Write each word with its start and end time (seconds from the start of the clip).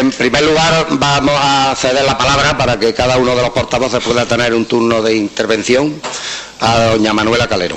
en 0.00 0.10
primer 0.10 0.42
lugar, 0.42 0.86
vamos 0.92 1.34
a 1.36 1.74
ceder 1.76 2.04
la 2.04 2.16
palabra 2.16 2.56
para 2.56 2.78
que 2.78 2.94
cada 2.94 3.18
uno 3.18 3.36
de 3.36 3.42
los 3.42 3.50
portavoces 3.50 4.02
pueda 4.02 4.24
tener 4.24 4.54
un 4.54 4.64
turno 4.64 5.02
de 5.02 5.14
intervención 5.14 6.00
a 6.60 6.84
doña 6.84 7.12
Manuela 7.12 7.46
Calero. 7.46 7.76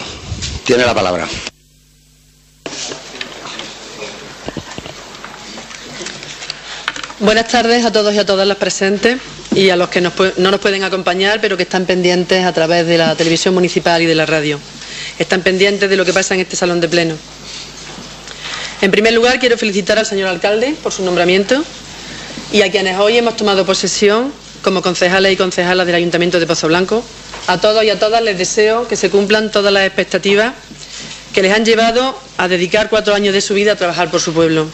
Tiene 0.64 0.86
la 0.86 0.94
palabra. 0.94 1.28
Buenas 7.20 7.48
tardes 7.50 7.86
a 7.86 7.92
todos 7.92 8.14
y 8.14 8.20
a 8.20 8.26
todas 8.26 8.48
las 8.48 8.58
presentes 8.58 9.20
y 9.54 9.70
a 9.70 9.76
los 9.76 9.90
que 9.90 10.00
no 10.00 10.12
nos 10.38 10.60
pueden 10.62 10.84
acompañar, 10.84 11.42
pero 11.42 11.58
que 11.58 11.64
están 11.64 11.86
pendientes 11.86 12.46
a 12.46 12.54
través 12.54 12.88
de 12.88 12.98
la 12.98 13.16
televisión 13.16 13.54
municipal 13.54 14.02
y 14.02 14.06
de 14.06 14.16
la 14.16 14.26
radio. 14.26 14.60
Están 15.20 15.42
pendientes 15.42 15.90
de 15.90 15.98
lo 15.98 16.06
que 16.06 16.14
pasa 16.14 16.34
en 16.36 16.40
este 16.40 16.56
salón 16.56 16.80
de 16.80 16.88
pleno. 16.88 17.16
En 18.82 18.92
primer 18.92 19.14
lugar, 19.14 19.40
quiero 19.40 19.58
felicitar 19.58 20.00
al 20.00 20.06
señor 20.06 20.30
alcalde 20.30 20.76
por 20.82 20.92
su 20.94 21.04
nombramiento 21.04 21.64
y 22.52 22.62
a 22.62 22.72
quienes 22.72 23.00
hoy 23.00 23.18
hemos 23.18 23.36
tomado 23.36 23.66
posesión 23.66 24.34
como 24.62 24.82
concejales 24.82 25.34
y 25.34 25.38
concejalas 25.38 25.86
del 25.86 25.96
Ayuntamiento 25.96 26.40
de 26.40 26.48
Pozo 26.48 26.68
Blanco. 26.68 27.04
A 27.48 27.60
todos 27.60 27.84
y 27.84 27.90
a 27.90 28.00
todas 28.00 28.22
les 28.22 28.38
deseo 28.38 28.88
que 28.88 28.96
se 28.96 29.10
cumplan 29.10 29.52
todas 29.52 29.74
las 29.74 29.86
expectativas 29.86 30.54
que 31.34 31.42
les 31.42 31.54
han 31.54 31.66
llevado 31.66 32.18
a 32.38 32.48
dedicar 32.48 32.90
cuatro 32.90 33.14
años 33.14 33.34
de 33.34 33.42
su 33.42 33.54
vida 33.54 33.74
a 33.74 33.76
trabajar 33.76 34.10
por 34.10 34.22
su 34.22 34.34
pueblo. 34.34 34.68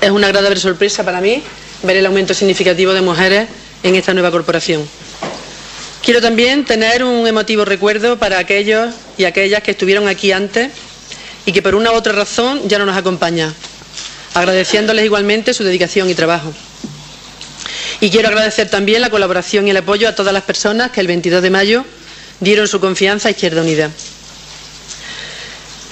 Es 0.00 0.10
una 0.10 0.26
agradable 0.26 0.58
sorpresa 0.58 1.04
para 1.04 1.20
mí 1.20 1.42
ver 1.82 1.96
el 1.96 2.06
aumento 2.06 2.34
significativo 2.34 2.92
de 2.92 3.02
mujeres 3.02 3.48
en 3.82 3.94
esta 3.94 4.14
nueva 4.14 4.30
corporación. 4.30 4.88
Quiero 6.02 6.20
también 6.20 6.64
tener 6.64 7.04
un 7.04 7.26
emotivo 7.26 7.64
recuerdo 7.64 8.18
para 8.18 8.38
aquellos 8.38 8.92
y 9.16 9.24
aquellas 9.24 9.62
que 9.62 9.70
estuvieron 9.70 10.08
aquí 10.08 10.32
antes 10.32 10.72
y 11.46 11.52
que 11.52 11.62
por 11.62 11.74
una 11.76 11.92
u 11.92 11.94
otra 11.94 12.12
razón 12.12 12.68
ya 12.68 12.78
no 12.78 12.86
nos 12.86 12.96
acompañan, 12.96 13.54
agradeciéndoles 14.34 15.04
igualmente 15.04 15.54
su 15.54 15.64
dedicación 15.64 16.08
y 16.10 16.14
trabajo. 16.14 16.52
Y 18.00 18.10
quiero 18.10 18.28
agradecer 18.28 18.68
también 18.68 19.00
la 19.00 19.10
colaboración 19.10 19.66
y 19.66 19.70
el 19.70 19.76
apoyo 19.76 20.08
a 20.08 20.14
todas 20.14 20.32
las 20.32 20.42
personas 20.42 20.90
que 20.90 21.00
el 21.00 21.06
22 21.06 21.42
de 21.42 21.50
mayo 21.50 21.84
dieron 22.40 22.66
su 22.66 22.80
confianza 22.80 23.28
a 23.28 23.30
Izquierda 23.30 23.62
Unida. 23.62 23.90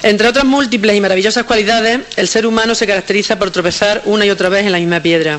Entre 0.02 0.27
otras 0.27 0.44
múltiples 0.44 0.97
y 0.97 1.00
maravillosas 1.00 1.44
cualidades, 1.44 2.00
el 2.16 2.27
ser 2.27 2.47
humano 2.47 2.74
se 2.74 2.86
caracteriza 2.86 3.38
por 3.38 3.50
tropezar 3.50 4.02
una 4.06 4.24
y 4.24 4.30
otra 4.30 4.48
vez 4.48 4.64
en 4.64 4.72
la 4.72 4.78
misma 4.78 5.00
piedra. 5.00 5.38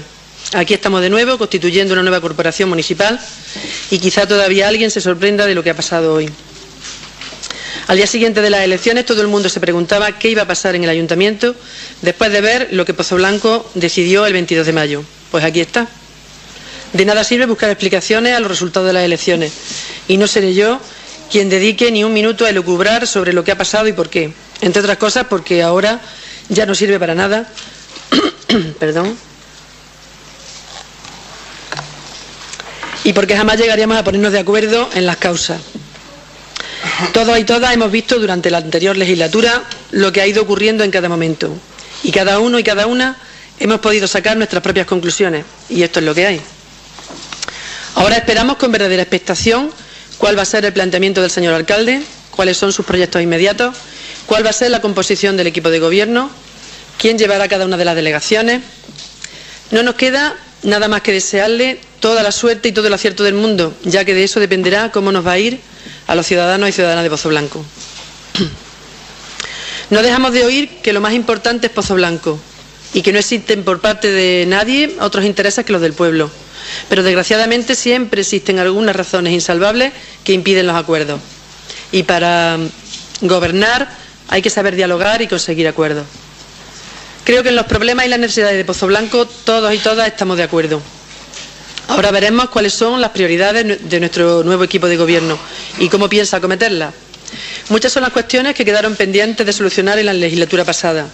Aquí 0.53 0.73
estamos 0.73 1.01
de 1.01 1.09
nuevo 1.09 1.37
constituyendo 1.37 1.93
una 1.93 2.03
nueva 2.03 2.21
corporación 2.21 2.69
municipal 2.69 3.19
y 3.89 3.99
quizá 3.99 4.27
todavía 4.27 4.67
alguien 4.67 4.91
se 4.91 5.01
sorprenda 5.01 5.45
de 5.45 5.55
lo 5.55 5.63
que 5.63 5.71
ha 5.71 5.75
pasado 5.75 6.13
hoy. 6.13 6.29
Al 7.91 7.97
día 7.97 8.07
siguiente 8.07 8.41
de 8.41 8.49
las 8.49 8.61
elecciones 8.61 9.05
todo 9.05 9.21
el 9.21 9.27
mundo 9.27 9.49
se 9.49 9.59
preguntaba 9.59 10.17
qué 10.17 10.29
iba 10.29 10.43
a 10.43 10.47
pasar 10.47 10.75
en 10.75 10.85
el 10.85 10.89
ayuntamiento 10.89 11.53
después 12.01 12.31
de 12.31 12.39
ver 12.39 12.69
lo 12.71 12.85
que 12.85 12.93
Pozo 12.93 13.17
Blanco 13.17 13.69
decidió 13.73 14.25
el 14.25 14.31
22 14.31 14.65
de 14.65 14.71
mayo. 14.71 15.03
Pues 15.29 15.43
aquí 15.43 15.59
está. 15.59 15.89
De 16.93 17.03
nada 17.03 17.25
sirve 17.25 17.47
buscar 17.47 17.69
explicaciones 17.69 18.33
a 18.33 18.39
los 18.39 18.49
resultados 18.49 18.87
de 18.87 18.93
las 18.93 19.03
elecciones 19.03 19.51
y 20.07 20.15
no 20.15 20.25
seré 20.27 20.53
yo 20.53 20.79
quien 21.29 21.49
dedique 21.49 21.91
ni 21.91 22.05
un 22.05 22.13
minuto 22.13 22.45
a 22.45 22.49
elucubrar 22.51 23.07
sobre 23.07 23.33
lo 23.33 23.43
que 23.43 23.51
ha 23.51 23.57
pasado 23.57 23.89
y 23.89 23.91
por 23.91 24.09
qué. 24.09 24.31
Entre 24.61 24.79
otras 24.81 24.97
cosas 24.97 25.27
porque 25.29 25.61
ahora 25.61 25.99
ya 26.47 26.65
no 26.65 26.73
sirve 26.75 26.97
para 26.97 27.13
nada. 27.13 27.51
Perdón. 28.79 29.17
Y 33.03 33.11
porque 33.11 33.35
jamás 33.35 33.59
llegaríamos 33.59 33.97
a 33.97 34.03
ponernos 34.05 34.31
de 34.31 34.39
acuerdo 34.39 34.89
en 34.93 35.05
las 35.05 35.17
causas. 35.17 35.59
Todos 37.13 37.37
y 37.39 37.43
todas 37.43 37.73
hemos 37.73 37.91
visto 37.91 38.19
durante 38.19 38.49
la 38.49 38.59
anterior 38.59 38.95
legislatura 38.95 39.63
lo 39.91 40.11
que 40.11 40.21
ha 40.21 40.27
ido 40.27 40.43
ocurriendo 40.43 40.83
en 40.83 40.91
cada 40.91 41.09
momento. 41.09 41.53
Y 42.03 42.11
cada 42.11 42.39
uno 42.39 42.57
y 42.57 42.63
cada 42.63 42.87
una 42.87 43.17
hemos 43.59 43.79
podido 43.79 44.07
sacar 44.07 44.37
nuestras 44.37 44.63
propias 44.63 44.87
conclusiones. 44.87 45.45
Y 45.69 45.83
esto 45.83 45.99
es 45.99 46.05
lo 46.05 46.15
que 46.15 46.25
hay. 46.25 46.41
Ahora 47.95 48.15
esperamos 48.15 48.57
con 48.57 48.71
verdadera 48.71 49.01
expectación 49.01 49.71
cuál 50.17 50.37
va 50.37 50.43
a 50.43 50.45
ser 50.45 50.63
el 50.63 50.73
planteamiento 50.73 51.21
del 51.21 51.31
señor 51.31 51.53
alcalde, 51.53 52.01
cuáles 52.29 52.55
son 52.57 52.71
sus 52.71 52.85
proyectos 52.85 53.21
inmediatos, 53.21 53.75
cuál 54.25 54.45
va 54.45 54.51
a 54.51 54.53
ser 54.53 54.71
la 54.71 54.79
composición 54.79 55.35
del 55.35 55.47
equipo 55.47 55.69
de 55.69 55.79
gobierno, 55.79 56.29
quién 56.97 57.17
llevará 57.17 57.47
cada 57.47 57.65
una 57.65 57.77
de 57.77 57.85
las 57.85 57.95
delegaciones. 57.95 58.61
No 59.71 59.83
nos 59.83 59.95
queda 59.95 60.35
nada 60.63 60.87
más 60.87 61.01
que 61.01 61.11
desearle 61.11 61.79
toda 61.99 62.23
la 62.23 62.31
suerte 62.31 62.69
y 62.69 62.71
todo 62.71 62.87
el 62.87 62.93
acierto 62.93 63.23
del 63.23 63.33
mundo, 63.35 63.73
ya 63.83 64.05
que 64.05 64.13
de 64.13 64.23
eso 64.23 64.39
dependerá 64.39 64.91
cómo 64.91 65.11
nos 65.11 65.25
va 65.25 65.33
a 65.33 65.39
ir 65.39 65.59
a 66.07 66.15
los 66.15 66.25
ciudadanos 66.27 66.69
y 66.69 66.71
ciudadanas 66.71 67.03
de 67.03 67.09
Pozo 67.09 67.29
Blanco. 67.29 67.63
No 69.89 70.01
dejamos 70.01 70.31
de 70.31 70.45
oír 70.45 70.69
que 70.81 70.93
lo 70.93 71.01
más 71.01 71.11
importante 71.13 71.67
es 71.67 71.73
Pozo 71.73 71.95
Blanco 71.95 72.39
y 72.93 73.01
que 73.01 73.11
no 73.11 73.19
existen 73.19 73.65
por 73.65 73.81
parte 73.81 74.09
de 74.09 74.45
nadie 74.47 74.95
otros 75.01 75.25
intereses 75.25 75.65
que 75.65 75.73
los 75.73 75.81
del 75.81 75.91
pueblo. 75.91 76.31
Pero 76.87 77.03
desgraciadamente 77.03 77.75
siempre 77.75 78.21
existen 78.21 78.57
algunas 78.59 78.95
razones 78.95 79.33
insalvables 79.33 79.91
que 80.23 80.31
impiden 80.31 80.65
los 80.65 80.77
acuerdos. 80.77 81.19
Y 81.91 82.03
para 82.03 82.57
gobernar 83.19 83.89
hay 84.29 84.41
que 84.41 84.49
saber 84.49 84.77
dialogar 84.77 85.21
y 85.21 85.27
conseguir 85.27 85.67
acuerdos. 85.67 86.05
Creo 87.23 87.43
que 87.43 87.49
en 87.49 87.55
los 87.55 87.65
problemas 87.65 88.05
y 88.05 88.09
las 88.09 88.19
necesidades 88.19 88.57
de 88.57 88.65
Pozo 88.65 88.87
Blanco 88.87 89.25
todos 89.25 89.73
y 89.73 89.77
todas 89.77 90.07
estamos 90.07 90.37
de 90.37 90.43
acuerdo. 90.43 90.81
Ahora 91.87 92.11
veremos 92.11 92.49
cuáles 92.49 92.73
son 92.73 93.01
las 93.01 93.11
prioridades 93.11 93.89
de 93.89 93.99
nuestro 93.99 94.43
nuevo 94.43 94.63
equipo 94.63 94.87
de 94.87 94.97
gobierno 94.97 95.37
y 95.79 95.89
cómo 95.89 96.09
piensa 96.09 96.37
acometerlas. 96.37 96.93
Muchas 97.69 97.91
son 97.91 98.03
las 98.03 98.11
cuestiones 98.11 98.55
que 98.55 98.65
quedaron 98.65 98.95
pendientes 98.95 99.45
de 99.45 99.53
solucionar 99.53 99.99
en 99.99 100.05
la 100.05 100.13
legislatura 100.13 100.65
pasada 100.65 101.07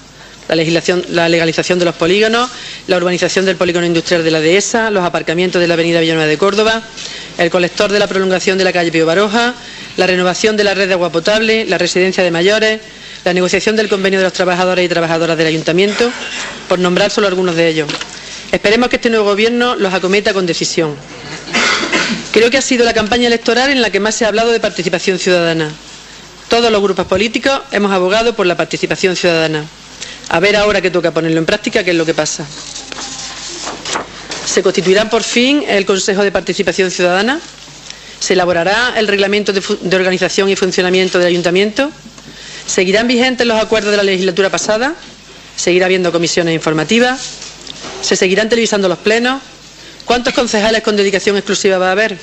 la, 0.48 0.56
legislación, 0.56 1.04
la 1.10 1.28
legalización 1.30 1.80
de 1.80 1.86
los 1.86 1.96
polígonos, 1.96 2.50
la 2.88 2.98
urbanización 2.98 3.46
del 3.46 3.58
polígono 3.58 3.86
industrial 3.86 4.24
de 4.24 4.32
la 4.32 4.40
dehesa, 4.40 4.90
los 4.90 5.04
aparcamientos 5.04 5.62
de 5.62 5.68
la 5.68 5.74
avenida 5.74 6.00
Villanueva 6.00 6.28
de 6.28 6.38
Córdoba, 6.38 6.82
el 7.38 7.50
colector 7.50 7.92
de 7.92 8.00
la 8.00 8.08
prolongación 8.08 8.58
de 8.58 8.64
la 8.64 8.74
calle 8.74 8.92
Pío 8.92 9.06
Baroja, 9.06 9.54
la 9.98 10.08
renovación 10.08 10.56
de 10.58 10.64
la 10.64 10.74
red 10.74 10.88
de 10.88 10.94
agua 10.94 11.12
potable, 11.12 11.66
la 11.66 11.78
residencia 11.78 12.24
de 12.24 12.32
mayores, 12.32 12.80
la 13.28 13.34
negociación 13.34 13.76
del 13.76 13.90
convenio 13.90 14.20
de 14.20 14.24
los 14.24 14.32
trabajadores 14.32 14.86
y 14.86 14.88
trabajadoras 14.88 15.38
del 15.38 15.48
ayuntamiento, 15.48 16.10
por 16.70 16.80
nombrar 16.80 17.12
solo 17.12 17.28
algunos 17.28 17.56
de 17.58 17.68
ellos. 17.68 17.90
Esperemos 18.54 18.88
que 18.88 18.96
este 18.96 19.10
nuevo 19.10 19.26
Gobierno 19.26 19.76
los 19.76 19.94
acometa 19.94 20.34
con 20.34 20.46
decisión. 20.46 20.96
Creo 22.32 22.50
que 22.50 22.58
ha 22.58 22.62
sido 22.62 22.86
la 22.86 22.94
campaña 22.94 23.28
electoral 23.28 23.70
en 23.70 23.82
la 23.82 23.90
que 23.90 24.00
más 24.00 24.16
se 24.16 24.24
ha 24.24 24.30
hablado 24.30 24.52
de 24.52 24.62
participación 24.62 25.20
ciudadana. 25.20 25.70
Todos 26.48 26.72
los 26.72 26.82
grupos 26.82 27.06
políticos 27.06 27.60
hemos 27.74 27.92
abogado 27.92 28.34
por 28.34 28.46
la 28.46 28.56
participación 28.56 29.18
ciudadana. 29.18 29.66
A 30.30 30.40
ver 30.40 30.56
ahora 30.56 30.80
que 30.82 30.90
toca 30.90 31.12
ponerlo 31.12 31.40
en 31.40 31.46
práctica 31.46 31.84
qué 31.84 31.92
es 31.92 31.98
lo 31.98 32.06
que 32.06 32.14
pasa. 32.14 32.46
Se 34.46 34.64
constituirá 34.64 35.10
por 35.10 35.24
fin 35.24 35.66
el 35.68 35.86
Consejo 35.86 36.24
de 36.24 36.32
Participación 36.32 36.92
Ciudadana. 36.92 37.42
Se 38.22 38.34
elaborará 38.34 38.94
el 38.98 39.08
reglamento 39.10 39.52
de, 39.52 39.62
de, 39.82 39.96
organización 39.98 40.48
y 40.50 40.56
funcionamiento 40.56 41.20
del 41.20 41.28
ayuntamiento. 41.28 41.92
Seguirán 42.68 43.08
vigentes 43.08 43.48
los 43.48 43.60
acuerdos 43.60 43.92
de 43.92 43.98
la 43.98 44.04
legislatura 44.04 44.50
pasada. 44.50 44.94
Seguirá 45.56 45.86
habiendo 45.86 46.12
comisiones 46.12 46.54
informativas. 46.54 47.20
Se 48.02 48.16
seguirán 48.16 48.50
televisando 48.50 48.90
los 48.90 48.98
plenos. 49.00 49.42
¿Cuántos 50.06 50.34
concejales 50.34 50.84
con 50.84 50.96
dedicación 50.96 51.38
exclusiva 51.38 51.78
va 51.78 51.90
a 51.90 51.92
haber? 51.94 52.18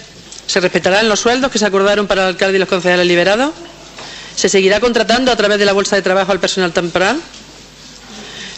¿Se 0.47 0.61
respetarán 0.61 1.09
los 1.09 1.21
sueldos 1.21 1.51
que 1.51 1.59
se 1.59 1.65
acordaron 1.67 2.07
para 2.07 2.23
el 2.23 2.29
alcalde 2.29 2.57
y 2.57 2.61
los 2.61 2.69
concejales 2.69 3.07
liberados? 3.07 3.53
¿Se 4.37 4.49
seguirá 4.49 4.81
contratando 4.81 5.33
a 5.33 5.37
través 5.37 5.59
de 5.59 5.65
la 5.65 5.73
bolsa 5.73 5.97
de 5.97 6.03
trabajo 6.03 6.31
al 6.31 6.41
personal 6.41 6.73
temporal? 6.73 7.19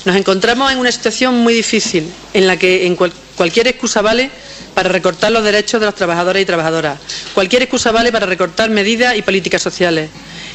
Nos 0.05 0.17
encontramos 0.17 0.73
en 0.73 0.79
una 0.79 0.91
situación 0.91 1.39
muy 1.39 1.55
difícil, 1.55 2.13
en 2.35 2.47
la 2.47 2.57
que 2.57 2.97
cualquier 3.37 3.69
excusa 3.69 4.03
vale 4.03 4.31
para 4.75 4.89
recortar 4.89 5.33
los 5.33 5.43
derechos 5.45 5.81
de 5.81 5.87
los 5.87 5.95
trabajadores 5.95 6.43
y 6.43 6.47
trabajadoras. 6.47 6.99
Cualquier 7.35 7.63
excusa 7.63 7.93
vale 7.93 8.13
para 8.13 8.27
recortar 8.27 8.71
medidas 8.71 9.17
y 9.17 9.23
políticas 9.23 9.63
sociales. 9.63 10.11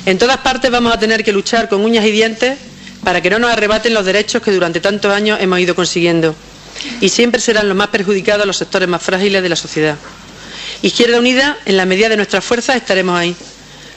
En 0.05 0.17
todas 0.17 0.37
partes 0.37 0.71
vamos 0.71 0.93
a 0.93 0.99
tener 0.99 1.23
que 1.23 1.31
luchar 1.31 1.69
con 1.69 1.81
uñas 1.81 2.05
y 2.05 2.11
dientes 2.11 2.57
para 3.03 3.21
que 3.21 3.29
no 3.29 3.37
nos 3.37 3.51
arrebaten 3.51 3.93
los 3.93 4.05
derechos 4.05 4.41
que 4.41 4.51
durante 4.51 4.79
tantos 4.79 5.13
años 5.13 5.39
hemos 5.41 5.59
ido 5.59 5.75
consiguiendo. 5.75 6.35
Y 7.01 7.09
siempre 7.09 7.39
serán 7.39 7.67
los 7.67 7.77
más 7.77 7.89
perjudicados 7.89 8.47
los 8.47 8.57
sectores 8.57 8.89
más 8.89 9.03
frágiles 9.03 9.43
de 9.43 9.49
la 9.49 9.55
sociedad. 9.55 9.97
Izquierda 10.81 11.19
Unida, 11.19 11.57
en 11.65 11.77
la 11.77 11.85
medida 11.85 12.09
de 12.09 12.17
nuestras 12.17 12.43
fuerzas, 12.43 12.77
estaremos 12.77 13.17
ahí, 13.17 13.35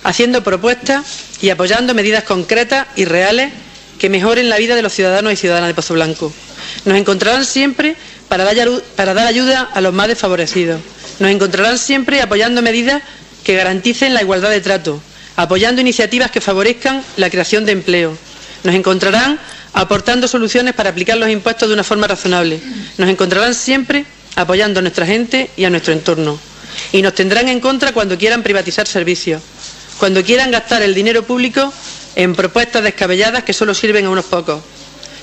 haciendo 0.03 0.45
propuestas 0.45 1.05
y 1.41 1.49
apoyando 1.49 1.95
medidas 1.95 2.25
concretas 2.25 2.87
y 2.97 3.07
reales 3.07 3.53
que 3.99 4.11
mejoren 4.11 4.51
la 4.51 4.59
vida 4.59 4.75
de 4.75 4.83
los 4.83 4.93
ciudadanos 4.93 5.33
y 5.33 5.37
ciudadanas 5.37 5.69
de 5.69 5.75
Pozo 5.75 5.95
Blanco. 5.95 6.31
Nos 6.85 6.99
encontrarán 6.99 7.47
siempre 7.47 7.97
para 8.29 8.45
dar, 8.45 8.69
para 8.97 9.15
dar 9.15 9.27
ayuda 9.27 9.71
a 9.73 9.81
los 9.81 9.95
más 9.95 10.09
desfavorecidos. 10.09 10.81
Nos 11.21 11.31
encontrarán 11.31 11.79
siempre 11.79 12.21
apoyando 12.21 12.61
medidas 12.61 13.03
que 13.45 13.55
garanticen 13.55 14.13
la 14.13 14.21
igualdad 14.21 14.51
de 14.51 14.61
trato, 14.61 15.01
apoyando 15.37 15.81
iniciativas 15.81 16.31
que 16.31 16.41
favorezcan 16.41 17.03
la 17.17 17.31
creación 17.31 17.65
de 17.65 17.73
empleo. 17.73 18.17
Nos 18.63 18.75
encontrarán 18.75 19.39
aportando 19.73 20.29
soluciones 20.29 20.75
para 20.75 20.91
aplicar 20.91 21.17
los 21.17 21.29
impuestos 21.29 21.69
de 21.69 21.75
una 21.75 21.85
forma 21.85 22.07
razonable. 22.07 22.61
Nos 22.97 23.09
encontrarán 23.09 23.55
siempre 23.55 24.07
apoyando 24.37 24.79
a 24.79 24.83
nuestra 24.83 25.07
gente 25.07 25.51
y 25.57 25.65
a 25.65 25.71
nuestro 25.71 25.93
entorno. 25.93 26.39
Y 26.93 27.03
nos 27.03 27.15
tendrán 27.15 27.49
en 27.49 27.61
contra 27.61 27.93
cuando 27.93 28.17
quieran 28.17 28.43
privatizar 28.43 28.87
servicios, 28.87 29.43
cuando 29.99 30.23
quieran 30.23 30.51
gastar 30.51 30.83
el 30.83 30.95
dinero 30.95 31.25
público 31.25 31.73
en 32.17 32.35
propuestas 32.35 32.83
descabelladas 32.83 33.45
que 33.45 33.53
solo 33.53 33.75
sirven 33.75 34.07
a 34.07 34.11
unos 34.11 34.25
pocos. 34.27 34.63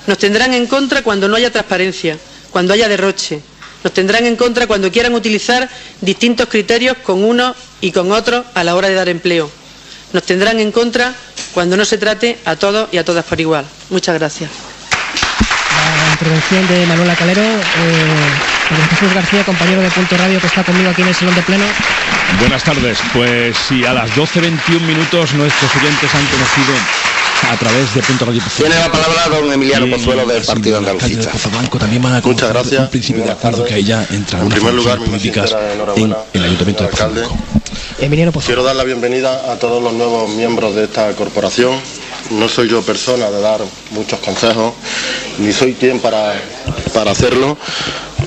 Nos 0.08 0.18
tendrán 0.18 0.54
en 0.54 0.68
contra 0.68 1.02
cuando 1.04 1.28
no 1.28 1.36
haya 1.36 1.52
transparencia, 1.52 2.18
cuando 2.52 2.74
haya 2.74 2.88
derroche. 2.88 3.42
Nos 3.84 3.94
tendrán 3.94 4.25
en 4.25 4.36
contra 4.36 4.68
cuando 4.68 4.92
quieran 4.92 5.13
utilizar 5.13 5.69
distintos 6.02 6.48
criterios 6.50 6.98
con 6.98 7.24
unos 7.24 7.56
y 7.80 7.92
con 7.92 8.12
otros 8.12 8.46
a 8.54 8.63
la 8.63 8.75
hora 8.75 8.90
de 8.90 8.96
dar 8.96 9.10
empleo. 9.10 9.50
Nos 10.13 10.24
tendrán 10.24 10.60
en 10.60 10.72
contra 10.72 11.13
cuando 11.54 11.78
no 11.78 11.86
se 11.86 11.98
trate 11.98 12.38
a 12.46 12.56
todos 12.56 12.90
y 12.92 12.98
a 12.98 13.06
todas 13.06 13.25
por 13.25 13.40
igual. 13.40 13.66
Muchas 13.90 14.18
gracias. 14.19 14.50
La 16.06 16.12
intervención 16.13 16.68
de 16.68 16.86
Manuela 16.86 17.16
Calero. 17.16 17.42
Eh, 17.42 18.52
Jesús 18.90 19.13
García, 19.13 19.44
compañero 19.44 19.81
de 19.81 19.90
Punto 19.92 20.18
Radio, 20.18 20.40
que 20.40 20.48
está 20.48 20.63
conmigo 20.63 20.90
aquí 20.90 21.02
en 21.02 21.10
el 21.10 21.16
Salón 21.16 21.36
de 21.36 21.42
Pleno. 21.42 21.66
Buenas 22.40 22.63
tardes. 22.63 22.98
Pues 23.13 23.58
sí, 23.58 23.86
a 23.86 23.94
las 23.94 24.10
12.21 24.12 24.80
minutos 24.81 25.34
nuestros 25.34 25.75
oyentes 25.75 26.13
han 26.16 26.25
conocido 26.28 26.74
a 27.50 27.58
través 27.58 27.94
de 27.94 28.02
Punto 28.04 28.26
Radio 28.26 28.42
Tiene 28.56 28.76
la 28.76 28.92
palabra 28.92 29.28
don 29.30 29.52
Emiliano 29.52 29.88
Pozuelo 29.90 30.26
del 30.26 30.44
Partido 30.44 30.78
Andalucista. 30.78 31.32
también 31.80 32.02
van 32.02 32.16
a 32.16 32.22
Muchas 32.22 32.50
gracias. 32.50 32.82
un 32.82 32.90
principio 32.90 33.24
de 33.24 33.32
acuerdo 33.32 33.66
que 33.66 33.74
ahí 33.74 33.84
ya 33.84 34.06
entra 34.10 34.40
En 34.40 34.50
primer 34.50 34.74
lugar, 34.74 35.00
mi 35.00 35.08
políticas 35.08 35.52
en 35.52 35.72
enhorabuena 35.72 36.18
el 36.34 36.44
Ayuntamiento 36.44 36.84
de. 36.84 36.90
Pozuelo. 36.90 37.30
Emiliano 38.00 38.32
Pozuelo. 38.32 38.48
Quiero 38.48 38.64
dar 38.64 38.76
la 38.76 38.84
bienvenida 38.84 39.52
a 39.52 39.58
todos 39.58 39.82
los 39.82 39.94
nuevos 39.94 40.30
miembros 40.30 40.76
de 40.76 40.86
esta 40.86 41.12
corporación. 41.14 41.76
No 42.32 42.48
soy 42.48 42.70
yo 42.70 42.82
persona 42.82 43.30
de 43.30 43.42
dar 43.42 43.62
muchos 43.92 44.20
consejos, 44.20 44.74
ni 45.40 45.52
soy 45.52 45.74
quien 45.74 46.00
para, 46.00 46.34
para 46.94 47.12
hacerlo, 47.12 47.58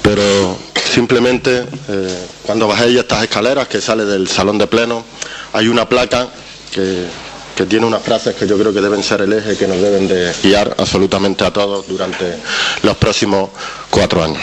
pero 0.02 0.58
simplemente 0.92 1.64
eh, 1.88 2.26
cuando 2.42 2.68
bajéis 2.68 2.98
estas 2.98 3.22
escaleras 3.22 3.66
que 3.68 3.80
sale 3.80 4.04
del 4.04 4.28
salón 4.28 4.58
de 4.58 4.66
pleno, 4.66 5.04
hay 5.52 5.68
una 5.68 5.88
placa 5.88 6.28
que, 6.72 7.06
que 7.56 7.66
tiene 7.66 7.86
unas 7.86 8.02
frases 8.02 8.34
que 8.34 8.46
yo 8.46 8.58
creo 8.58 8.72
que 8.72 8.80
deben 8.80 9.02
ser 9.02 9.20
el 9.22 9.32
eje 9.32 9.56
que 9.56 9.66
nos 9.66 9.80
deben 9.80 10.08
de 10.08 10.32
guiar 10.42 10.74
absolutamente 10.78 11.44
a 11.44 11.52
todos 11.52 11.86
durante 11.86 12.36
los 12.82 12.96
próximos 12.96 13.50
cuatro 13.90 14.24
años. 14.24 14.42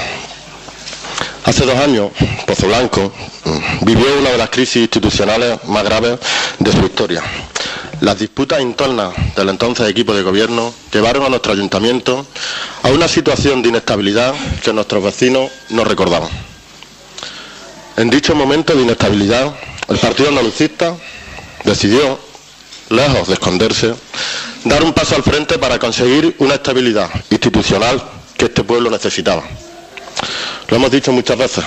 Hace 1.44 1.66
dos 1.66 1.76
años, 1.78 2.12
Pozo 2.46 2.68
Blanco 2.68 3.12
mm, 3.46 3.86
vivió 3.86 4.06
una 4.20 4.30
de 4.30 4.38
las 4.38 4.50
crisis 4.50 4.84
institucionales 4.84 5.60
más 5.66 5.84
graves 5.84 6.20
de 6.60 6.72
su 6.72 6.80
historia. 6.86 7.24
Las 8.02 8.18
disputas 8.20 8.62
internas 8.62 9.14
del 9.36 9.50
entonces 9.50 9.88
equipo 9.88 10.14
de 10.14 10.24
gobierno 10.24 10.74
llevaron 10.92 11.24
a 11.24 11.30
nuestro 11.30 11.52
ayuntamiento 11.54 12.26
a 12.84 12.90
una 12.90 13.08
situación 13.08 13.62
de 13.62 13.70
inestabilidad 13.70 14.34
que 14.64 14.74
nuestros 14.74 15.04
vecinos 15.04 15.52
no 15.70 15.84
recordaban. 15.84 16.30
En 17.98 18.10
dicho 18.10 18.34
momento 18.34 18.74
de 18.76 18.84
inestabilidad, 18.84 19.54
el 19.88 19.98
Partido 19.98 20.30
Andalucista 20.30 20.96
decidió, 21.64 22.18
lejos 22.92 23.28
de 23.28 23.34
esconderse, 23.34 23.94
dar 24.66 24.84
un 24.84 24.94
paso 24.94 25.16
al 25.16 25.24
frente 25.24 25.58
para 25.58 25.80
conseguir 25.80 26.36
una 26.40 26.56
estabilidad 26.56 27.10
institucional 27.30 28.02
que 28.38 28.46
este 28.46 28.64
pueblo 28.64 28.90
necesitaba. 28.90 29.44
Lo 30.68 30.78
hemos 30.78 30.92
dicho 30.92 31.12
muchas 31.12 31.38
veces, 31.38 31.64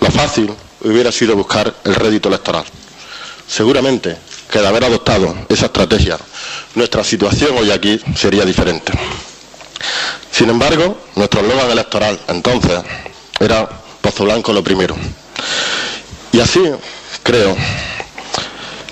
lo 0.00 0.10
fácil 0.10 0.50
hubiera 0.82 1.10
sido 1.12 1.36
buscar 1.36 1.74
el 1.84 1.94
rédito 1.94 2.28
electoral. 2.28 2.64
Seguramente 3.46 4.16
que 4.50 4.60
de 4.60 4.66
haber 4.66 4.84
adoptado 4.84 5.34
esa 5.48 5.66
estrategia, 5.66 6.18
nuestra 6.74 7.04
situación 7.04 7.56
hoy 7.58 7.70
aquí 7.70 8.00
sería 8.16 8.44
diferente. 8.44 8.92
Sin 10.30 10.50
embargo, 10.50 10.98
nuestro 11.16 11.40
eslogan 11.40 11.70
electoral 11.70 12.18
entonces 12.28 12.80
era 13.40 13.68
Pozo 14.00 14.24
Blanco 14.24 14.52
lo 14.52 14.62
primero. 14.62 14.96
Y 16.32 16.40
así 16.40 16.60
creo 17.22 17.56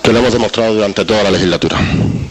que 0.06 0.12
lo 0.12 0.20
hemos 0.20 0.32
demostrado 0.32 0.72
durante 0.72 1.04
toda 1.04 1.24
la 1.24 1.32
legislatura. 1.32 1.80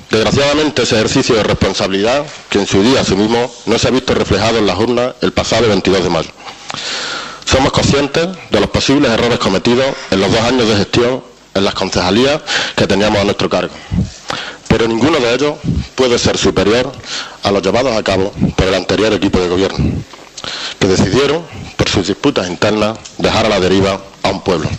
Desgraciadamente, 0.10 0.84
ese 0.84 0.96
ejercicio 0.96 1.36
de 1.36 1.44
responsabilidad 1.44 2.26
que 2.50 2.60
en 2.60 2.68
su 2.68 2.82
día 2.82 3.02
asumimos 3.02 3.52
no 3.66 3.78
se 3.78 3.90
ha 3.90 3.92
visto 3.92 4.14
reflejado 4.14 4.60
en 4.60 4.66
las 4.66 4.80
urnas 4.80 5.16
el 5.20 5.34
pasado 5.34 5.68
22 5.68 6.04
de 6.06 6.10
mayo. 6.10 6.30
Somos 7.44 7.74
conscientes 7.74 8.30
de 8.50 8.60
los 8.62 8.70
posibles 8.70 9.12
errores 9.12 9.40
cometidos 9.40 9.88
en 10.10 10.22
los 10.22 10.32
dos 10.32 10.40
años 10.40 10.70
de 10.70 10.78
gestión 10.78 11.22
en 11.54 11.66
las 11.66 11.74
concejalías 11.74 12.40
que 12.78 12.88
teníamos 12.88 13.20
a 13.20 13.26
nuestro 13.26 13.50
cargo. 13.50 13.74
Pero 14.70 14.88
ninguno 14.88 15.20
de 15.20 15.34
ellos 15.34 15.56
puede 15.96 16.18
ser 16.18 16.38
superior 16.38 16.90
a 17.44 17.52
los 17.52 17.62
llevados 17.62 17.94
a 17.98 18.04
cabo 18.04 18.32
por 18.56 18.68
el 18.68 18.76
anterior 18.76 19.12
equipo 19.12 19.38
de 19.42 19.50
gobierno, 19.50 19.86
que 20.80 20.88
decidieron, 20.88 21.44
por 21.76 21.90
sus 21.90 22.08
disputas 22.08 22.48
internas, 22.48 22.98
dejar 23.18 23.48
a 23.48 23.50
la 23.50 23.60
deriva 23.60 24.00
a 24.24 24.30
un 24.30 24.42
pueblo. 24.42 24.70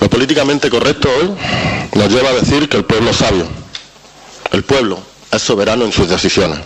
Lo 0.00 0.08
políticamente 0.10 0.68
correcto 0.70 1.08
hoy 1.18 1.30
nos 1.94 2.12
lleva 2.12 2.30
a 2.30 2.34
decir 2.34 2.68
que 2.68 2.76
el 2.76 2.84
pueblo 2.84 3.10
es 3.10 3.16
sabio. 3.16 3.46
El 4.52 4.64
pueblo 4.64 4.98
es 5.30 5.42
soberano 5.42 5.84
en 5.84 5.92
sus 5.92 6.08
decisiones. 6.08 6.58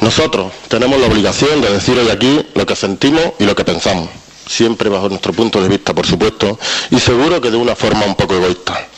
Nosotros 0.00 0.52
tenemos 0.68 1.00
la 1.00 1.06
obligación 1.06 1.60
de 1.60 1.70
decir 1.72 1.96
hoy 1.98 2.10
aquí 2.10 2.44
lo 2.54 2.66
que 2.66 2.74
sentimos 2.74 3.22
y 3.38 3.44
lo 3.44 3.54
que 3.54 3.64
pensamos, 3.64 4.08
siempre 4.48 4.88
bajo 4.88 5.08
nuestro 5.08 5.32
punto 5.32 5.62
de 5.62 5.68
vista, 5.68 5.94
por 5.94 6.06
supuesto, 6.06 6.58
y 6.90 6.98
seguro 6.98 7.40
que 7.40 7.50
de 7.50 7.56
una 7.56 7.76
forma 7.76 8.04
un 8.04 8.16
poco 8.16 8.34
egoísta. 8.34 8.88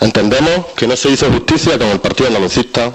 Entendemos 0.00 0.66
que 0.76 0.86
no 0.86 0.96
se 0.96 1.10
hizo 1.10 1.30
justicia 1.30 1.76
con 1.78 1.88
el 1.88 2.00
Partido 2.00 2.28
Andalucista, 2.28 2.92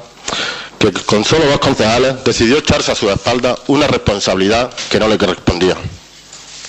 que 0.80 0.92
con 0.94 1.26
solo 1.26 1.46
dos 1.46 1.60
concejales 1.60 2.24
decidió 2.24 2.58
echarse 2.58 2.92
a 2.92 2.96
su 2.96 3.10
espalda 3.10 3.56
una 3.68 3.88
responsabilidad 3.88 4.72
que 4.90 5.00
no 5.00 5.08
le 5.08 5.18
correspondía, 5.18 5.76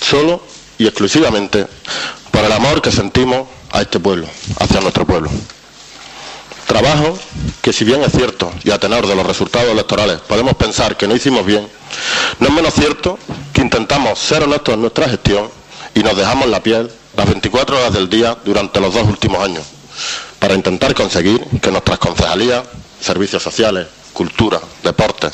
solo 0.01 0.41
y 0.77 0.85
exclusivamente 0.85 1.65
por 2.37 2.45
el 2.45 2.51
amor 2.51 2.83
que 2.83 2.91
sentimos 2.91 3.47
a 3.71 3.81
este 3.81 3.99
pueblo, 3.99 4.27
hacia 4.59 4.79
nuestro 4.79 5.07
pueblo. 5.07 5.27
Trabajo 6.67 7.17
que 7.63 7.73
si 7.73 7.83
bien 7.83 8.03
es 8.03 8.11
cierto 8.11 8.53
y 8.63 8.69
a 8.69 8.77
tenor 8.77 9.07
de 9.07 9.15
los 9.15 9.25
resultados 9.25 9.71
electorales 9.71 10.19
podemos 10.19 10.53
pensar 10.53 10.95
que 10.95 11.07
no 11.07 11.15
hicimos 11.15 11.43
bien, 11.47 11.67
no 12.39 12.47
es 12.47 12.53
menos 12.53 12.75
cierto 12.75 13.17
que 13.53 13.61
intentamos 13.61 14.19
ser 14.19 14.43
honestos 14.43 14.75
en 14.75 14.81
nuestra 14.81 15.09
gestión 15.09 15.49
y 15.95 16.01
nos 16.01 16.15
dejamos 16.15 16.47
la 16.47 16.61
piel 16.61 16.91
las 17.15 17.25
24 17.25 17.75
horas 17.75 17.93
del 17.93 18.07
día 18.07 18.37
durante 18.45 18.79
los 18.81 18.93
dos 18.93 19.07
últimos 19.07 19.41
años 19.41 19.63
para 20.37 20.53
intentar 20.53 20.93
conseguir 20.93 21.43
que 21.59 21.71
nuestras 21.71 21.97
concejalías, 21.97 22.61
servicios 23.01 23.41
sociales, 23.41 23.87
cultura, 24.13 24.61
deportes, 24.83 25.33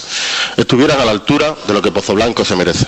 estuvieran 0.56 1.02
a 1.02 1.04
la 1.04 1.12
altura 1.12 1.54
de 1.68 1.74
lo 1.74 1.82
que 1.82 1.92
Pozo 1.92 2.14
Blanco 2.14 2.46
se 2.46 2.56
merece. 2.56 2.88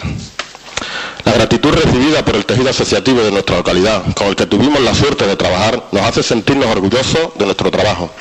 La 1.24 1.34
gratitud 1.34 1.72
recibida 1.74 2.24
por 2.24 2.36
el 2.36 2.46
tejido 2.46 2.70
asociativo 2.70 3.22
de 3.22 3.32
nuestra 3.32 3.58
localidad, 3.58 4.04
con 4.14 4.28
el 4.28 4.36
que 4.36 4.46
tuvimos 4.46 4.80
la 4.82 4.94
suerte 4.94 5.26
de 5.26 5.36
trabajar, 5.36 5.84
nos 5.92 6.04
hace 6.04 6.22
sentirnos 6.22 6.68
orgullosos 6.68 7.30
de 7.36 7.46
nuestro 7.46 7.72
trabajo 7.72 8.12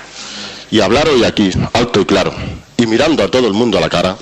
y 0.71 0.81
hablar 0.81 1.09
hoy 1.09 1.25
aquí, 1.25 1.51
alto 1.73 2.01
y 2.01 2.05
claro, 2.05 2.33
y 2.77 2.87
mirando 2.87 3.23
a 3.23 3.29
todo 3.31 3.47
el 3.47 3.53
mundo 3.53 3.79
a 3.79 3.81
la 3.81 3.89
cara, 3.89 4.17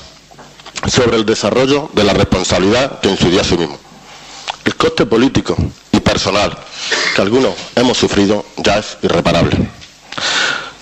sobre 0.89 1.17
el 1.17 1.25
desarrollo 1.25 1.91
de 1.95 2.05
la 2.05 2.13
responsabilidad 2.13 3.01
que 3.01 3.09
en 3.09 3.17
su 3.17 3.31
día 3.31 3.43
asumimos. 3.43 3.79
El 4.65 4.75
coste 4.77 5.07
político 5.07 5.57
y 5.93 6.01
personal 6.01 6.57
que 7.15 7.23
algunos 7.23 7.55
hemos 7.77 7.97
sufrido 7.97 8.45
ya 8.57 8.79
es 8.79 8.99
irreparable. 9.03 9.57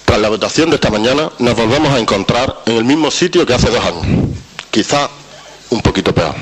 Tras 0.04 0.20
la 0.20 0.28
votación 0.28 0.70
de 0.70 0.76
esta 0.76 0.90
mañana 0.90 1.30
nos 1.38 1.54
volvemos 1.54 1.92
a 1.92 1.98
encontrar 1.98 2.62
en 2.66 2.76
el 2.76 2.84
mismo 2.84 3.10
sitio 3.10 3.46
que 3.46 3.54
hace 3.54 3.70
dos 3.70 3.84
años, 3.84 4.06
quizá 4.70 5.08
un 5.70 5.80
poquito 5.82 6.14
peor. 6.14 6.34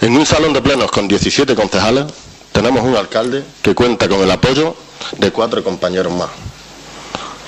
En 0.00 0.16
un 0.16 0.26
salón 0.26 0.52
de 0.52 0.62
plenos 0.62 0.90
con 0.90 1.08
17 1.08 1.54
concejales 1.54 2.06
tenemos 2.52 2.82
un 2.82 2.96
alcalde 2.96 3.44
que 3.62 3.74
cuenta 3.74 4.08
con 4.08 4.20
el 4.20 4.30
apoyo 4.30 4.74
de 5.18 5.30
cuatro 5.30 5.62
compañeros 5.62 6.12
más. 6.12 6.30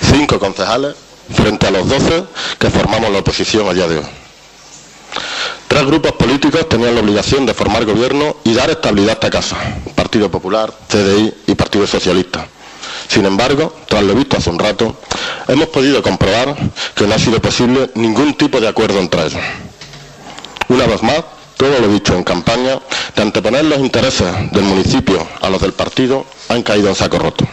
Cinco 0.01 0.39
concejales 0.39 0.95
frente 1.33 1.67
a 1.67 1.71
los 1.71 1.87
12 1.87 2.23
que 2.59 2.69
formamos 2.69 3.11
la 3.11 3.19
oposición 3.19 3.67
a 3.67 3.73
día 3.73 3.87
de 3.87 3.97
hoy. 3.97 4.05
Tres 5.67 5.85
grupos 5.85 6.11
políticos 6.13 6.69
tenían 6.69 6.93
la 6.93 7.01
obligación 7.01 7.45
de 7.45 7.53
formar 7.53 7.85
gobierno 7.85 8.37
y 8.43 8.53
dar 8.53 8.69
estabilidad 8.69 9.09
a 9.09 9.13
esta 9.13 9.29
casa. 9.29 9.57
Partido 9.95 10.29
Popular, 10.29 10.71
CDI 10.87 11.33
y 11.47 11.55
Partido 11.55 11.87
Socialista. 11.87 12.47
Sin 13.07 13.25
embargo, 13.25 13.75
tras 13.87 14.03
lo 14.03 14.13
visto 14.13 14.37
hace 14.37 14.49
un 14.49 14.59
rato, 14.59 14.95
hemos 15.47 15.67
podido 15.69 16.01
comprobar 16.01 16.55
que 16.95 17.07
no 17.07 17.15
ha 17.15 17.19
sido 17.19 17.41
posible 17.41 17.89
ningún 17.95 18.35
tipo 18.35 18.59
de 18.59 18.67
acuerdo 18.67 18.99
entre 18.99 19.25
ellos. 19.25 19.41
Una 20.69 20.85
vez 20.85 21.01
más, 21.03 21.23
todo 21.57 21.79
lo 21.79 21.87
dicho 21.87 22.15
en 22.15 22.23
campaña, 22.23 22.79
de 23.15 23.21
anteponer 23.21 23.65
los 23.65 23.79
intereses 23.79 24.27
del 24.51 24.63
municipio 24.63 25.25
a 25.41 25.49
los 25.49 25.61
del 25.61 25.73
partido, 25.73 26.25
han 26.49 26.63
caído 26.63 26.89
en 26.89 26.95
saco 26.95 27.19
roto. 27.19 27.47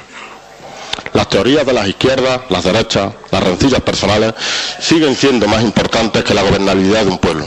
Las 1.13 1.29
teorías 1.29 1.67
de 1.67 1.73
las 1.73 1.89
izquierdas, 1.89 2.41
las 2.51 2.65
derechas, 2.65 3.13
las 3.31 3.43
rencillas 3.43 3.81
personales 3.81 4.35
siguen 4.81 5.17
siendo 5.17 5.49
más 5.49 5.63
importantes 5.63 6.23
que 6.25 6.35
la 6.35 6.43
gobernabilidad 6.43 7.05
de 7.05 7.11
un 7.11 7.19
pueblo. 7.19 7.47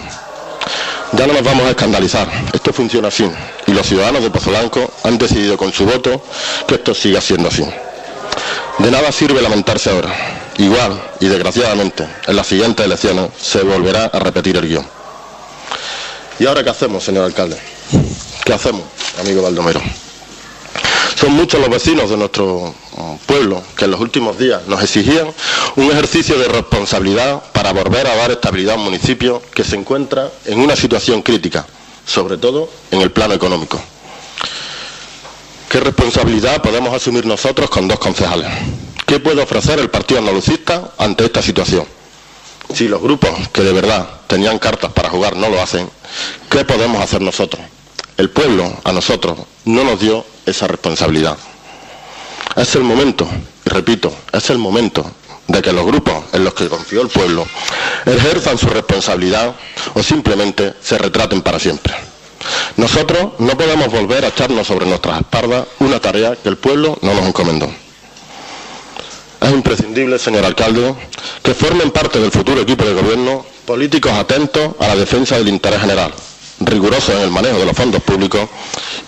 Ya 1.14 1.28
no 1.28 1.34
nos 1.34 1.44
vamos 1.44 1.64
a 1.68 1.70
escandalizar, 1.70 2.28
esto 2.54 2.74
funciona 2.74 3.10
así 3.10 3.30
y 3.68 3.72
los 3.72 3.86
ciudadanos 3.86 4.24
de 4.24 4.32
Pozo 4.32 4.50
Blanco 4.50 4.92
han 5.04 5.18
decidido 5.18 5.58
con 5.58 5.72
su 5.72 5.86
voto 5.86 6.24
que 6.68 6.76
esto 6.76 6.94
siga 6.94 7.22
siendo 7.22 7.50
así. 7.50 7.64
De 8.80 8.90
nada 8.90 9.12
sirve 9.12 9.42
lamentarse 9.42 9.92
ahora. 9.92 10.10
Igual 10.58 11.00
y 11.20 11.28
desgraciadamente 11.28 12.08
en 12.28 12.36
las 12.36 12.48
siguientes 12.48 12.86
elecciones 12.86 13.30
se 13.40 13.62
volverá 13.62 14.06
a 14.06 14.20
repetir 14.20 14.58
el 14.58 14.68
guion. 14.68 14.86
¿Y 16.40 16.46
ahora 16.46 16.64
qué 16.64 16.70
hacemos, 16.72 17.04
señor 17.04 17.26
alcalde? 17.26 17.58
¿Qué 18.44 18.54
hacemos, 18.54 18.84
amigo 19.20 19.44
Baldomero? 19.44 19.82
Son 21.16 21.32
muchos 21.32 21.60
los 21.62 21.70
vecinos 21.70 22.10
de 22.10 22.18
nuestro 22.18 22.74
pueblo 23.26 23.62
que 23.78 23.86
en 23.86 23.92
los 23.92 24.00
últimos 24.00 24.38
días 24.38 24.62
nos 24.68 24.82
exigían 24.82 25.28
un 25.76 25.92
ejercicio 25.92 26.38
de 26.38 26.48
responsabilidad 26.48 27.42
para 27.54 27.72
volver 27.72 28.08
a 28.08 28.16
dar 28.16 28.32
estabilidad 28.32 28.76
a 28.76 28.78
un 28.78 28.86
municipio 28.86 29.42
que 29.54 29.64
se 29.64 29.76
encuentra 29.76 30.30
en 30.46 30.60
una 30.60 30.76
situación 30.76 31.22
crítica, 31.22 31.66
sobre 32.06 32.38
todo 32.38 32.70
en 32.92 33.02
el 33.02 33.12
plano 33.12 33.36
económico. 33.36 33.80
¿Qué 35.70 35.80
responsabilidad 35.80 36.62
podemos 36.62 36.94
asumir 36.94 37.26
nosotros 37.26 37.70
con 37.70 37.88
dos 37.88 38.00
concejales? 38.00 38.50
¿Qué 39.06 39.20
puede 39.20 39.42
ofrecer 39.42 39.80
el 39.80 39.90
Partido 39.90 40.20
Andalucista 40.20 40.92
ante 40.98 41.26
esta 41.26 41.42
situación? 41.42 41.86
Si 42.74 42.88
los 42.88 43.02
grupos 43.02 43.30
que 43.52 43.62
de 43.62 43.72
verdad 43.72 44.08
tenían 44.34 44.58
cartas 44.58 44.92
para 44.92 45.10
jugar 45.10 45.36
no 45.36 45.48
lo 45.48 45.62
hacen, 45.62 45.88
¿qué 46.50 46.66
podemos 46.66 47.00
hacer 47.00 47.22
nosotros? 47.22 47.62
El 48.18 48.32
pueblo 48.32 48.68
a 48.84 48.92
nosotros 48.92 49.38
no 49.66 49.84
nos 49.84 50.00
dio 50.00 50.26
esa 50.48 50.66
responsabilidad. 50.66 51.38
Es 52.56 52.74
el 52.74 52.82
momento, 52.82 53.28
y 53.64 53.70
repito, 53.70 54.12
es 54.32 54.50
el 54.50 54.58
momento 54.58 55.06
de 55.48 55.62
que 55.62 55.72
los 55.72 55.86
grupos 55.86 56.16
en 56.34 56.44
los 56.44 56.56
que 56.56 56.68
confió 56.68 57.04
el 57.04 57.10
pueblo 57.10 57.46
ejerzan 58.08 58.58
su 58.58 58.66
responsabilidad 58.70 59.54
o 59.94 60.02
simplemente 60.02 60.74
se 60.82 60.98
retraten 60.98 61.44
para 61.44 61.60
siempre. 61.60 61.94
Nosotros 62.78 63.34
no 63.38 63.56
podemos 63.56 63.92
volver 63.92 64.26
a 64.26 64.30
echarnos 64.30 64.66
sobre 64.66 64.88
nuestras 64.88 65.20
espaldas 65.20 65.68
una 65.78 66.00
tarea 66.00 66.36
que 66.36 66.50
el 66.50 66.58
pueblo 66.58 66.98
no 67.04 67.14
nos 67.14 67.26
encomendó. 67.28 67.70
Es 69.42 69.52
imprescindible, 69.52 70.18
señor 70.18 70.44
alcalde, 70.44 70.96
que 71.44 71.54
formen 71.54 71.92
parte 71.92 72.18
del 72.20 72.32
futuro 72.32 72.62
equipo 72.62 72.84
de 72.84 72.94
gobierno 72.94 73.53
políticos 73.66 74.12
atentos 74.12 74.76
a 74.80 74.88
la 74.88 74.96
defensa 74.96 75.38
del 75.38 75.48
interés 75.50 75.82
general, 75.82 76.14
rigurosos 76.60 77.16
en 77.16 77.22
el 77.22 77.32
manejo 77.32 77.60
de 77.60 77.66
los 77.66 77.76
fondos 77.76 78.02
públicos 78.04 78.50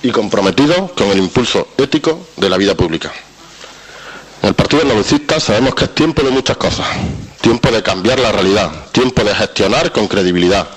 y 0.02 0.12
comprometidos 0.12 0.92
con 0.92 1.10
el 1.10 1.18
impulso 1.18 1.68
ético 1.78 2.28
de 2.38 2.50
la 2.50 2.58
vida 2.58 2.76
pública. 2.76 3.12
En 4.42 4.50
el 4.50 4.56
Partido 4.56 4.84
Andalucista 4.84 5.40
sabemos 5.40 5.76
que 5.76 5.86
es 5.86 5.96
tiempo 5.96 6.22
de 6.22 6.30
muchas 6.30 6.58
cosas, 6.58 6.86
tiempo 7.42 7.72
de 7.72 7.82
cambiar 7.82 8.20
la 8.20 8.32
realidad, 8.32 8.72
tiempo 8.92 9.24
de 9.24 9.34
gestionar 9.34 9.92
con 9.92 10.08
credibilidad. 10.08 10.68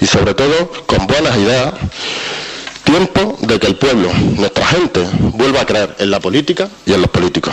Y 0.00 0.06
sobre 0.06 0.34
todo 0.34 0.70
con 0.86 1.06
buenas 1.06 1.36
ideas, 1.36 1.74
tiempo 2.86 3.36
de 3.40 3.58
que 3.58 3.66
el 3.66 3.76
pueblo, 3.76 4.08
nuestra 4.36 4.64
gente, 4.64 5.04
vuelva 5.34 5.62
a 5.62 5.66
creer 5.66 5.96
en 5.98 6.10
la 6.10 6.20
política 6.20 6.68
y 6.86 6.92
en 6.94 7.02
los 7.02 7.10
políticos, 7.10 7.52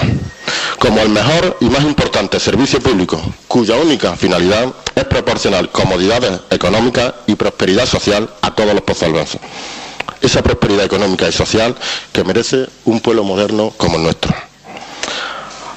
como 0.78 1.02
el 1.02 1.10
mejor 1.10 1.58
y 1.60 1.66
más 1.66 1.84
importante 1.84 2.40
servicio 2.40 2.80
público, 2.80 3.20
cuya 3.48 3.76
única 3.76 4.16
finalidad 4.16 4.72
es 4.96 5.04
proporcionar 5.06 5.70
comodidades 5.70 6.40
económicas 6.52 7.16
y 7.26 7.34
prosperidad 7.36 7.88
social 7.88 8.30
a 8.42 8.54
todos 8.54 8.74
los 8.74 8.84
pozalbenses. 8.84 9.42
Esa 10.22 10.44
prosperidad 10.44 10.86
económica 10.86 11.28
y 11.28 11.32
social 11.32 11.76
que 12.14 12.24
merece 12.24 12.68
un 12.86 13.00
pueblo 13.02 13.24
moderno 13.24 13.74
como 13.76 13.98
el 13.98 14.04
nuestro. 14.04 14.34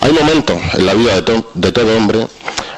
Hay 0.00 0.12
momentos 0.12 0.58
en 0.74 0.86
la 0.86 0.94
vida 0.94 1.20
de, 1.20 1.44
de 1.54 1.72
todo 1.72 1.96
hombre 1.96 2.26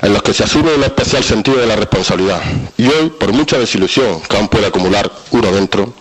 en 0.01 0.13
los 0.13 0.23
que 0.23 0.33
se 0.33 0.45
asume 0.45 0.73
un 0.75 0.85
especial 0.85 1.25
sentido 1.25 1.59
de 1.59 1.67
la 1.67 1.75
responsabilidad. 1.75 2.41
Y 2.77 2.87
hoy, 2.87 3.11
por 3.11 3.33
mucha 3.33 3.59
desilusión 3.59 4.21
que 4.21 4.37
aún 4.37 4.47
puede 4.49 4.67
acumular 4.67 5.11
uno 5.33 5.51
dentro, 5.51 5.93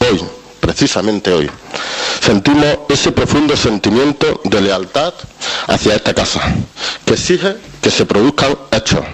hoy, 0.00 0.20
precisamente 0.60 1.32
hoy, 1.32 1.50
sentimos 2.20 2.78
ese 2.88 3.12
profundo 3.12 3.56
sentimiento 3.56 4.40
de 4.44 4.60
lealtad 4.60 5.14
hacia 5.68 5.94
esta 5.94 6.14
casa, 6.14 6.40
que 7.04 7.14
exige 7.14 7.56
que 7.80 7.90
se 7.90 8.06
produzcan 8.06 8.56
hechos, 8.70 9.04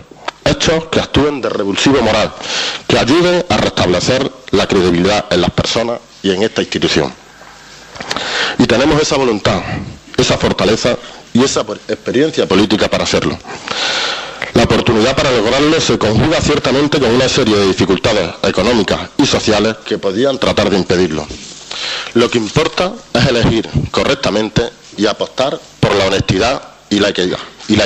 hechos 0.44 0.86
que 0.86 1.00
actúen 1.00 1.40
de 1.40 1.48
revulsivo 1.48 2.00
moral, 2.02 2.32
que 2.86 2.98
ayuden 2.98 3.44
a 3.48 3.56
restablecer 3.56 4.30
la 4.50 4.66
credibilidad 4.66 5.26
en 5.30 5.40
las 5.40 5.50
personas 5.50 5.98
y 6.22 6.30
en 6.30 6.42
esta 6.42 6.62
institución. 6.62 7.12
Y 8.58 8.66
tenemos 8.66 9.00
esa 9.00 9.16
voluntad, 9.16 9.60
esa 10.16 10.36
fortaleza 10.38 10.96
y 11.32 11.44
esa 11.44 11.60
experiencia 11.88 12.46
política 12.46 12.88
para 12.88 13.04
hacerlo. 13.04 13.38
La 14.56 14.62
oportunidad 14.62 15.14
para 15.14 15.30
lograrlo 15.32 15.78
se 15.82 15.98
conjuga 15.98 16.40
ciertamente 16.40 16.98
con 16.98 17.10
una 17.10 17.28
serie 17.28 17.56
de 17.56 17.66
dificultades 17.66 18.30
económicas 18.42 19.10
y 19.18 19.26
sociales 19.26 19.76
que 19.84 19.98
podían 19.98 20.38
tratar 20.38 20.70
de 20.70 20.78
impedirlo. 20.78 21.26
Lo 22.14 22.30
que 22.30 22.38
importa 22.38 22.94
es 23.12 23.26
elegir 23.26 23.68
correctamente 23.90 24.62
y 24.96 25.04
apostar 25.04 25.60
por 25.78 25.94
la 25.94 26.06
honestidad 26.06 26.62
y 26.88 27.00
la 27.00 27.10
equidad, 27.10 27.38
y 27.68 27.76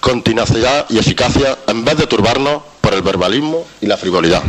con 0.00 0.22
tenacidad 0.22 0.86
y 0.88 0.96
eficacia 0.96 1.58
en 1.66 1.84
vez 1.84 1.98
de 1.98 2.06
turbarnos 2.06 2.62
por 2.80 2.94
el 2.94 3.02
verbalismo 3.02 3.66
y 3.82 3.86
la 3.86 3.98
frivolidad. 3.98 4.42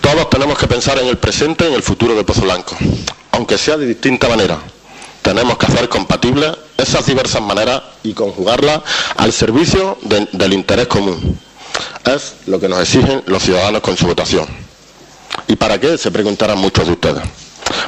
Todos 0.00 0.28
tenemos 0.30 0.58
que 0.58 0.66
pensar 0.66 0.98
en 0.98 1.06
el 1.06 1.18
presente 1.18 1.64
y 1.64 1.68
en 1.68 1.74
el 1.74 1.82
futuro 1.84 2.16
de 2.16 2.24
Pozo 2.24 2.40
Blanco, 2.40 2.76
aunque 3.30 3.56
sea 3.56 3.76
de 3.76 3.86
distinta 3.86 4.28
manera. 4.28 4.58
Tenemos 5.22 5.58
que 5.58 5.66
hacer 5.66 5.88
compatibles 5.88 6.52
esas 6.76 7.04
diversas 7.06 7.42
maneras 7.42 7.82
y 8.02 8.12
conjugarlas 8.14 8.80
al 9.16 9.32
servicio 9.32 9.98
de- 10.02 10.28
del 10.32 10.52
interés 10.52 10.86
común. 10.86 11.38
Es 12.04 12.34
lo 12.46 12.58
que 12.58 12.68
nos 12.68 12.80
exigen 12.80 13.22
los 13.26 13.42
ciudadanos 13.42 13.82
con 13.82 13.96
su 13.96 14.06
votación. 14.06 14.46
¿Y 15.48 15.56
para 15.56 15.78
qué? 15.78 15.98
Se 15.98 16.10
preguntarán 16.10 16.58
muchos 16.58 16.86
de 16.86 16.92
ustedes. 16.92 17.22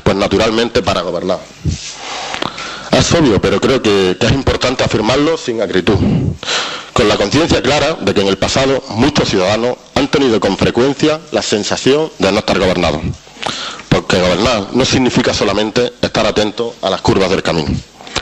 Pues 0.03 0.17
naturalmente 0.17 0.83
para 0.83 1.01
gobernar. 1.03 1.39
Es 2.93 3.13
obvio, 3.15 3.41
pero 3.41 3.61
creo 3.61 3.81
que, 3.81 4.17
que 4.19 4.27
es 4.27 4.33
importante 4.33 4.85
afirmarlo 4.85 5.39
sin 5.39 5.63
acritud, 5.63 5.95
con 6.93 7.09
la 7.09 7.17
conciencia 7.17 7.63
clara 7.63 7.95
de 7.95 8.13
que 8.13 8.21
en 8.21 8.27
el 8.27 8.37
pasado 8.37 8.83
muchos 8.91 9.29
ciudadanos 9.29 9.77
han 9.95 10.09
tenido 10.09 10.41
con 10.41 10.59
frecuencia 10.59 11.21
la 11.31 11.41
sensación 11.41 12.11
de 12.19 12.33
no 12.33 12.41
estar 12.41 12.59
gobernados. 12.59 13.01
Porque 13.91 14.19
gobernar 14.19 14.69
no 14.73 14.85
significa 14.87 15.35
solamente 15.35 15.93
estar 16.01 16.25
atento 16.25 16.77
a 16.81 16.89
las 16.89 17.03
curvas 17.03 17.29
del 17.29 17.43
camino. 17.43 17.69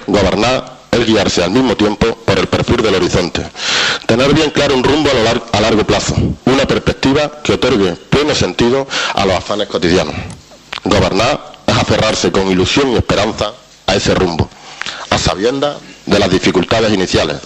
Gobernar 0.09 0.79
es 0.91 1.07
guiarse 1.07 1.45
al 1.45 1.51
mismo 1.51 1.77
tiempo 1.77 2.07
por 2.25 2.39
el 2.39 2.49
perfil 2.49 2.83
del 2.83 2.97
horizonte. 2.97 3.47
Tener 4.07 4.35
bien 4.35 4.51
claro 4.51 4.75
un 4.75 4.83
rumbo 4.83 5.11
a, 5.53 5.61
largo 5.61 5.85
plazo, 5.85 6.17
una 6.47 6.67
perspectiva 6.67 7.41
que 7.43 7.53
otorgue 7.53 7.95
pleno 8.11 8.35
sentido 8.35 8.89
a 9.15 9.25
los 9.25 9.37
afanes 9.37 9.69
cotidianos. 9.69 10.15
Gobernar 10.85 11.53
es 11.67 11.77
aferrarse 11.77 12.33
con 12.33 12.51
ilusión 12.51 12.91
y 12.91 12.97
esperanza 12.97 13.53
a 13.87 13.95
ese 13.95 14.15
rumbo, 14.15 14.49
a 15.11 15.19
sabiendas 15.19 15.77
de 16.09 16.19
las 16.19 16.31
dificultades 16.31 16.93
iniciales, 16.93 17.37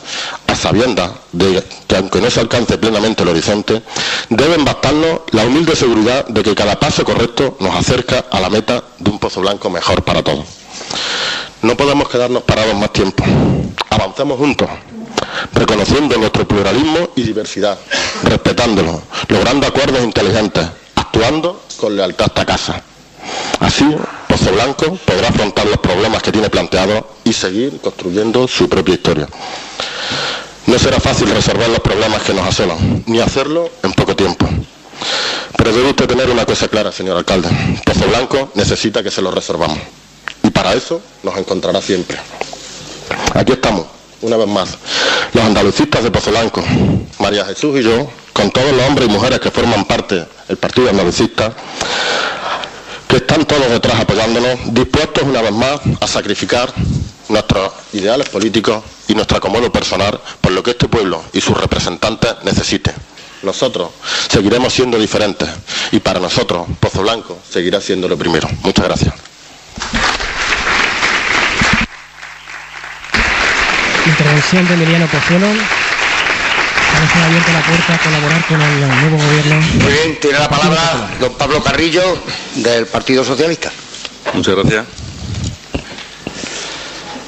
a 0.47 0.55
sabiendas 0.55 1.11
de 1.33 1.63
que 1.87 1.97
aunque 1.97 2.21
no 2.21 2.31
se 2.31 2.41
alcance 2.41 2.79
plenamente 2.79 3.23
el 3.23 3.29
horizonte, 3.29 3.83
deben 4.29 4.65
bastarnos 4.65 5.21
la 5.33 5.45
humilde 5.45 5.75
seguridad 5.75 6.27
de 6.29 6.43
que 6.43 6.55
cada 6.55 6.79
paso 6.79 7.05
correcto 7.05 7.57
nos 7.61 7.75
acerca 7.75 8.25
a 8.31 8.41
la 8.41 8.49
meta 8.49 8.85
de 8.99 9.11
un 9.11 9.19
pozo 9.19 9.41
blanco 9.41 9.69
mejor 9.69 10.03
para 10.05 10.23
todos. 10.23 10.45
No 11.63 11.77
podemos 11.77 12.09
quedarnos 12.09 12.45
parados 12.45 12.75
más 12.77 12.93
tiempo. 12.93 13.25
Avancemos 13.91 14.39
juntos, 14.39 14.69
reconociendo 15.53 16.17
nuestro 16.17 16.47
pluralismo 16.47 17.11
y 17.17 17.23
diversidad, 17.23 17.79
respetándolo, 18.23 19.03
logrando 19.29 19.67
acuerdos 19.67 20.03
inteligentes, 20.03 20.67
actuando 20.95 21.63
con 21.77 21.97
lealtad 21.97 22.25
a 22.25 22.29
esta 22.29 22.47
casa. 22.47 22.83
Así, 23.61 23.85
Pozo 24.33 24.51
Blanco 24.51 24.99
podrá 25.05 25.29
afrontar 25.29 25.67
los 25.67 25.77
problemas 25.77 26.23
que 26.23 26.33
tiene 26.33 26.49
planteados 26.49 27.05
y 27.23 27.35
seguir 27.35 27.79
construyendo 27.83 28.49
su 28.49 28.67
propia 28.67 28.95
historia. 28.95 29.29
No 30.67 30.79
será 30.79 30.99
fácil 31.01 31.29
resolver 31.29 31.69
los 31.69 31.81
problemas 31.81 32.23
que 32.23 32.33
nos 32.33 32.47
asolan, 32.47 33.05
ni 33.05 33.21
hacerlo 33.21 33.69
en 33.83 33.93
poco 33.93 34.17
tiempo. 34.17 34.49
Pero 35.59 35.73
debe 35.73 35.91
usted 35.91 36.07
tener 36.07 36.31
una 36.31 36.47
cosa 36.47 36.67
clara, 36.69 36.91
señor 36.91 37.19
alcalde. 37.19 37.51
Pozo 37.85 38.09
Blanco 38.09 38.51
necesita 38.55 39.03
que 39.03 39.11
se 39.11 39.21
lo 39.21 39.31
resolvamos. 39.31 39.77
Y 40.43 40.49
para 40.49 40.73
eso 40.73 41.03
nos 41.23 41.37
encontrará 41.37 41.83
siempre. 41.83 42.17
Aquí 43.35 43.53
estamos, 43.53 43.85
una 44.23 44.39
vez 44.39 44.49
más, 44.49 44.79
los 45.35 45.45
andalucistas 45.45 46.05
de 46.05 46.11
Pozo 46.11 46.31
Blanco, 46.31 46.65
María 47.19 47.45
Jesús 47.45 47.79
y 47.79 47.83
yo, 47.83 48.11
con 48.33 48.51
todos 48.51 48.73
los 48.73 48.89
hombres 48.89 49.11
y 49.11 49.13
mujeres 49.13 49.41
que 49.41 49.51
forman 49.51 49.85
parte 49.85 50.25
del 50.49 50.57
Partido 50.57 50.89
Andalucista, 50.89 51.53
que 53.13 53.19
están 53.19 53.45
todos 53.45 53.69
detrás 53.69 54.01
apoyándonos, 54.01 54.73
dispuestos 54.73 55.23
una 55.25 55.43
vez 55.43 55.53
más 55.53 55.81
a 56.01 56.07
sacrificar 56.07 56.73
nuestros 57.29 57.71
ideales 57.93 58.27
políticos 58.31 58.83
y 59.07 59.15
nuestro 59.15 59.37
acomodo 59.37 59.71
personal 59.71 60.19
por 60.41 60.53
lo 60.53 60.63
que 60.63 60.71
este 60.71 60.89
pueblo 60.89 61.23
y 61.35 61.43
sus 61.43 61.55
representantes 61.61 62.37
necesiten. 62.43 62.95
Nosotros 63.43 63.91
seguiremos 64.31 64.73
siendo 64.73 64.99
diferentes 64.99 65.47
y 65.91 66.01
para 66.01 66.21
nosotros 66.21 66.67
Pozo 66.81 67.03
Blanco 67.03 67.39
seguirá 67.47 67.83
siendo 67.83 68.09
lo 68.09 68.17
primero. 68.17 68.49
Muchas 68.63 68.87
gracias. 68.87 69.15
Intervención 74.07 74.69
de 74.69 74.73
Emiliano 74.73 75.07
Pozuelo. 75.09 75.92
Parece 77.03 77.19
abierta 77.19 77.53
la 77.53 77.63
puerta 77.63 77.95
a 77.95 77.99
colaborar 77.99 78.47
con 78.47 78.63
el 78.63 78.81
nuevo 78.81 79.17
gobierno. 79.17 79.61
Muy 79.83 79.93
bien, 79.93 80.21
tiene 80.21 80.39
la 80.39 80.49
palabra 80.49 81.11
don 81.19 81.35
Pablo 81.35 81.61
Carrillo 81.61 82.01
del 82.55 82.87
Partido 82.87 83.25
Socialista. 83.25 83.73
Muchas 84.35 84.55
gracias. 84.55 84.87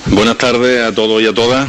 Buenas 0.07 0.39
tardes 0.39 0.81
a 0.81 0.95
todos 0.95 1.21
y 1.21 1.27
a 1.27 1.35
todas. 1.35 1.69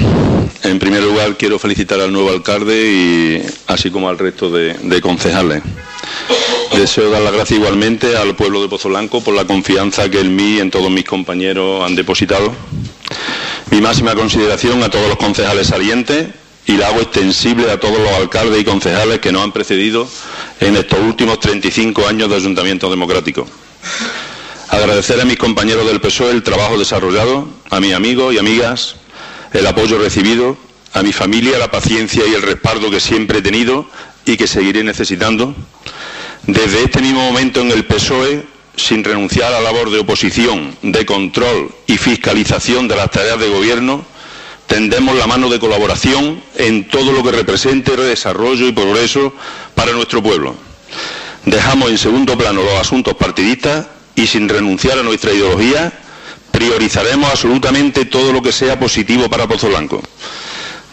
En 0.61 0.77
primer 0.77 1.01
lugar, 1.01 1.35
quiero 1.35 1.57
felicitar 1.57 1.99
al 1.99 2.13
nuevo 2.13 2.29
alcalde 2.29 2.91
y 2.91 3.43
así 3.65 3.89
como 3.89 4.07
al 4.07 4.19
resto 4.19 4.51
de, 4.51 4.75
de 4.75 5.01
concejales. 5.01 5.63
Deseo 6.77 7.09
dar 7.09 7.23
las 7.23 7.33
gracias 7.33 7.57
igualmente 7.57 8.15
al 8.15 8.35
pueblo 8.35 8.61
de 8.61 8.69
Pozo 8.69 8.89
Blanco 8.89 9.23
por 9.23 9.33
la 9.33 9.45
confianza 9.45 10.09
que 10.09 10.19
en 10.19 10.35
mí 10.35 10.57
y 10.57 10.59
en 10.59 10.69
todos 10.69 10.91
mis 10.91 11.05
compañeros 11.05 11.83
han 11.83 11.95
depositado. 11.95 12.53
Mi 13.71 13.81
máxima 13.81 14.13
consideración 14.13 14.83
a 14.83 14.89
todos 14.89 15.09
los 15.09 15.17
concejales 15.17 15.65
salientes 15.65 16.27
y 16.67 16.73
la 16.77 16.87
hago 16.87 17.01
extensible 17.01 17.69
a 17.71 17.79
todos 17.79 17.99
los 17.99 18.11
alcaldes 18.11 18.61
y 18.61 18.65
concejales 18.65 19.19
que 19.19 19.31
nos 19.31 19.43
han 19.43 19.51
precedido 19.51 20.07
en 20.59 20.75
estos 20.75 20.99
últimos 20.99 21.39
35 21.39 22.07
años 22.07 22.29
de 22.29 22.35
Ayuntamiento 22.35 22.89
Democrático. 22.89 23.45
Agradecer 24.69 25.21
a 25.21 25.25
mis 25.25 25.37
compañeros 25.37 25.85
del 25.85 26.01
PSOE 26.01 26.31
el 26.31 26.43
trabajo 26.43 26.77
desarrollado, 26.77 27.47
a 27.69 27.79
mis 27.79 27.93
amigos 27.93 28.33
y 28.33 28.39
amigas 28.39 28.95
el 29.53 29.67
apoyo 29.67 29.97
recibido, 29.97 30.57
a 30.93 31.01
mi 31.01 31.13
familia 31.13 31.57
la 31.57 31.71
paciencia 31.71 32.23
y 32.27 32.33
el 32.33 32.41
respaldo 32.41 32.89
que 32.89 32.99
siempre 32.99 33.39
he 33.39 33.41
tenido 33.41 33.87
y 34.25 34.37
que 34.37 34.47
seguiré 34.47 34.83
necesitando. 34.83 35.55
Desde 36.47 36.83
este 36.83 37.01
mismo 37.01 37.21
momento 37.21 37.61
en 37.61 37.71
el 37.71 37.85
PSOE, 37.85 38.45
sin 38.75 39.03
renunciar 39.03 39.53
a 39.53 39.61
la 39.61 39.71
labor 39.71 39.91
de 39.91 39.99
oposición, 39.99 40.75
de 40.81 41.05
control 41.05 41.73
y 41.87 41.97
fiscalización 41.97 42.87
de 42.87 42.95
las 42.95 43.11
tareas 43.11 43.39
de 43.39 43.49
gobierno, 43.49 44.05
tendemos 44.67 45.15
la 45.15 45.27
mano 45.27 45.49
de 45.49 45.59
colaboración 45.59 46.41
en 46.55 46.87
todo 46.87 47.11
lo 47.11 47.23
que 47.23 47.31
represente 47.31 47.95
desarrollo 47.95 48.67
y 48.67 48.71
progreso 48.71 49.33
para 49.73 49.91
nuestro 49.91 50.21
pueblo. 50.21 50.55
Dejamos 51.45 51.89
en 51.91 51.97
segundo 51.97 52.37
plano 52.37 52.63
los 52.63 52.79
asuntos 52.79 53.13
partidistas 53.15 53.87
y 54.15 54.27
sin 54.27 54.49
renunciar 54.49 54.97
a 54.97 55.03
nuestra 55.03 55.31
ideología, 55.31 55.93
priorizaremos 56.51 57.29
absolutamente 57.29 58.05
todo 58.05 58.31
lo 58.31 58.41
que 58.41 58.51
sea 58.51 58.79
positivo 58.79 59.29
para 59.29 59.47
Pozo 59.47 59.67
Blanco. 59.67 60.01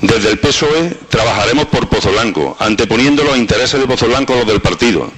Desde 0.01 0.31
el 0.31 0.39
PSOE 0.41 0.97
trabajaremos 1.09 1.67
por 1.67 1.89
Pozo 1.89 2.11
Blanco, 2.11 2.57
anteponiendo 2.59 3.23
los 3.23 3.37
intereses 3.37 3.81
de 3.81 3.87
Pozo 3.87 4.09
Blanco 4.09 4.33
a 4.35 4.39
los 4.39 4.47
del 4.47 4.61
partido, 4.61 5.11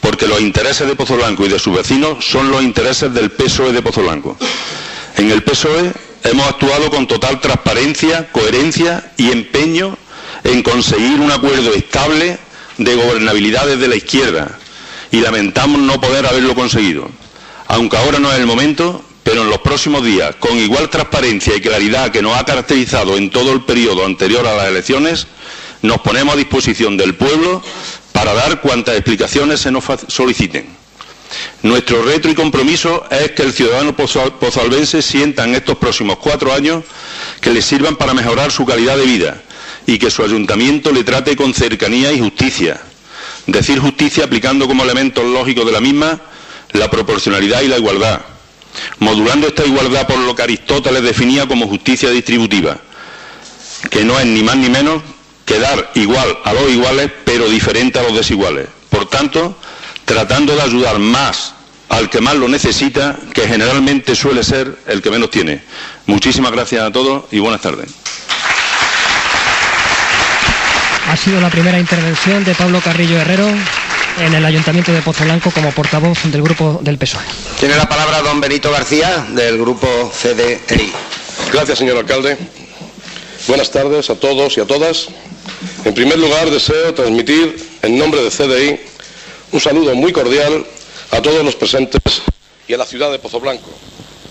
porque 0.00 0.26
los 0.26 0.40
intereses 0.40 0.86
de 0.86 0.94
Pozo 0.94 1.16
Blanco 1.16 1.46
y 1.46 1.48
de 1.48 1.58
sus 1.58 1.74
vecinos 1.74 2.24
son 2.24 2.50
los 2.50 2.62
intereses 2.62 3.12
del 3.14 3.30
PSOE 3.30 3.72
de 3.72 3.80
Pozo 3.80 4.02
Blanco. 4.02 4.36
En 5.16 5.30
el 5.30 5.42
PSOE 5.42 5.92
hemos 6.24 6.46
actuado 6.46 6.90
con 6.90 7.06
total 7.06 7.40
transparencia, 7.40 8.30
coherencia 8.32 9.12
y 9.16 9.30
empeño 9.30 9.96
en 10.44 10.62
conseguir 10.62 11.20
un 11.20 11.30
acuerdo 11.30 11.72
estable 11.74 12.38
de 12.78 12.94
gobernabilidad 12.94 13.66
desde 13.66 13.88
la 13.88 13.96
izquierda 13.96 14.58
y 15.10 15.20
lamentamos 15.20 15.80
no 15.80 16.00
poder 16.00 16.26
haberlo 16.26 16.54
conseguido. 16.54 17.08
Aunque 17.68 17.96
ahora 17.96 18.18
no 18.18 18.32
es 18.32 18.38
el 18.38 18.46
momento, 18.46 19.04
pero 19.22 19.42
en 19.42 19.50
los 19.50 19.58
próximos 19.58 20.04
días, 20.04 20.36
con 20.36 20.56
igual 20.58 20.88
transparencia 20.88 21.56
y 21.56 21.60
claridad 21.60 22.10
que 22.10 22.22
nos 22.22 22.36
ha 22.38 22.44
caracterizado 22.44 23.16
en 23.16 23.30
todo 23.30 23.52
el 23.52 23.62
periodo 23.62 24.04
anterior 24.04 24.46
a 24.46 24.54
las 24.54 24.68
elecciones, 24.68 25.26
nos 25.82 26.00
ponemos 26.00 26.34
a 26.34 26.38
disposición 26.38 26.96
del 26.96 27.14
pueblo 27.14 27.62
para 28.12 28.34
dar 28.34 28.60
cuantas 28.60 28.94
explicaciones 28.94 29.60
se 29.60 29.70
nos 29.70 29.84
soliciten. 30.08 30.85
Nuestro 31.62 32.02
reto 32.02 32.28
y 32.28 32.34
compromiso 32.34 33.04
es 33.10 33.32
que 33.32 33.42
el 33.42 33.52
ciudadano 33.52 33.94
pozalbense 33.96 35.02
sienta 35.02 35.44
en 35.44 35.54
estos 35.54 35.76
próximos 35.78 36.18
cuatro 36.18 36.52
años 36.52 36.84
que 37.40 37.50
le 37.50 37.62
sirvan 37.62 37.96
para 37.96 38.14
mejorar 38.14 38.52
su 38.52 38.64
calidad 38.64 38.96
de 38.96 39.04
vida 39.04 39.42
y 39.86 39.98
que 39.98 40.10
su 40.10 40.22
ayuntamiento 40.22 40.92
le 40.92 41.04
trate 41.04 41.36
con 41.36 41.54
cercanía 41.54 42.12
y 42.12 42.20
justicia. 42.20 42.80
Decir 43.46 43.78
justicia 43.78 44.24
aplicando 44.24 44.66
como 44.66 44.82
elementos 44.82 45.24
lógicos 45.24 45.66
de 45.66 45.72
la 45.72 45.80
misma 45.80 46.20
la 46.72 46.90
proporcionalidad 46.90 47.62
y 47.62 47.68
la 47.68 47.78
igualdad, 47.78 48.20
modulando 48.98 49.48
esta 49.48 49.64
igualdad 49.64 50.06
por 50.06 50.18
lo 50.18 50.34
que 50.34 50.42
Aristóteles 50.42 51.02
definía 51.02 51.46
como 51.46 51.68
justicia 51.68 52.10
distributiva, 52.10 52.78
que 53.90 54.04
no 54.04 54.18
es 54.18 54.26
ni 54.26 54.42
más 54.42 54.56
ni 54.56 54.68
menos 54.68 55.02
que 55.44 55.58
dar 55.58 55.92
igual 55.94 56.38
a 56.44 56.52
los 56.52 56.70
iguales, 56.70 57.10
pero 57.24 57.48
diferente 57.48 57.98
a 57.98 58.02
los 58.02 58.14
desiguales. 58.14 58.66
Por 58.90 59.08
tanto, 59.08 59.56
tratando 60.06 60.56
de 60.56 60.62
ayudar 60.62 60.98
más 60.98 61.52
al 61.90 62.08
que 62.08 62.20
más 62.20 62.34
lo 62.34 62.48
necesita, 62.48 63.16
que 63.34 63.46
generalmente 63.46 64.16
suele 64.16 64.42
ser 64.42 64.76
el 64.86 65.02
que 65.02 65.10
menos 65.10 65.30
tiene. 65.30 65.62
Muchísimas 66.06 66.52
gracias 66.52 66.82
a 66.82 66.90
todos 66.90 67.24
y 67.30 67.38
buenas 67.38 67.60
tardes. 67.60 67.90
Ha 71.08 71.16
sido 71.16 71.40
la 71.40 71.50
primera 71.50 71.78
intervención 71.78 72.42
de 72.44 72.54
Pablo 72.54 72.80
Carrillo 72.80 73.18
Herrero 73.18 73.48
en 74.18 74.34
el 74.34 74.44
Ayuntamiento 74.44 74.92
de 74.92 75.02
Pozo 75.02 75.24
Blanco 75.24 75.50
como 75.50 75.70
portavoz 75.70 76.18
del 76.24 76.42
grupo 76.42 76.80
del 76.82 76.98
PSOE. 76.98 77.22
Tiene 77.60 77.76
la 77.76 77.88
palabra 77.88 78.22
don 78.22 78.40
Benito 78.40 78.70
García, 78.70 79.26
del 79.30 79.58
grupo 79.58 79.86
CDI. 80.10 80.92
Gracias, 81.52 81.78
señor 81.78 81.98
alcalde. 81.98 82.36
Buenas 83.46 83.70
tardes 83.70 84.10
a 84.10 84.16
todos 84.16 84.56
y 84.56 84.60
a 84.60 84.66
todas. 84.66 85.08
En 85.84 85.94
primer 85.94 86.18
lugar, 86.18 86.50
deseo 86.50 86.92
transmitir, 86.94 87.64
en 87.82 87.98
nombre 87.98 88.22
de 88.22 88.30
CDI, 88.30 88.80
un 89.52 89.60
saludo 89.60 89.94
muy 89.94 90.12
cordial 90.12 90.64
a 91.10 91.22
todos 91.22 91.44
los 91.44 91.54
presentes 91.56 92.00
y 92.68 92.74
a 92.74 92.78
la 92.78 92.84
ciudad 92.84 93.10
de 93.10 93.18
Pozo 93.18 93.40
Blanco, 93.40 93.70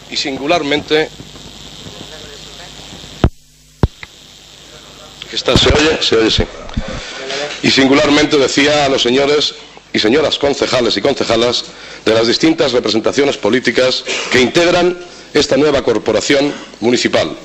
y 0.10 0.18
singularmente 0.18 1.10
¿Se 5.36 5.52
oye? 5.52 6.02
Se 6.02 6.16
oye, 6.16 6.32
sí. 6.32 6.44
Y 7.62 7.70
singularmente 7.70 8.38
decía 8.38 8.86
a 8.86 8.90
los 8.90 9.02
señores 9.02 9.54
y 9.92 10.00
señoras 10.00 10.40
concejales 10.40 10.96
y 10.98 11.02
concejalas 11.02 11.66
de 12.06 12.14
las 12.14 12.28
distintas 12.28 12.72
representaciones 12.72 13.38
políticas 13.38 14.04
que 14.32 14.42
integran 14.42 14.98
esta 15.34 15.58
nueva 15.58 15.84
corporación 15.84 16.54
municipal, 16.80 17.36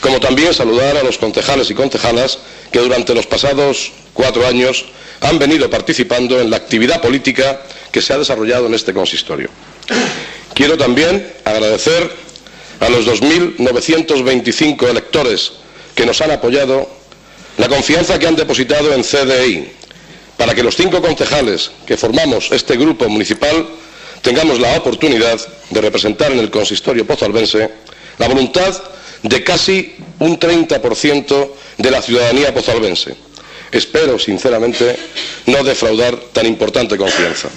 como 0.00 0.20
también 0.20 0.52
saludar 0.54 0.96
a 0.96 1.02
los 1.02 1.18
concejales 1.18 1.70
y 1.70 1.74
concejalas 1.74 2.38
que 2.70 2.78
durante 2.80 3.14
los 3.14 3.26
pasados 3.26 3.92
cuatro 4.12 4.46
años 4.46 4.84
han 5.20 5.38
venido 5.38 5.68
participando 5.70 6.40
en 6.40 6.50
la 6.50 6.56
actividad 6.56 7.00
política 7.00 7.62
que 7.90 8.02
se 8.02 8.12
ha 8.12 8.18
desarrollado 8.18 8.66
en 8.66 8.74
este 8.74 8.92
consistorio. 8.92 9.48
Quiero 10.54 10.76
también 10.76 11.32
agradecer 11.44 12.10
a 12.80 12.88
los 12.88 13.06
2.925 13.06 14.88
electores 14.88 15.52
que 15.94 16.04
nos 16.06 16.20
han 16.20 16.30
apoyado 16.30 16.88
la 17.58 17.68
confianza 17.68 18.18
que 18.18 18.26
han 18.26 18.36
depositado 18.36 18.92
en 18.92 19.02
CDI 19.02 19.68
para 20.36 20.54
que 20.54 20.62
los 20.62 20.76
cinco 20.76 21.00
concejales 21.00 21.70
que 21.86 21.96
formamos 21.96 22.50
este 22.52 22.76
grupo 22.76 23.08
municipal 23.08 23.66
tengamos 24.20 24.60
la 24.60 24.76
oportunidad 24.76 25.40
de 25.70 25.80
representar 25.80 26.32
en 26.32 26.38
el 26.38 26.50
consistorio 26.50 27.06
pozalbense 27.06 27.70
la 28.18 28.28
voluntad 28.28 28.74
de 29.22 29.44
casi 29.44 29.96
un 30.18 30.38
30% 30.38 31.50
de 31.78 31.90
la 31.90 32.02
ciudadanía 32.02 32.54
pozalbense. 32.54 33.16
Espero, 33.72 34.18
sinceramente, 34.18 34.96
no 35.46 35.62
defraudar 35.64 36.16
tan 36.32 36.46
importante 36.46 36.96
confianza. 36.96 37.48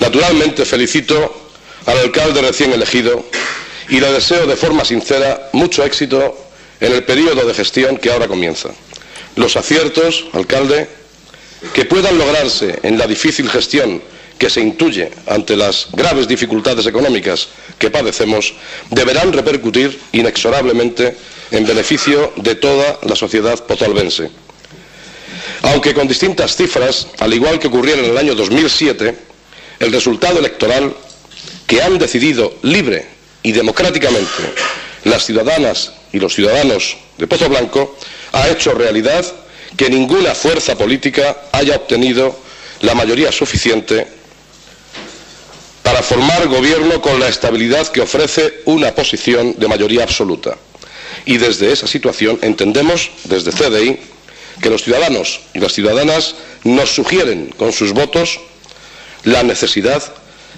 Naturalmente, 0.00 0.64
felicito 0.64 1.50
al 1.86 1.98
alcalde 1.98 2.40
recién 2.40 2.72
elegido 2.72 3.24
y 3.88 4.00
le 4.00 4.12
deseo 4.12 4.46
de 4.46 4.56
forma 4.56 4.84
sincera 4.84 5.50
mucho 5.52 5.84
éxito 5.84 6.36
en 6.80 6.92
el 6.92 7.04
periodo 7.04 7.46
de 7.46 7.54
gestión 7.54 7.96
que 7.98 8.10
ahora 8.10 8.26
comienza. 8.26 8.70
Los 9.36 9.56
aciertos, 9.56 10.26
alcalde, 10.32 10.88
que 11.74 11.84
puedan 11.84 12.18
lograrse 12.18 12.78
en 12.82 12.98
la 12.98 13.06
difícil 13.06 13.48
gestión 13.48 14.02
que 14.42 14.50
se 14.50 14.60
intuye 14.60 15.08
ante 15.28 15.54
las 15.54 15.86
graves 15.92 16.26
dificultades 16.26 16.84
económicas 16.86 17.46
que 17.78 17.92
padecemos, 17.92 18.54
deberán 18.90 19.32
repercutir 19.32 19.96
inexorablemente 20.10 21.16
en 21.52 21.64
beneficio 21.64 22.32
de 22.34 22.56
toda 22.56 22.98
la 23.06 23.14
sociedad 23.14 23.64
pozalbense. 23.66 24.32
Aunque 25.62 25.94
con 25.94 26.08
distintas 26.08 26.56
cifras, 26.56 27.06
al 27.20 27.32
igual 27.32 27.60
que 27.60 27.68
ocurriera 27.68 28.00
en 28.02 28.10
el 28.10 28.18
año 28.18 28.34
2007, 28.34 29.16
el 29.78 29.92
resultado 29.92 30.40
electoral 30.40 30.92
que 31.68 31.80
han 31.80 32.00
decidido 32.00 32.52
libre 32.62 33.06
y 33.44 33.52
democráticamente 33.52 34.42
las 35.04 35.24
ciudadanas 35.24 35.92
y 36.12 36.18
los 36.18 36.34
ciudadanos 36.34 36.96
de 37.16 37.28
Pozo 37.28 37.48
Blanco 37.48 37.96
ha 38.32 38.48
hecho 38.48 38.74
realidad 38.74 39.24
que 39.76 39.88
ninguna 39.88 40.34
fuerza 40.34 40.74
política 40.76 41.42
haya 41.52 41.76
obtenido 41.76 42.36
la 42.80 42.96
mayoría 42.96 43.30
suficiente 43.30 44.20
para 45.92 46.02
formar 46.02 46.48
gobierno 46.48 47.02
con 47.02 47.20
la 47.20 47.28
estabilidad 47.28 47.86
que 47.88 48.00
ofrece 48.00 48.62
una 48.64 48.94
posición 48.94 49.56
de 49.58 49.68
mayoría 49.68 50.04
absoluta. 50.04 50.56
Y 51.26 51.36
desde 51.36 51.70
esa 51.70 51.86
situación 51.86 52.38
entendemos, 52.40 53.10
desde 53.24 53.52
CDI, 53.52 54.00
que 54.62 54.70
los 54.70 54.84
ciudadanos 54.84 55.42
y 55.52 55.58
las 55.58 55.74
ciudadanas 55.74 56.34
nos 56.64 56.94
sugieren 56.94 57.52
con 57.58 57.74
sus 57.74 57.92
votos 57.92 58.40
la 59.24 59.42
necesidad 59.42 60.02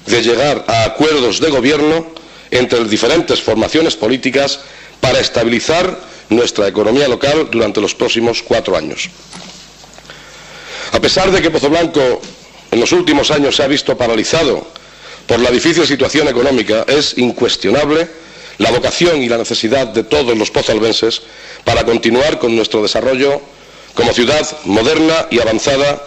de 0.07 0.23
llegar 0.23 0.67
a 0.69 0.85
acuerdos 0.85 1.41
de 1.41 1.51
gobierno 1.51 2.07
entre 2.53 2.83
las 2.83 2.89
diferentes 2.89 3.43
formaciones 3.43 3.97
políticas 3.97 4.61
para 5.01 5.19
estabilizar 5.19 5.99
nuestra 6.29 6.69
economía 6.69 7.09
local 7.09 7.49
durante 7.51 7.81
los 7.81 7.93
próximos 7.93 8.41
cuatro 8.41 8.77
años. 8.77 9.11
A 10.93 11.01
pesar 11.01 11.33
de 11.33 11.43
que 11.43 11.51
Pozo 11.51 11.71
Blanco 11.71 12.23
en 12.71 12.79
los 12.79 12.93
últimos 12.93 13.33
años 13.33 13.57
se 13.57 13.65
ha 13.65 13.67
visto 13.67 13.99
paralizado 13.99 14.84
por 15.27 15.41
la 15.41 15.51
difícil 15.51 15.87
situación 15.87 16.29
económica, 16.29 16.85
es 16.89 17.17
incuestionable 17.19 18.09
la 18.59 18.71
vocación 18.71 19.23
y 19.23 19.29
la 19.29 19.39
necesidad 19.39 19.89
de 19.89 20.05
todos 20.05 20.37
los 20.37 20.51
pozalbenses 20.51 21.23
para 21.65 21.85
continuar 21.85 22.39
con 22.39 22.55
nuestro 22.55 22.83
desarrollo 22.83 23.41
como 23.95 24.13
ciudad 24.13 24.47
moderna 24.65 25.27
y 25.31 25.41
avanzada 25.41 26.03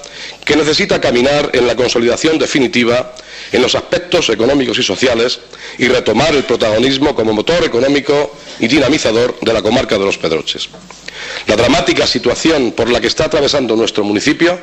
que 0.46 0.56
necesita 0.56 1.02
caminar 1.02 1.52
en 1.54 1.68
la 1.68 1.76
consolidación 1.76 2.38
definitiva 2.38 3.14
en 3.52 3.62
los 3.62 3.76
aspectos 3.76 4.30
económicos 4.30 4.78
y 4.78 4.84
sociales 4.84 5.40
y 5.78 5.88
retomar 5.88 6.36
el 6.36 6.44
protagonismo 6.44 7.16
como 7.16 7.34
motor 7.34 7.64
económico 7.64 8.36
y 8.60 8.68
dinamizador 8.68 9.40
de 9.40 9.54
la 9.54 9.62
comarca 9.62 9.98
de 9.98 10.06
los 10.06 10.18
Pedroches. 10.18 10.70
La 11.48 11.56
dramática 11.56 12.06
situación 12.06 12.72
por 12.74 12.90
la 12.90 13.00
que 13.00 13.08
está 13.08 13.26
atravesando 13.26 13.76
nuestro 13.76 14.04
municipio 14.04 14.60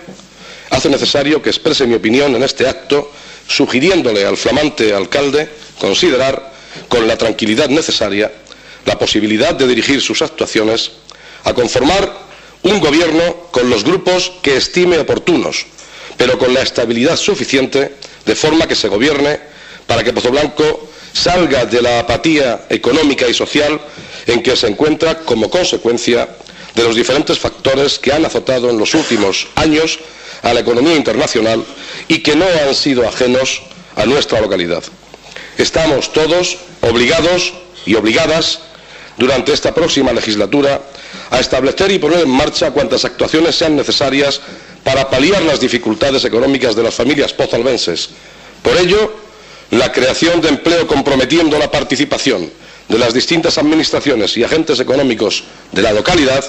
hace 0.70 0.88
necesario 0.88 1.42
que 1.42 1.50
exprese 1.50 1.86
mi 1.86 1.94
opinión 1.94 2.34
en 2.34 2.42
este 2.42 2.68
acto, 2.68 3.10
sugiriéndole 3.48 4.24
al 4.24 4.36
flamante 4.36 4.92
alcalde 4.94 5.48
considerar, 5.78 6.52
con 6.88 7.06
la 7.06 7.16
tranquilidad 7.16 7.68
necesaria, 7.68 8.32
la 8.84 8.98
posibilidad 8.98 9.54
de 9.54 9.66
dirigir 9.68 10.00
sus 10.00 10.22
actuaciones 10.22 10.90
a 11.44 11.54
conformar 11.54 12.12
un 12.62 12.80
gobierno 12.80 13.48
con 13.50 13.68
los 13.70 13.84
grupos 13.84 14.32
que 14.42 14.56
estime 14.56 14.98
oportunos, 14.98 15.66
pero 16.16 16.38
con 16.38 16.52
la 16.54 16.62
estabilidad 16.62 17.16
suficiente 17.16 17.94
de 18.24 18.34
forma 18.34 18.66
que 18.66 18.74
se 18.74 18.88
gobierne 18.88 19.38
para 19.86 20.02
que 20.02 20.12
Pozoblanco 20.12 20.88
salga 21.12 21.66
de 21.66 21.82
la 21.82 22.00
apatía 22.00 22.66
económica 22.70 23.28
y 23.28 23.34
social 23.34 23.80
en 24.26 24.42
que 24.42 24.56
se 24.56 24.66
encuentra 24.66 25.20
como 25.20 25.50
consecuencia 25.50 26.28
de 26.74 26.82
los 26.82 26.96
diferentes 26.96 27.38
factores 27.38 27.98
que 27.98 28.12
han 28.12 28.24
azotado 28.24 28.70
en 28.70 28.78
los 28.78 28.94
últimos 28.94 29.46
años 29.54 29.98
a 30.44 30.54
la 30.54 30.60
economía 30.60 30.94
internacional 30.94 31.64
y 32.06 32.18
que 32.22 32.36
no 32.36 32.44
han 32.44 32.74
sido 32.74 33.08
ajenos 33.08 33.62
a 33.96 34.04
nuestra 34.04 34.40
localidad. 34.40 34.84
Estamos 35.58 36.12
todos 36.12 36.58
obligados 36.82 37.54
y 37.86 37.94
obligadas 37.94 38.60
durante 39.16 39.52
esta 39.52 39.74
próxima 39.74 40.12
legislatura 40.12 40.82
a 41.30 41.40
establecer 41.40 41.90
y 41.90 41.98
poner 41.98 42.20
en 42.20 42.30
marcha 42.30 42.70
cuantas 42.72 43.04
actuaciones 43.04 43.56
sean 43.56 43.74
necesarias 43.74 44.40
para 44.82 45.08
paliar 45.08 45.42
las 45.42 45.60
dificultades 45.60 46.24
económicas 46.24 46.76
de 46.76 46.82
las 46.82 46.94
familias 46.94 47.32
pozalbenses. 47.32 48.10
Por 48.62 48.76
ello, 48.76 49.14
la 49.70 49.92
creación 49.92 50.40
de 50.42 50.48
empleo 50.48 50.86
comprometiendo 50.86 51.58
la 51.58 51.70
participación 51.70 52.50
de 52.88 52.98
las 52.98 53.14
distintas 53.14 53.56
administraciones 53.56 54.36
y 54.36 54.44
agentes 54.44 54.78
económicos 54.78 55.44
de 55.72 55.80
la 55.80 55.92
localidad, 55.92 56.44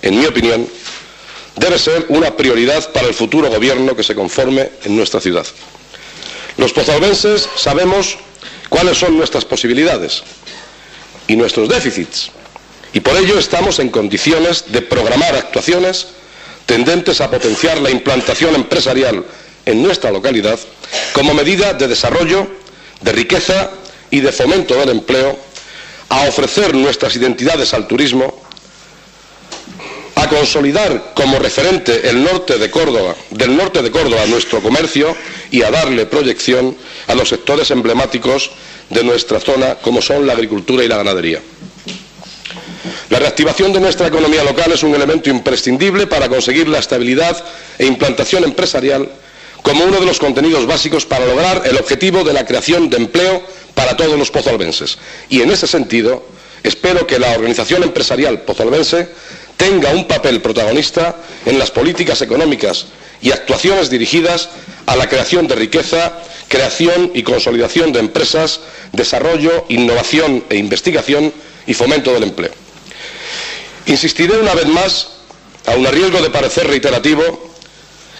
en 0.00 0.18
mi 0.18 0.24
opinión, 0.24 0.66
debe 1.56 1.78
ser 1.78 2.06
una 2.08 2.36
prioridad 2.36 2.92
para 2.92 3.06
el 3.06 3.14
futuro 3.14 3.48
gobierno 3.48 3.96
que 3.96 4.02
se 4.02 4.14
conforme 4.14 4.70
en 4.84 4.96
nuestra 4.96 5.20
ciudad. 5.20 5.46
Los 6.56 6.72
pozalbenses 6.72 7.48
sabemos 7.56 8.16
cuáles 8.68 8.98
son 8.98 9.16
nuestras 9.16 9.44
posibilidades 9.44 10.22
y 11.26 11.36
nuestros 11.36 11.68
déficits, 11.68 12.30
y 12.92 13.00
por 13.00 13.16
ello 13.16 13.38
estamos 13.38 13.78
en 13.78 13.90
condiciones 13.90 14.66
de 14.68 14.82
programar 14.82 15.34
actuaciones 15.34 16.08
tendentes 16.66 17.20
a 17.20 17.30
potenciar 17.30 17.80
la 17.80 17.90
implantación 17.90 18.54
empresarial 18.54 19.24
en 19.66 19.82
nuestra 19.82 20.10
localidad 20.10 20.58
como 21.12 21.34
medida 21.34 21.72
de 21.74 21.88
desarrollo, 21.88 22.46
de 23.00 23.12
riqueza 23.12 23.70
y 24.10 24.20
de 24.20 24.32
fomento 24.32 24.74
del 24.76 24.90
empleo, 24.90 25.38
a 26.08 26.28
ofrecer 26.28 26.74
nuestras 26.74 27.16
identidades 27.16 27.74
al 27.74 27.88
turismo, 27.88 28.43
a 30.14 30.28
consolidar 30.28 31.12
como 31.14 31.38
referente 31.38 32.08
el 32.08 32.22
norte 32.22 32.58
de 32.58 32.70
Córdoba, 32.70 33.14
del 33.30 33.56
norte 33.56 33.82
de 33.82 33.90
Córdoba 33.90 34.26
nuestro 34.26 34.60
comercio 34.60 35.14
y 35.50 35.62
a 35.62 35.70
darle 35.70 36.06
proyección 36.06 36.76
a 37.08 37.14
los 37.14 37.28
sectores 37.28 37.70
emblemáticos 37.70 38.50
de 38.90 39.02
nuestra 39.04 39.40
zona 39.40 39.76
como 39.76 40.00
son 40.00 40.26
la 40.26 40.34
agricultura 40.34 40.84
y 40.84 40.88
la 40.88 40.96
ganadería. 40.98 41.40
La 43.10 43.18
reactivación 43.18 43.72
de 43.72 43.80
nuestra 43.80 44.08
economía 44.08 44.44
local 44.44 44.72
es 44.72 44.82
un 44.82 44.94
elemento 44.94 45.30
imprescindible 45.30 46.06
para 46.06 46.28
conseguir 46.28 46.68
la 46.68 46.78
estabilidad 46.78 47.42
e 47.78 47.86
implantación 47.86 48.44
empresarial 48.44 49.08
como 49.62 49.84
uno 49.84 49.98
de 49.98 50.06
los 50.06 50.18
contenidos 50.18 50.66
básicos 50.66 51.06
para 51.06 51.24
lograr 51.26 51.62
el 51.64 51.76
objetivo 51.78 52.22
de 52.22 52.34
la 52.34 52.44
creación 52.44 52.90
de 52.90 52.98
empleo 52.98 53.42
para 53.74 53.96
todos 53.96 54.18
los 54.18 54.30
pozalbenses. 54.30 54.98
Y 55.30 55.40
en 55.40 55.50
ese 55.50 55.66
sentido, 55.66 56.22
espero 56.62 57.06
que 57.06 57.18
la 57.18 57.32
organización 57.32 57.82
empresarial 57.82 58.42
pozalbense 58.42 59.08
tenga 59.56 59.90
un 59.90 60.06
papel 60.06 60.40
protagonista 60.40 61.16
en 61.46 61.58
las 61.58 61.70
políticas 61.70 62.22
económicas 62.22 62.86
y 63.20 63.30
actuaciones 63.30 63.90
dirigidas 63.90 64.50
a 64.86 64.96
la 64.96 65.08
creación 65.08 65.48
de 65.48 65.54
riqueza, 65.54 66.12
creación 66.48 67.12
y 67.14 67.22
consolidación 67.22 67.92
de 67.92 68.00
empresas, 68.00 68.60
desarrollo, 68.92 69.64
innovación 69.68 70.44
e 70.50 70.56
investigación 70.56 71.32
y 71.66 71.74
fomento 71.74 72.12
del 72.12 72.24
empleo. 72.24 72.52
Insistiré 73.86 74.38
una 74.38 74.54
vez 74.54 74.66
más, 74.66 75.08
aun 75.66 75.86
a 75.86 75.90
riesgo 75.90 76.20
de 76.20 76.30
parecer 76.30 76.66
reiterativo, 76.66 77.54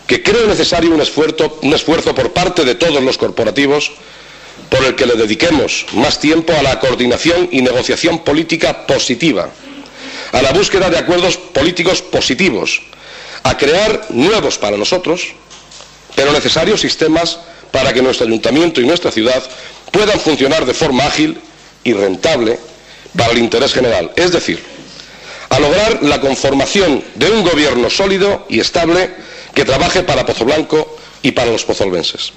que 0.07 0.23
creo 0.23 0.47
necesario 0.47 0.91
un 0.95 1.01
esfuerzo, 1.01 1.59
un 1.63 1.73
esfuerzo 1.75 2.15
por 2.15 2.33
parte 2.33 2.65
de 2.65 2.75
todos 2.75 3.03
los 3.03 3.19
corporativos 3.19 3.93
por 4.69 4.85
el 4.85 4.95
que 4.95 5.07
le 5.07 5.15
dediquemos 5.15 5.87
más 5.95 6.21
tiempo 6.21 6.53
a 6.53 6.63
la 6.63 6.79
coordinación 6.81 7.49
y 7.51 7.63
negociación 7.63 8.25
política 8.25 8.87
positiva, 8.87 9.51
a 10.35 10.43
la 10.43 10.53
búsqueda 10.53 10.91
de 10.91 10.99
acuerdos 10.99 11.37
políticos 11.37 12.03
positivos, 12.03 12.83
a 13.45 13.57
crear 13.57 14.07
nuevos 14.11 14.59
para 14.59 14.77
nosotros, 14.77 15.29
pero 16.17 16.33
necesarios 16.33 16.81
sistemas 16.81 17.39
para 17.71 17.93
que 17.93 18.03
nuestro 18.03 18.27
ayuntamiento 18.27 18.81
y 18.81 18.87
nuestra 18.87 19.13
ciudad 19.13 19.43
puedan 19.93 20.19
funcionar 20.19 20.67
de 20.67 20.75
forma 20.75 21.05
ágil 21.05 21.39
y 21.85 21.93
rentable 21.93 22.59
para 23.17 23.31
el 23.31 23.39
interés 23.39 23.73
general. 23.73 24.11
Es 24.17 24.33
decir, 24.33 24.61
a 25.51 25.61
lograr 25.61 26.03
la 26.03 26.21
conformación 26.21 27.05
de 27.15 27.31
un 27.31 27.45
gobierno 27.45 27.89
sólido 27.89 28.45
y 28.49 28.59
estable 28.59 29.15
que 29.55 29.65
trabaje 29.65 30.03
para 30.03 30.27
Pozoblanco 30.27 30.99
y 31.23 31.31
para 31.31 31.53
los 31.53 31.65
pozolvenses, 31.65 32.33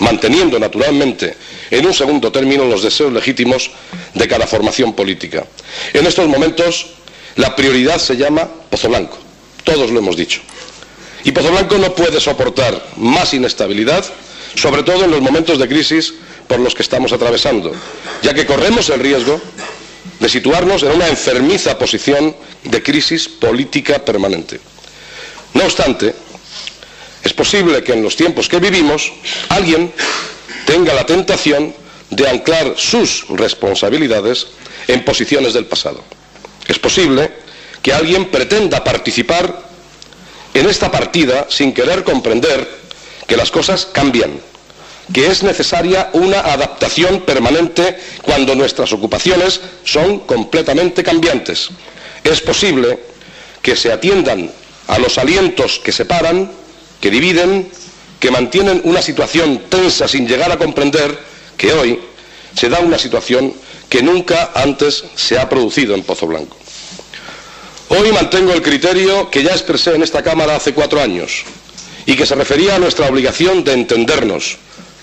manteniendo 0.00 0.58
naturalmente 0.58 1.36
en 1.70 1.86
un 1.86 1.94
segundo 1.94 2.30
término 2.30 2.64
los 2.64 2.82
deseos 2.82 3.12
legítimos 3.12 3.70
de 4.14 4.28
cada 4.28 4.46
formación 4.46 4.94
política. 4.94 5.46
En 5.92 6.06
estos 6.06 6.28
momentos 6.28 6.86
la 7.36 7.54
prioridad 7.54 7.98
se 7.98 8.16
llama 8.16 8.48
Pozoblanco, 8.70 9.18
todos 9.64 9.90
lo 9.90 9.98
hemos 9.98 10.16
dicho. 10.16 10.40
Y 11.24 11.32
Pozoblanco 11.32 11.78
no 11.78 11.94
puede 11.94 12.20
soportar 12.20 12.86
más 12.96 13.34
inestabilidad, 13.34 14.04
sobre 14.54 14.82
todo 14.82 15.04
en 15.04 15.10
los 15.10 15.20
momentos 15.20 15.58
de 15.58 15.68
crisis 15.68 16.14
por 16.46 16.60
los 16.60 16.74
que 16.74 16.82
estamos 16.82 17.12
atravesando, 17.12 17.72
ya 18.22 18.32
que 18.32 18.46
corremos 18.46 18.88
el 18.90 19.00
riesgo 19.00 19.40
de 20.20 20.28
situarnos 20.28 20.82
en 20.82 20.92
una 20.92 21.08
enfermiza 21.08 21.78
posición 21.78 22.34
de 22.64 22.82
crisis 22.82 23.28
política 23.28 24.04
permanente. 24.04 24.60
No 25.54 25.64
obstante, 25.64 26.14
es 27.26 27.32
posible 27.32 27.82
que 27.82 27.92
en 27.92 28.04
los 28.04 28.14
tiempos 28.14 28.48
que 28.48 28.60
vivimos 28.60 29.12
alguien 29.48 29.92
tenga 30.64 30.94
la 30.94 31.04
tentación 31.04 31.74
de 32.08 32.28
anclar 32.28 32.74
sus 32.76 33.26
responsabilidades 33.30 34.46
en 34.86 35.04
posiciones 35.04 35.52
del 35.52 35.66
pasado. 35.66 36.04
Es 36.68 36.78
posible 36.78 37.32
que 37.82 37.92
alguien 37.92 38.26
pretenda 38.26 38.84
participar 38.84 39.60
en 40.54 40.68
esta 40.68 40.88
partida 40.92 41.46
sin 41.50 41.74
querer 41.74 42.04
comprender 42.04 42.68
que 43.26 43.36
las 43.36 43.50
cosas 43.50 43.86
cambian, 43.86 44.30
que 45.12 45.26
es 45.26 45.42
necesaria 45.42 46.10
una 46.12 46.38
adaptación 46.38 47.22
permanente 47.22 47.98
cuando 48.22 48.54
nuestras 48.54 48.92
ocupaciones 48.92 49.60
son 49.82 50.20
completamente 50.20 51.02
cambiantes. 51.02 51.70
Es 52.22 52.40
posible 52.40 53.00
que 53.62 53.74
se 53.74 53.92
atiendan 53.92 54.48
a 54.86 54.98
los 55.00 55.18
alientos 55.18 55.80
que 55.80 55.90
separan, 55.90 56.65
que 57.00 57.10
dividen, 57.10 57.68
que 58.20 58.30
mantienen 58.30 58.80
una 58.84 59.02
situación 59.02 59.62
tensa 59.68 60.08
sin 60.08 60.26
llegar 60.26 60.50
a 60.50 60.58
comprender 60.58 61.18
que 61.56 61.72
hoy 61.72 62.00
se 62.54 62.68
da 62.68 62.80
una 62.80 62.98
situación 62.98 63.52
que 63.88 64.02
nunca 64.02 64.50
antes 64.54 65.04
se 65.14 65.38
ha 65.38 65.48
producido 65.48 65.94
en 65.94 66.02
Pozo 66.02 66.26
Blanco. 66.26 66.56
Hoy 67.88 68.10
mantengo 68.12 68.52
el 68.52 68.62
criterio 68.62 69.30
que 69.30 69.42
ya 69.42 69.52
expresé 69.52 69.94
en 69.94 70.02
esta 70.02 70.22
Cámara 70.22 70.56
hace 70.56 70.74
cuatro 70.74 71.00
años 71.00 71.44
y 72.04 72.16
que 72.16 72.26
se 72.26 72.34
refería 72.34 72.76
a 72.76 72.78
nuestra 72.78 73.08
obligación 73.08 73.62
de 73.62 73.74
entendernos 73.74 74.56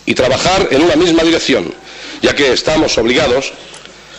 y 0.05 0.15
trabajar 0.15 0.67
en 0.71 0.81
una 0.81 0.95
misma 0.95 1.23
dirección, 1.23 1.73
ya 2.21 2.35
que 2.35 2.51
estamos 2.51 2.97
obligados 2.97 3.53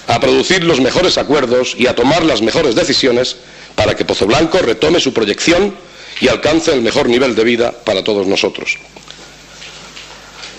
a 0.07 0.21
producir 0.21 0.65
los 0.65 0.81
mejores 0.81 1.19
acuerdos 1.19 1.75
y 1.77 1.87
a 1.87 1.95
tomar 1.95 2.25
las 2.25 2.41
mejores 2.43 2.75
decisiones 2.75 3.37
para 3.75 3.95
que 3.97 4.05
Pozo 4.05 4.27
Blanco 4.27 4.59
retome 4.59 5.01
su 5.01 5.13
proyección 5.13 5.75
y 6.21 6.29
alcance 6.29 6.73
el 6.73 6.83
mejor 6.83 7.09
nivel 7.09 7.35
de 7.35 7.45
vida 7.45 7.73
para 7.73 8.05
todos 8.05 8.27
nosotros. 8.27 8.79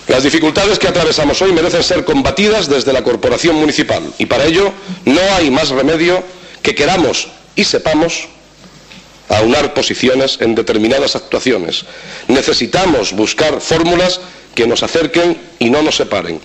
Las 0.08 0.22
dificultades 0.22 0.78
que 0.78 0.86
atravesamos 0.86 1.42
hoy 1.42 1.52
merecen 1.52 1.82
ser 1.82 2.04
combatidas 2.04 2.68
desde 2.68 2.92
la 2.92 3.02
corporación 3.02 3.56
municipal 3.56 4.02
y 4.18 4.26
para 4.26 4.44
ello 4.44 4.72
no 5.04 5.20
hay 5.36 5.50
más 5.50 5.70
remedio 5.70 6.22
que 6.62 6.74
queramos 6.74 7.28
y 7.56 7.64
sepamos 7.64 8.28
aunar 9.28 9.74
posiciones 9.74 10.38
en 10.40 10.54
determinadas 10.54 11.16
actuaciones. 11.16 11.84
Necesitamos 12.28 13.12
buscar 13.12 13.60
fórmulas 13.60 14.20
que 14.54 14.66
nos 14.66 14.84
acerquen 14.84 15.36
y 15.58 15.70
no 15.70 15.82
nos 15.82 15.96
separen. 15.96 16.40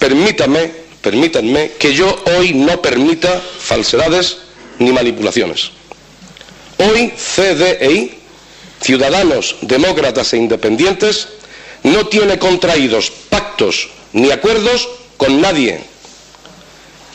Permítame, 0.00 0.72
permítanme 1.00 1.72
que 1.78 1.94
yo 1.94 2.22
hoy 2.36 2.52
no 2.54 2.82
permita 2.82 3.40
falsedades 3.40 4.38
ni 4.78 4.92
manipulaciones. 4.92 5.70
Hoy 6.80 7.12
CDEI 7.14 8.18
Ciudadanos, 8.80 9.56
Demócratas 9.60 10.32
e 10.32 10.38
Independientes 10.38 11.28
no 11.82 12.06
tiene 12.06 12.38
contraídos 12.38 13.12
pactos 13.28 13.90
ni 14.14 14.30
acuerdos 14.30 14.88
con 15.18 15.42
nadie. 15.42 15.80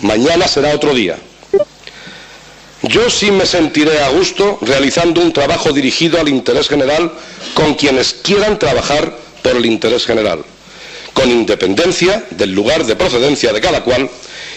Mañana 0.02 0.48
será 0.48 0.76
otro 0.76 0.94
día. 0.94 1.18
Yo 2.84 3.10
sí 3.10 3.32
me 3.32 3.48
sentiré 3.48 4.04
a 4.04 4.10
gusto 4.10 4.60
realizando 4.62 5.20
un 5.20 5.34
trabajo 5.34 5.72
dirigido 5.72 6.22
al 6.22 6.30
interés 6.30 6.70
general 6.70 7.12
con 7.56 7.74
quienes 7.74 8.14
quieran 8.14 8.60
trabajar 8.60 9.18
por 9.42 9.56
el 9.56 9.66
interés 9.66 10.06
general, 10.06 10.46
con 11.14 11.32
independencia 11.32 12.24
del 12.30 12.52
lugar 12.52 12.86
de 12.86 12.96
procedencia 12.96 13.52
de 13.52 13.62
cada 13.62 13.84
cual, 13.84 14.12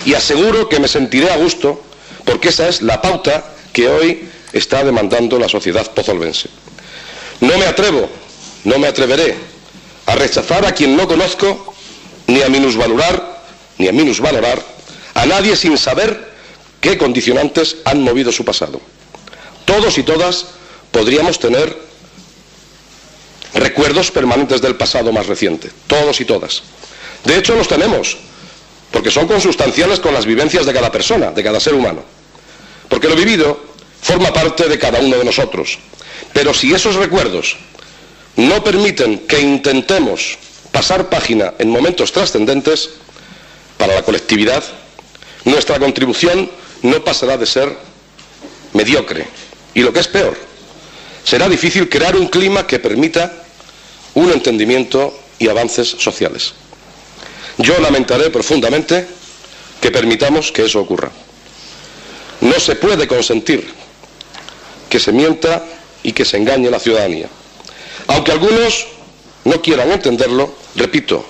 y 0.04 0.12
aseguro 0.12 0.68
que 0.68 0.80
me 0.80 0.88
sentiré 0.88 1.30
a 1.30 1.36
gusto 1.38 1.82
porque 2.26 2.50
esa 2.50 2.68
es 2.68 2.82
la 2.82 3.00
pauta 3.00 3.54
que 3.72 3.88
hoy 3.88 4.28
está 4.52 4.84
demandando 4.84 5.38
la 5.38 5.48
sociedad 5.48 5.90
pozolvense. 5.92 6.48
No 7.40 7.56
me 7.58 7.66
atrevo, 7.66 8.08
no 8.64 8.78
me 8.78 8.88
atreveré 8.88 9.36
a 10.06 10.14
rechazar 10.14 10.64
a 10.66 10.72
quien 10.72 10.96
no 10.96 11.06
conozco, 11.06 11.74
ni 12.26 12.42
a 12.42 12.48
minusvalorar, 12.48 13.42
ni 13.78 13.88
a 13.88 13.92
minusvalorar 13.92 14.62
a 15.14 15.26
nadie 15.26 15.56
sin 15.56 15.76
saber 15.76 16.28
qué 16.80 16.96
condicionantes 16.96 17.78
han 17.84 18.02
movido 18.02 18.30
su 18.30 18.44
pasado. 18.44 18.80
Todos 19.64 19.98
y 19.98 20.04
todas 20.04 20.46
podríamos 20.92 21.40
tener 21.40 21.76
recuerdos 23.54 24.10
permanentes 24.12 24.60
del 24.60 24.76
pasado 24.76 25.12
más 25.12 25.26
reciente, 25.26 25.70
todos 25.88 26.20
y 26.20 26.24
todas. 26.24 26.62
De 27.24 27.36
hecho, 27.36 27.56
los 27.56 27.66
tenemos, 27.66 28.16
porque 28.92 29.10
son 29.10 29.26
consustanciales 29.26 29.98
con 29.98 30.14
las 30.14 30.24
vivencias 30.24 30.64
de 30.64 30.72
cada 30.72 30.92
persona, 30.92 31.32
de 31.32 31.42
cada 31.42 31.58
ser 31.58 31.74
humano. 31.74 32.04
Porque 32.88 33.08
lo 33.08 33.16
vivido 33.16 33.60
forma 34.02 34.32
parte 34.32 34.68
de 34.68 34.78
cada 34.78 35.00
uno 35.00 35.16
de 35.16 35.24
nosotros. 35.24 35.78
Pero 36.32 36.54
si 36.54 36.72
esos 36.72 36.94
recuerdos 36.96 37.56
no 38.36 38.62
permiten 38.62 39.20
que 39.20 39.40
intentemos 39.40 40.38
pasar 40.70 41.08
página 41.08 41.54
en 41.58 41.70
momentos 41.70 42.12
trascendentes 42.12 42.90
para 43.76 43.94
la 43.94 44.02
colectividad, 44.02 44.62
nuestra 45.44 45.78
contribución 45.78 46.50
no 46.82 47.02
pasará 47.02 47.36
de 47.36 47.46
ser 47.46 47.76
mediocre. 48.72 49.26
Y 49.74 49.82
lo 49.82 49.92
que 49.92 50.00
es 50.00 50.08
peor, 50.08 50.36
será 51.24 51.48
difícil 51.48 51.88
crear 51.88 52.16
un 52.16 52.28
clima 52.28 52.66
que 52.66 52.78
permita 52.78 53.44
un 54.14 54.30
entendimiento 54.30 55.18
y 55.38 55.48
avances 55.48 55.88
sociales. 55.88 56.54
Yo 57.58 57.78
lamentaré 57.80 58.30
profundamente 58.30 59.06
que 59.80 59.90
permitamos 59.90 60.52
que 60.52 60.64
eso 60.64 60.80
ocurra. 60.80 61.10
No 62.40 62.58
se 62.60 62.76
puede 62.76 63.08
consentir 63.08 63.68
que 64.88 64.98
se 64.98 65.12
mienta 65.12 65.64
y 66.02 66.12
que 66.12 66.24
se 66.24 66.36
engañe 66.36 66.68
a 66.68 66.72
la 66.72 66.80
ciudadanía. 66.80 67.28
Aunque 68.08 68.32
algunos 68.32 68.86
no 69.44 69.60
quieran 69.60 69.92
entenderlo, 69.92 70.54
repito, 70.74 71.24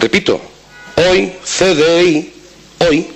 repito, 0.00 0.40
hoy 0.96 1.32
CDI, 1.44 2.32
hoy 2.88 3.06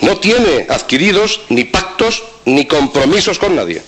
no 0.00 0.18
tiene 0.18 0.66
adquiridos 0.68 1.40
ni 1.48 1.64
pactos 1.64 2.22
ni 2.44 2.66
compromisos 2.66 3.38
con 3.38 3.56
nadie. 3.56 3.82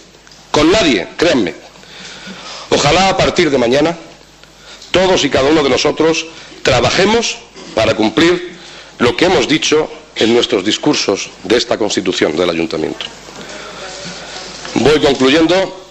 Con 0.50 0.70
nadie, 0.72 1.08
créanme. 1.16 1.54
Ojalá 2.70 3.10
a 3.10 3.16
partir 3.16 3.50
de 3.50 3.58
mañana 3.58 3.96
todos 4.90 5.24
y 5.24 5.30
cada 5.30 5.50
uno 5.50 5.62
de 5.62 5.68
nosotros 5.68 6.26
trabajemos 6.62 7.36
para 7.74 7.94
cumplir 7.94 8.56
lo 8.98 9.16
que 9.16 9.26
hemos 9.26 9.46
dicho 9.46 9.90
en 10.14 10.32
nuestros 10.32 10.64
discursos 10.64 11.28
de 11.44 11.56
esta 11.58 11.76
Constitución 11.76 12.34
del 12.36 12.48
Ayuntamiento. 12.48 13.04
Voy 14.80 15.00
concluyendo. 15.00 15.84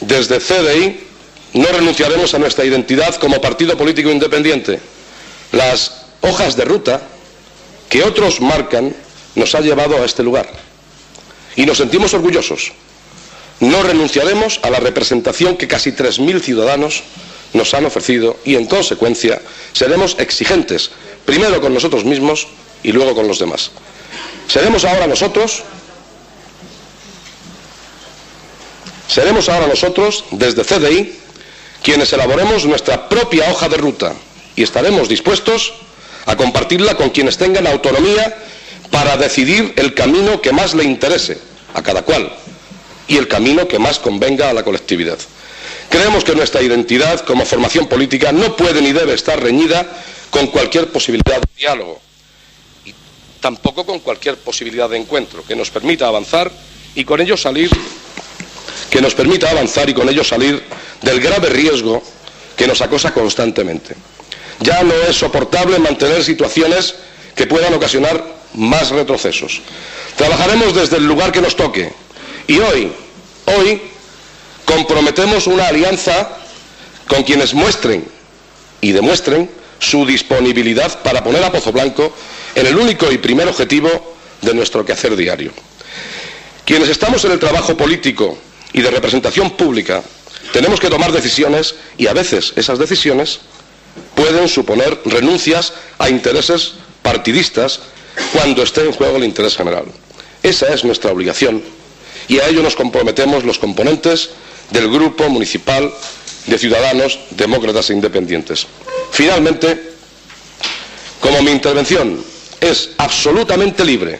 Desde 0.00 0.40
CDI 0.40 1.00
no 1.54 1.66
renunciaremos 1.68 2.34
a 2.34 2.38
nuestra 2.38 2.64
identidad 2.64 3.14
como 3.16 3.40
partido 3.40 3.76
político 3.76 4.10
independiente. 4.10 4.80
Las 5.52 6.06
hojas 6.22 6.56
de 6.56 6.64
ruta 6.64 7.02
que 7.88 8.02
otros 8.02 8.40
marcan 8.40 8.94
nos 9.36 9.54
ha 9.54 9.60
llevado 9.60 10.02
a 10.02 10.04
este 10.04 10.22
lugar. 10.22 10.50
Y 11.54 11.66
nos 11.66 11.78
sentimos 11.78 12.14
orgullosos. 12.14 12.72
No 13.60 13.82
renunciaremos 13.82 14.58
a 14.62 14.70
la 14.70 14.80
representación 14.80 15.56
que 15.56 15.68
casi 15.68 15.92
3.000 15.92 16.40
ciudadanos 16.40 17.02
nos 17.52 17.74
han 17.74 17.84
ofrecido 17.84 18.38
y, 18.44 18.56
en 18.56 18.66
consecuencia, 18.66 19.40
seremos 19.72 20.16
exigentes, 20.18 20.90
primero 21.24 21.60
con 21.60 21.74
nosotros 21.74 22.04
mismos 22.04 22.48
y 22.82 22.90
luego 22.90 23.14
con 23.14 23.28
los 23.28 23.38
demás. 23.38 23.70
Seremos 24.48 24.84
ahora 24.84 25.06
nosotros, 25.06 25.62
seremos 29.08 29.48
ahora 29.48 29.66
nosotros, 29.66 30.24
desde 30.30 30.64
CDI, 30.64 31.12
quienes 31.82 32.12
elaboremos 32.12 32.64
nuestra 32.64 33.08
propia 33.08 33.50
hoja 33.50 33.68
de 33.68 33.76
ruta 33.76 34.14
y 34.56 34.62
estaremos 34.62 35.08
dispuestos 35.08 35.74
a 36.26 36.36
compartirla 36.36 36.96
con 36.96 37.10
quienes 37.10 37.36
tengan 37.36 37.66
autonomía 37.66 38.36
para 38.90 39.16
decidir 39.16 39.72
el 39.76 39.94
camino 39.94 40.40
que 40.40 40.52
más 40.52 40.74
le 40.74 40.84
interese 40.84 41.38
a 41.74 41.82
cada 41.82 42.02
cual 42.02 42.32
y 43.08 43.16
el 43.16 43.26
camino 43.26 43.66
que 43.66 43.78
más 43.78 43.98
convenga 43.98 44.50
a 44.50 44.52
la 44.52 44.62
colectividad. 44.62 45.18
Creemos 45.88 46.24
que 46.24 46.34
nuestra 46.34 46.62
identidad 46.62 47.20
como 47.20 47.44
formación 47.44 47.86
política 47.86 48.32
no 48.32 48.56
puede 48.56 48.80
ni 48.80 48.92
debe 48.92 49.14
estar 49.14 49.42
reñida 49.42 49.86
con 50.30 50.46
cualquier 50.46 50.88
posibilidad 50.90 51.40
de 51.40 51.48
diálogo 51.58 52.00
y 52.84 52.94
tampoco 53.40 53.84
con 53.84 53.98
cualquier 54.00 54.36
posibilidad 54.38 54.88
de 54.88 54.98
encuentro 54.98 55.44
que 55.44 55.56
nos 55.56 55.70
permita 55.70 56.06
avanzar 56.06 56.50
y 56.94 57.04
con 57.04 57.20
ello 57.20 57.36
salir 57.36 57.70
que 58.92 59.00
nos 59.00 59.14
permita 59.14 59.48
avanzar 59.48 59.88
y 59.88 59.94
con 59.94 60.06
ello 60.06 60.22
salir 60.22 60.62
del 61.00 61.18
grave 61.18 61.48
riesgo 61.48 62.02
que 62.54 62.66
nos 62.66 62.82
acosa 62.82 63.14
constantemente. 63.14 63.96
Ya 64.60 64.82
no 64.82 64.92
es 65.08 65.16
soportable 65.16 65.78
mantener 65.78 66.22
situaciones 66.22 66.96
que 67.34 67.46
puedan 67.46 67.72
ocasionar 67.72 68.22
más 68.52 68.90
retrocesos. 68.90 69.62
Trabajaremos 70.14 70.74
desde 70.74 70.98
el 70.98 71.06
lugar 71.06 71.32
que 71.32 71.40
nos 71.40 71.56
toque 71.56 71.90
y 72.46 72.58
hoy, 72.58 72.92
hoy 73.46 73.80
comprometemos 74.66 75.46
una 75.46 75.68
alianza 75.68 76.28
con 77.08 77.22
quienes 77.22 77.54
muestren 77.54 78.04
y 78.82 78.92
demuestren 78.92 79.50
su 79.78 80.04
disponibilidad 80.04 81.02
para 81.02 81.24
poner 81.24 81.42
a 81.42 81.50
Pozo 81.50 81.72
Blanco 81.72 82.14
en 82.54 82.66
el 82.66 82.76
único 82.76 83.10
y 83.10 83.16
primer 83.16 83.48
objetivo 83.48 84.16
de 84.42 84.52
nuestro 84.52 84.84
quehacer 84.84 85.16
diario. 85.16 85.50
Quienes 86.66 86.90
estamos 86.90 87.24
en 87.24 87.32
el 87.32 87.38
trabajo 87.38 87.74
político 87.74 88.36
y 88.72 88.80
de 88.80 88.90
representación 88.90 89.50
pública 89.50 90.02
tenemos 90.52 90.80
que 90.80 90.88
tomar 90.90 91.12
decisiones 91.12 91.74
y 91.98 92.06
a 92.06 92.12
veces 92.12 92.52
esas 92.56 92.78
decisiones 92.78 93.40
pueden 94.14 94.48
suponer 94.48 95.00
renuncias 95.04 95.72
a 95.98 96.08
intereses 96.08 96.74
partidistas 97.02 97.80
cuando 98.32 98.62
esté 98.62 98.82
en 98.82 98.92
juego 98.92 99.16
el 99.16 99.24
interés 99.24 99.56
general. 99.56 99.84
Esa 100.42 100.72
es 100.74 100.84
nuestra 100.84 101.12
obligación 101.12 101.62
y 102.28 102.38
a 102.38 102.48
ello 102.48 102.62
nos 102.62 102.76
comprometemos 102.76 103.44
los 103.44 103.58
componentes 103.58 104.30
del 104.70 104.90
Grupo 104.90 105.28
Municipal 105.28 105.92
de 106.46 106.58
Ciudadanos 106.58 107.18
Demócratas 107.30 107.90
e 107.90 107.94
Independientes. 107.94 108.66
Finalmente, 109.10 109.92
como 111.20 111.42
mi 111.42 111.50
intervención 111.52 112.24
es 112.60 112.90
absolutamente 112.98 113.84
libre 113.84 114.18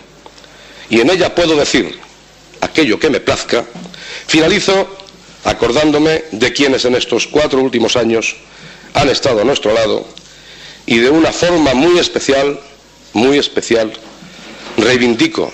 y 0.89 1.01
en 1.01 1.11
ella 1.11 1.35
puedo 1.35 1.57
decir 1.57 1.99
aquello 2.61 2.99
que 2.99 3.11
me 3.11 3.21
plazca, 3.21 3.65
finalizo 4.33 4.89
acordándome 5.45 6.25
de 6.33 6.55
quienes 6.55 6.87
en 6.87 6.95
estos 6.95 7.27
cuatro 7.27 7.61
últimos 7.61 7.97
años 7.97 8.35
han 8.95 9.11
estado 9.11 9.43
a 9.43 9.45
nuestro 9.45 9.75
lado 9.75 10.07
y 10.87 10.97
de 11.01 11.11
una 11.11 11.33
forma 11.33 11.75
muy 11.75 11.99
especial 11.99 12.59
muy 13.13 13.37
especial, 13.39 13.93
reivindico 14.79 15.53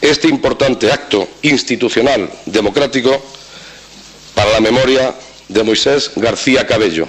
este 0.00 0.28
importante 0.28 0.92
acto 0.92 1.28
institucional 1.42 2.30
democrático 2.46 3.20
para 4.36 4.52
la 4.52 4.60
memoria 4.60 5.14
de 5.48 5.62
Moisés 5.62 6.12
García 6.14 6.64
Cabello. 6.64 7.06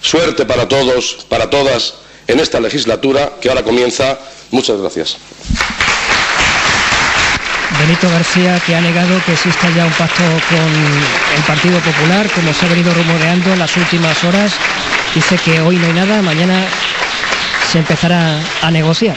Suerte 0.00 0.44
para 0.44 0.68
todos, 0.68 1.26
para 1.28 1.50
todas, 1.50 1.94
en 2.28 2.38
esta 2.38 2.60
legislatura 2.60 3.34
que 3.40 3.48
ahora 3.48 3.64
comienza. 3.64 4.18
Muchas 4.52 4.80
gracias. 4.80 5.16
Benito 7.86 8.10
García, 8.10 8.60
que 8.66 8.74
ha 8.74 8.80
negado 8.80 9.22
que 9.24 9.32
exista 9.32 9.70
ya 9.70 9.86
un 9.86 9.92
pacto 9.92 10.24
con 10.48 11.36
el 11.36 11.42
Partido 11.46 11.78
Popular, 11.78 12.28
como 12.34 12.52
se 12.52 12.66
ha 12.66 12.68
venido 12.68 12.92
rumoreando 12.92 13.52
en 13.52 13.60
las 13.60 13.76
últimas 13.76 14.24
horas, 14.24 14.50
dice 15.14 15.38
que 15.38 15.60
hoy 15.60 15.76
no 15.76 15.86
hay 15.86 15.92
nada, 15.92 16.20
mañana 16.20 16.66
se 17.70 17.78
empezará 17.78 18.40
a 18.60 18.70
negociar. 18.72 19.14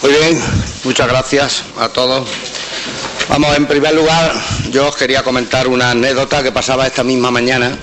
Muy 0.00 0.10
bien, 0.10 0.42
muchas 0.84 1.08
gracias 1.08 1.64
a 1.78 1.90
todos. 1.90 2.26
Vamos, 3.28 3.54
en 3.54 3.66
primer 3.66 3.94
lugar, 3.94 4.32
yo 4.70 4.88
os 4.88 4.96
quería 4.96 5.22
comentar 5.22 5.68
una 5.68 5.90
anécdota 5.90 6.42
que 6.42 6.50
pasaba 6.50 6.86
esta 6.86 7.04
misma 7.04 7.30
mañana, 7.30 7.76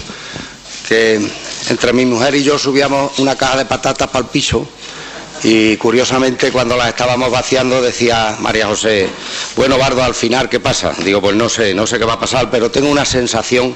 que 0.88 1.22
entre 1.70 1.94
mi 1.94 2.08
mujer 2.08 2.34
y 2.34 2.44
yo 2.44 2.58
subíamos 2.58 3.20
una 3.20 3.36
caja 3.36 3.58
de 3.58 3.66
patatas 3.66 4.08
para 4.08 4.26
el 4.26 4.32
piso 4.32 4.68
Y 5.44 5.78
curiosamente, 5.78 6.52
cuando 6.52 6.76
las 6.76 6.90
estábamos 6.90 7.30
vaciando, 7.30 7.82
decía 7.82 8.36
María 8.40 8.68
José, 8.68 9.08
bueno, 9.56 9.78
Bardo, 9.78 10.04
al 10.04 10.16
final, 10.16 10.50
¿qué 10.50 10.60
pasa? 10.60 10.94
Digo, 11.04 11.22
pues 11.22 11.36
no 11.36 11.50
sé, 11.50 11.74
no 11.74 11.86
sé 11.86 12.00
qué 12.00 12.06
va 12.06 12.14
a 12.14 12.20
pasar, 12.20 12.50
pero 12.50 12.72
tengo 12.72 12.90
una 12.90 13.06
sensación 13.06 13.76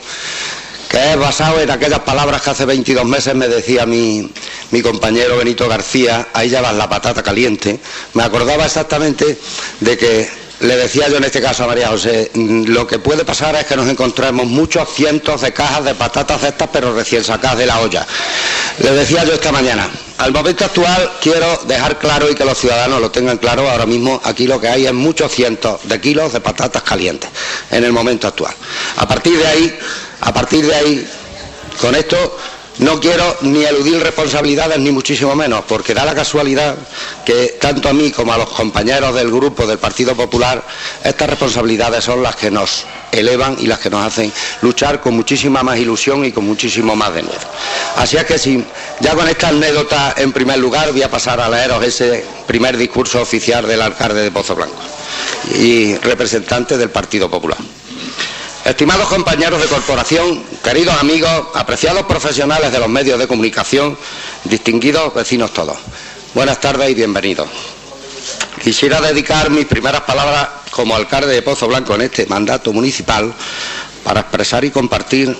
que 0.89 1.11
es 1.11 1.17
basado 1.19 1.61
en 1.61 1.69
aquellas 1.69 1.99
palabras 1.99 2.41
que 2.41 2.49
hace 2.49 2.65
22 2.65 3.05
meses 3.05 3.35
me 3.35 3.47
decía 3.47 3.85
mi, 3.85 4.27
mi 4.71 4.81
compañero 4.81 5.37
Benito 5.37 5.67
García, 5.67 6.29
ahí 6.33 6.49
ya 6.49 6.61
vas 6.61 6.75
la 6.75 6.89
patata 6.89 7.21
caliente. 7.21 7.79
Me 8.15 8.23
acordaba 8.23 8.65
exactamente 8.65 9.37
de 9.79 9.97
que 9.97 10.27
le 10.59 10.75
decía 10.75 11.07
yo 11.07 11.17
en 11.17 11.23
este 11.23 11.41
caso 11.41 11.63
a 11.63 11.67
María 11.67 11.87
José, 11.87 12.31
mm, 12.33 12.65
lo 12.65 12.85
que 12.85 12.99
puede 12.99 13.23
pasar 13.23 13.55
es 13.55 13.65
que 13.65 13.75
nos 13.75 13.87
encontremos 13.87 14.45
muchos 14.45 14.89
cientos 14.93 15.41
de 15.41 15.53
cajas 15.53 15.85
de 15.85 15.95
patatas 15.95 16.41
de 16.41 16.49
estas, 16.49 16.69
pero 16.71 16.93
recién 16.93 17.23
sacadas 17.23 17.59
de 17.59 17.65
la 17.65 17.79
olla. 17.79 18.05
Le 18.79 18.91
decía 18.91 19.23
yo 19.23 19.33
esta 19.33 19.51
mañana, 19.51 19.89
al 20.17 20.33
momento 20.33 20.65
actual 20.65 21.11
quiero 21.21 21.61
dejar 21.65 21.97
claro 21.97 22.29
y 22.29 22.35
que 22.35 22.43
los 22.43 22.57
ciudadanos 22.57 22.99
lo 22.99 23.09
tengan 23.09 23.37
claro, 23.37 23.69
ahora 23.69 23.85
mismo 23.85 24.19
aquí 24.23 24.47
lo 24.47 24.59
que 24.59 24.67
hay 24.67 24.85
es 24.85 24.93
muchos 24.93 25.31
cientos 25.31 25.79
de 25.83 26.01
kilos 26.01 26.33
de 26.33 26.41
patatas 26.41 26.83
calientes 26.83 27.29
en 27.71 27.83
el 27.83 27.93
momento 27.93 28.27
actual. 28.27 28.53
A 28.97 29.07
partir 29.07 29.37
de 29.37 29.47
ahí, 29.47 29.79
a 30.21 30.33
partir 30.33 30.65
de 30.65 30.75
ahí, 30.75 31.09
con 31.79 31.95
esto 31.95 32.37
no 32.79 32.99
quiero 32.99 33.37
ni 33.41 33.63
eludir 33.63 34.01
responsabilidades 34.01 34.79
ni 34.79 34.91
muchísimo 34.91 35.35
menos, 35.35 35.63
porque 35.67 35.93
da 35.93 36.05
la 36.05 36.15
casualidad 36.15 36.75
que 37.25 37.57
tanto 37.59 37.89
a 37.89 37.93
mí 37.93 38.11
como 38.11 38.33
a 38.33 38.37
los 38.37 38.49
compañeros 38.49 39.13
del 39.15 39.29
grupo 39.29 39.67
del 39.67 39.77
Partido 39.77 40.15
Popular, 40.15 40.63
estas 41.03 41.29
responsabilidades 41.29 42.03
son 42.03 42.23
las 42.23 42.35
que 42.35 42.49
nos 42.49 42.85
elevan 43.11 43.57
y 43.59 43.67
las 43.67 43.79
que 43.79 43.89
nos 43.89 44.05
hacen 44.05 44.31
luchar 44.61 45.01
con 45.01 45.15
muchísima 45.15 45.61
más 45.61 45.77
ilusión 45.77 46.23
y 46.23 46.31
con 46.31 46.45
muchísimo 46.45 46.95
más 46.95 47.13
de 47.13 47.23
nuevo. 47.23 47.39
Así 47.97 48.15
es 48.15 48.25
que 48.25 48.39
sí, 48.39 48.63
ya 49.01 49.13
con 49.13 49.27
esta 49.27 49.49
anécdota 49.49 50.13
en 50.17 50.31
primer 50.31 50.57
lugar 50.59 50.91
voy 50.91 51.03
a 51.03 51.11
pasar 51.11 51.41
a 51.41 51.49
leeros 51.49 51.83
ese 51.83 52.23
primer 52.47 52.77
discurso 52.77 53.21
oficial 53.21 53.67
del 53.67 53.81
alcalde 53.81 54.21
de 54.21 54.31
Pozo 54.31 54.55
Blanco 54.55 54.81
y 55.55 55.95
representante 55.97 56.77
del 56.77 56.89
Partido 56.89 57.29
Popular. 57.29 57.57
Estimados 58.65 59.07
compañeros 59.07 59.61
de 59.61 59.67
corporación, 59.67 60.43
queridos 60.61 60.93
amigos, 60.99 61.29
apreciados 61.55 62.05
profesionales 62.05 62.71
de 62.71 62.79
los 62.79 62.89
medios 62.89 63.17
de 63.17 63.27
comunicación, 63.27 63.97
distinguidos 64.43 65.13
vecinos 65.13 65.53
todos, 65.53 65.77
buenas 66.33 66.59
tardes 66.59 66.89
y 66.89 66.93
bienvenidos. 66.93 67.47
Quisiera 68.61 68.99
dedicar 68.99 69.49
mis 69.49 69.65
primeras 69.65 70.01
palabras 70.01 70.49
como 70.71 70.93
alcalde 70.93 71.33
de 71.33 71.41
Pozo 71.41 71.67
Blanco 71.67 71.95
en 71.95 72.01
este 72.01 72.25
mandato 72.25 72.73
municipal 72.73 73.33
para 74.03 74.21
expresar 74.21 74.65
y 74.65 74.71
compartir 74.71 75.35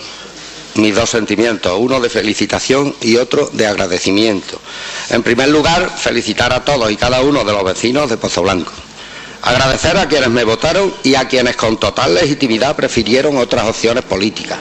mis 0.75 0.95
dos 0.95 1.09
sentimientos, 1.09 1.77
uno 1.77 1.99
de 1.99 2.09
felicitación 2.09 2.95
y 3.01 3.17
otro 3.17 3.49
de 3.51 3.67
agradecimiento. 3.67 4.59
En 5.09 5.23
primer 5.23 5.49
lugar, 5.49 5.93
felicitar 5.97 6.53
a 6.53 6.63
todos 6.63 6.89
y 6.89 6.95
cada 6.95 7.21
uno 7.21 7.43
de 7.43 7.51
los 7.51 7.65
vecinos 7.65 8.09
de 8.09 8.17
Pozo 8.17 8.43
Blanco 8.43 8.71
Agradecer 9.41 9.97
a 9.97 10.07
quienes 10.07 10.29
me 10.29 10.43
votaron 10.43 10.93
y 11.03 11.15
a 11.15 11.27
quienes 11.27 11.55
con 11.55 11.77
total 11.77 12.13
legitimidad 12.13 12.75
prefirieron 12.75 13.37
otras 13.37 13.65
opciones 13.65 14.03
políticas. 14.03 14.59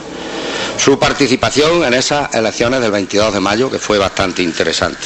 Su 0.77 0.97
participación 0.97 1.83
en 1.83 1.93
esas 1.93 2.33
elecciones 2.33 2.79
del 2.79 2.91
22 2.91 3.33
de 3.33 3.39
mayo, 3.41 3.69
que 3.69 3.79
fue 3.79 3.97
bastante 3.97 4.41
interesante. 4.41 5.05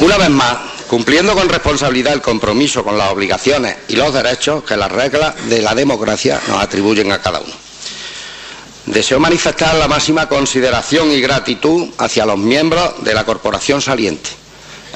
Una 0.00 0.16
vez 0.16 0.30
más, 0.30 0.56
cumpliendo 0.88 1.34
con 1.34 1.48
responsabilidad 1.48 2.14
el 2.14 2.22
compromiso 2.22 2.82
con 2.82 2.96
las 2.96 3.10
obligaciones 3.12 3.76
y 3.88 3.96
los 3.96 4.14
derechos 4.14 4.64
que 4.64 4.76
las 4.76 4.90
reglas 4.90 5.34
de 5.48 5.60
la 5.60 5.74
democracia 5.74 6.40
nos 6.48 6.62
atribuyen 6.62 7.12
a 7.12 7.20
cada 7.20 7.40
uno. 7.40 7.52
Deseo 8.86 9.20
manifestar 9.20 9.74
la 9.74 9.86
máxima 9.86 10.26
consideración 10.28 11.12
y 11.12 11.20
gratitud 11.20 11.88
hacia 11.98 12.24
los 12.24 12.38
miembros 12.38 13.04
de 13.04 13.12
la 13.12 13.24
corporación 13.24 13.82
saliente, 13.82 14.30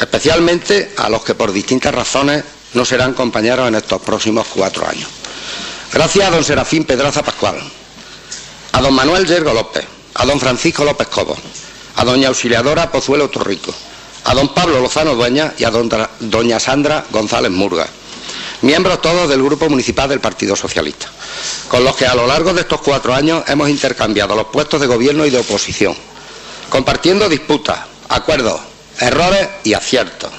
especialmente 0.00 0.94
a 0.96 1.10
los 1.10 1.22
que 1.22 1.34
por 1.34 1.52
distintas 1.52 1.94
razones 1.94 2.42
no 2.74 2.84
serán 2.84 3.14
compañeros 3.14 3.68
en 3.68 3.74
estos 3.74 4.00
próximos 4.02 4.46
cuatro 4.48 4.88
años. 4.88 5.08
Gracias 5.92 6.26
a 6.26 6.30
don 6.30 6.44
Serafín 6.44 6.84
Pedraza 6.84 7.22
Pascual, 7.22 7.56
a 8.72 8.80
don 8.80 8.94
Manuel 8.94 9.26
Yergo 9.26 9.52
López, 9.52 9.84
a 10.14 10.24
don 10.24 10.40
Francisco 10.40 10.84
López 10.84 11.08
Cobo, 11.08 11.36
a 11.96 12.04
doña 12.04 12.28
Auxiliadora 12.28 12.90
Pozuelo 12.90 13.28
Torrico, 13.28 13.74
a 14.24 14.34
don 14.34 14.54
Pablo 14.54 14.80
Lozano 14.80 15.14
Dueña 15.14 15.52
y 15.58 15.64
a 15.64 15.70
doña 15.70 16.58
Sandra 16.58 17.04
González 17.10 17.50
Murga, 17.50 17.86
miembros 18.62 19.02
todos 19.02 19.28
del 19.28 19.42
Grupo 19.42 19.68
Municipal 19.68 20.08
del 20.08 20.20
Partido 20.20 20.56
Socialista, 20.56 21.08
con 21.68 21.84
los 21.84 21.96
que 21.96 22.06
a 22.06 22.14
lo 22.14 22.26
largo 22.26 22.54
de 22.54 22.62
estos 22.62 22.80
cuatro 22.80 23.14
años 23.14 23.44
hemos 23.48 23.68
intercambiado 23.68 24.34
los 24.34 24.46
puestos 24.46 24.80
de 24.80 24.86
gobierno 24.86 25.26
y 25.26 25.30
de 25.30 25.38
oposición, 25.38 25.94
compartiendo 26.70 27.28
disputas, 27.28 27.80
acuerdos, 28.08 28.60
errores 28.98 29.48
y 29.64 29.74
aciertos, 29.74 30.30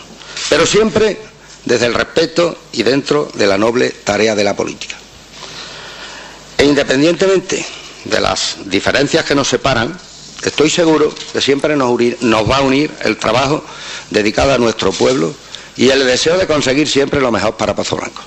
pero 0.49 0.65
siempre 0.65 1.32
desde 1.65 1.85
el 1.85 1.93
respeto 1.93 2.57
y 2.71 2.83
dentro 2.83 3.29
de 3.33 3.47
la 3.47 3.57
noble 3.57 3.89
tarea 3.89 4.35
de 4.35 4.43
la 4.43 4.55
política. 4.55 4.95
E 6.57 6.65
independientemente 6.65 7.65
de 8.05 8.19
las 8.19 8.57
diferencias 8.65 9.25
que 9.25 9.35
nos 9.35 9.47
separan, 9.47 9.97
estoy 10.43 10.69
seguro 10.69 11.13
que 11.31 11.41
siempre 11.41 11.75
nos, 11.75 11.91
va 11.91 12.57
a 12.57 12.61
unir 12.61 12.91
el 13.01 13.17
trabajo 13.17 13.63
dedicado 14.09 14.53
a 14.53 14.57
nuestro 14.57 14.91
pueblo 14.91 15.33
y 15.75 15.89
el 15.89 16.05
deseo 16.05 16.37
de 16.37 16.47
conseguir 16.47 16.87
siempre 16.87 17.21
lo 17.21 17.31
mejor 17.31 17.55
para 17.55 17.75
Pozo 17.75 17.95
Blanco. 17.95 18.21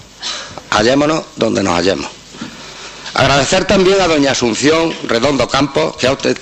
Hallémonos 0.70 1.24
donde 1.36 1.62
nos 1.62 1.74
hallemos. 1.74 2.15
Agradecer 3.16 3.64
también 3.64 3.98
a 4.02 4.08
doña 4.08 4.32
Asunción 4.32 4.92
Redondo 5.08 5.48
Campos, 5.48 5.96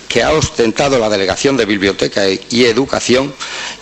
que 0.08 0.24
ha 0.24 0.32
ostentado 0.32 0.98
la 0.98 1.08
delegación 1.08 1.56
de 1.56 1.66
Biblioteca 1.66 2.22
y 2.28 2.64
Educación, 2.64 3.32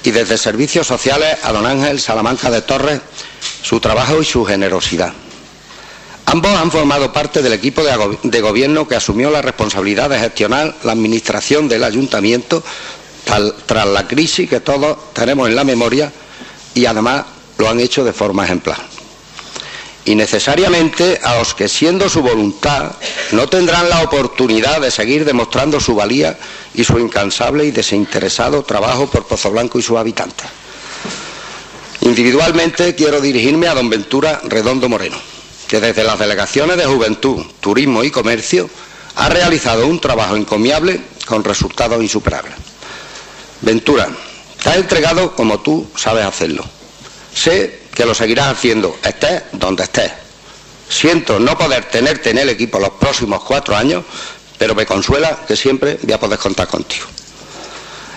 y 0.04 0.10
desde 0.10 0.36
Servicios 0.36 0.88
Sociales 0.88 1.38
a 1.42 1.52
don 1.52 1.64
Ángel 1.64 1.98
Salamanca 1.98 2.50
de 2.50 2.60
Torres, 2.60 3.00
su 3.62 3.80
trabajo 3.80 4.20
y 4.20 4.26
su 4.26 4.44
generosidad. 4.44 5.14
Ambos 6.26 6.54
han 6.54 6.70
formado 6.70 7.14
parte 7.14 7.40
del 7.40 7.54
equipo 7.54 7.82
de, 7.82 8.40
gobierno 8.42 8.86
que 8.86 8.96
asumió 8.96 9.30
la 9.30 9.40
responsabilidad 9.40 10.10
de 10.10 10.18
gestionar 10.18 10.76
la 10.82 10.92
administración 10.92 11.70
del 11.70 11.84
ayuntamiento 11.84 12.62
tras 13.64 13.86
la 13.86 14.06
crisis 14.06 14.50
que 14.50 14.60
todos 14.60 15.14
tenemos 15.14 15.48
en 15.48 15.56
la 15.56 15.64
memoria 15.64 16.12
y 16.74 16.84
además 16.84 17.24
lo 17.56 17.70
han 17.70 17.80
hecho 17.80 18.04
de 18.04 18.12
forma 18.12 18.44
ejemplar 18.44 18.91
y 20.04 20.14
necesariamente 20.14 21.20
a 21.22 21.38
los 21.38 21.54
que 21.54 21.68
siendo 21.68 22.08
su 22.08 22.22
voluntad 22.22 22.92
no 23.32 23.48
tendrán 23.48 23.88
la 23.88 24.02
oportunidad 24.02 24.80
de 24.80 24.90
seguir 24.90 25.24
demostrando 25.24 25.78
su 25.80 25.94
valía 25.94 26.38
y 26.74 26.84
su 26.84 26.98
incansable 26.98 27.64
y 27.64 27.70
desinteresado 27.70 28.62
trabajo 28.64 29.06
por 29.06 29.26
Pozo 29.26 29.50
Blanco 29.50 29.78
y 29.78 29.82
sus 29.82 29.96
habitantes. 29.96 30.46
Individualmente 32.00 32.96
quiero 32.96 33.20
dirigirme 33.20 33.68
a 33.68 33.74
don 33.74 33.88
Ventura 33.88 34.40
Redondo 34.44 34.88
Moreno, 34.88 35.18
que 35.68 35.80
desde 35.80 36.02
las 36.02 36.18
delegaciones 36.18 36.76
de 36.76 36.84
Juventud, 36.84 37.44
Turismo 37.60 38.02
y 38.02 38.10
Comercio 38.10 38.68
ha 39.14 39.28
realizado 39.28 39.86
un 39.86 40.00
trabajo 40.00 40.34
encomiable 40.34 41.00
con 41.26 41.44
resultados 41.44 42.02
insuperables. 42.02 42.54
Ventura, 43.60 44.08
te 44.60 44.70
has 44.70 44.76
entregado 44.78 45.36
como 45.36 45.60
tú 45.60 45.86
sabes 45.94 46.24
hacerlo. 46.24 46.64
Sé 47.32 47.81
que 47.94 48.06
lo 48.06 48.14
seguirás 48.14 48.48
haciendo, 48.48 48.96
estés 49.02 49.42
donde 49.52 49.84
estés. 49.84 50.12
Siento 50.88 51.38
no 51.38 51.56
poder 51.56 51.84
tenerte 51.86 52.30
en 52.30 52.38
el 52.38 52.48
equipo 52.48 52.78
los 52.78 52.90
próximos 52.90 53.42
cuatro 53.44 53.76
años, 53.76 54.04
pero 54.58 54.74
me 54.74 54.86
consuela 54.86 55.44
que 55.46 55.56
siempre 55.56 55.98
voy 56.02 56.12
a 56.12 56.20
poder 56.20 56.38
contar 56.38 56.68
contigo. 56.68 57.06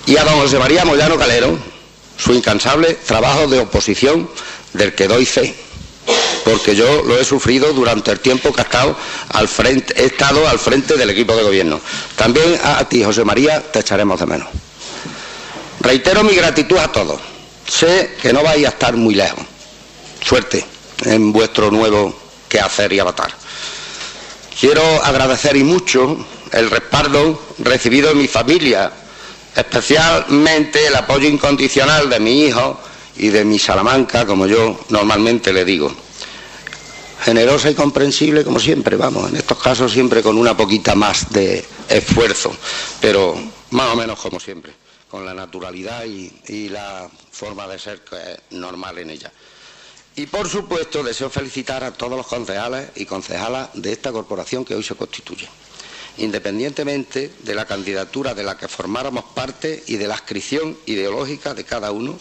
Y 0.05 0.17
a 0.17 0.23
don 0.23 0.39
José 0.39 0.59
María 0.59 0.85
Moyano 0.85 1.17
Calero, 1.17 1.57
su 2.17 2.33
incansable 2.33 2.93
trabajo 3.05 3.47
de 3.47 3.59
oposición 3.59 4.29
del 4.73 4.93
que 4.93 5.07
doy 5.07 5.25
fe, 5.25 5.55
porque 6.43 6.75
yo 6.75 7.03
lo 7.03 7.19
he 7.19 7.25
sufrido 7.25 7.73
durante 7.73 8.11
el 8.11 8.19
tiempo 8.19 8.53
que 8.53 8.61
he 8.61 8.63
estado 8.63 8.95
al 9.29 9.47
frente, 9.47 9.93
he 10.01 10.05
estado 10.05 10.47
al 10.47 10.59
frente 10.59 10.95
del 10.95 11.09
equipo 11.09 11.35
de 11.35 11.43
gobierno. 11.43 11.81
También 12.15 12.59
a 12.63 12.87
ti, 12.87 13.03
José 13.03 13.25
María, 13.25 13.61
te 13.71 13.79
echaremos 13.79 14.19
de 14.19 14.25
menos. 14.25 14.47
Reitero 15.79 16.23
mi 16.23 16.35
gratitud 16.35 16.77
a 16.77 16.91
todos. 16.91 17.19
Sé 17.67 18.15
que 18.21 18.31
no 18.31 18.43
vais 18.43 18.65
a 18.65 18.69
estar 18.69 18.95
muy 18.95 19.15
lejos 19.15 19.54
suerte 20.25 20.65
en 21.03 21.31
vuestro 21.31 21.69
nuevo 21.69 22.13
quehacer 22.49 22.91
y 22.93 22.99
avatar. 22.99 23.31
Quiero 24.59 24.81
agradecer 25.03 25.55
y 25.55 25.63
mucho 25.63 26.25
el 26.51 26.69
respaldo 26.69 27.41
recibido 27.59 28.09
de 28.09 28.15
mi 28.15 28.27
familia, 28.27 28.91
especialmente 29.55 30.87
el 30.87 30.95
apoyo 30.95 31.27
incondicional 31.27 32.09
de 32.09 32.19
mi 32.19 32.45
hijo 32.45 32.79
y 33.17 33.27
de 33.29 33.45
mi 33.45 33.59
Salamanca, 33.59 34.25
como 34.25 34.47
yo 34.47 34.85
normalmente 34.89 35.53
le 35.53 35.65
digo. 35.65 35.93
Generosa 37.21 37.69
y 37.69 37.75
comprensible 37.75 38.43
como 38.43 38.59
siempre, 38.59 38.97
vamos, 38.97 39.29
en 39.29 39.37
estos 39.37 39.57
casos 39.61 39.91
siempre 39.91 40.21
con 40.21 40.37
una 40.37 40.55
poquita 40.55 40.95
más 40.95 41.31
de 41.31 41.65
esfuerzo, 41.89 42.55
pero 43.01 43.35
más 43.71 43.93
o 43.93 43.95
menos 43.95 44.19
como 44.19 44.39
siempre, 44.39 44.73
con 45.09 45.25
la 45.25 45.33
naturalidad 45.33 46.03
y, 46.05 46.69
la 46.69 47.09
forma 47.31 47.67
de 47.67 47.79
ser 47.79 48.01
que 48.01 48.15
es 48.15 48.39
normal 48.51 48.97
en 48.99 49.09
ella. 49.11 49.31
Y 50.17 50.27
por 50.27 50.47
supuesto 50.47 51.03
deseo 51.03 51.29
felicitar 51.29 51.83
a 51.83 51.91
todos 51.91 52.15
los 52.15 52.27
concejales 52.27 52.89
y 52.95 53.05
concejalas 53.05 53.69
de 53.73 53.91
esta 53.91 54.13
corporación 54.13 54.63
que 54.63 54.73
hoy 54.73 54.83
se 54.83 54.95
constituye, 54.95 55.49
independientemente 56.17 57.33
de 57.43 57.55
la 57.55 57.65
candidatura 57.65 58.33
de 58.33 58.43
la 58.43 58.55
que 58.55 58.69
formáramos 58.69 59.25
parte 59.35 59.83
y 59.87 59.97
de 59.97 60.07
la 60.07 60.13
adscripción 60.13 60.77
ideológica 60.85 61.53
de 61.53 61.65
cada 61.65 61.91
uno. 61.91 62.17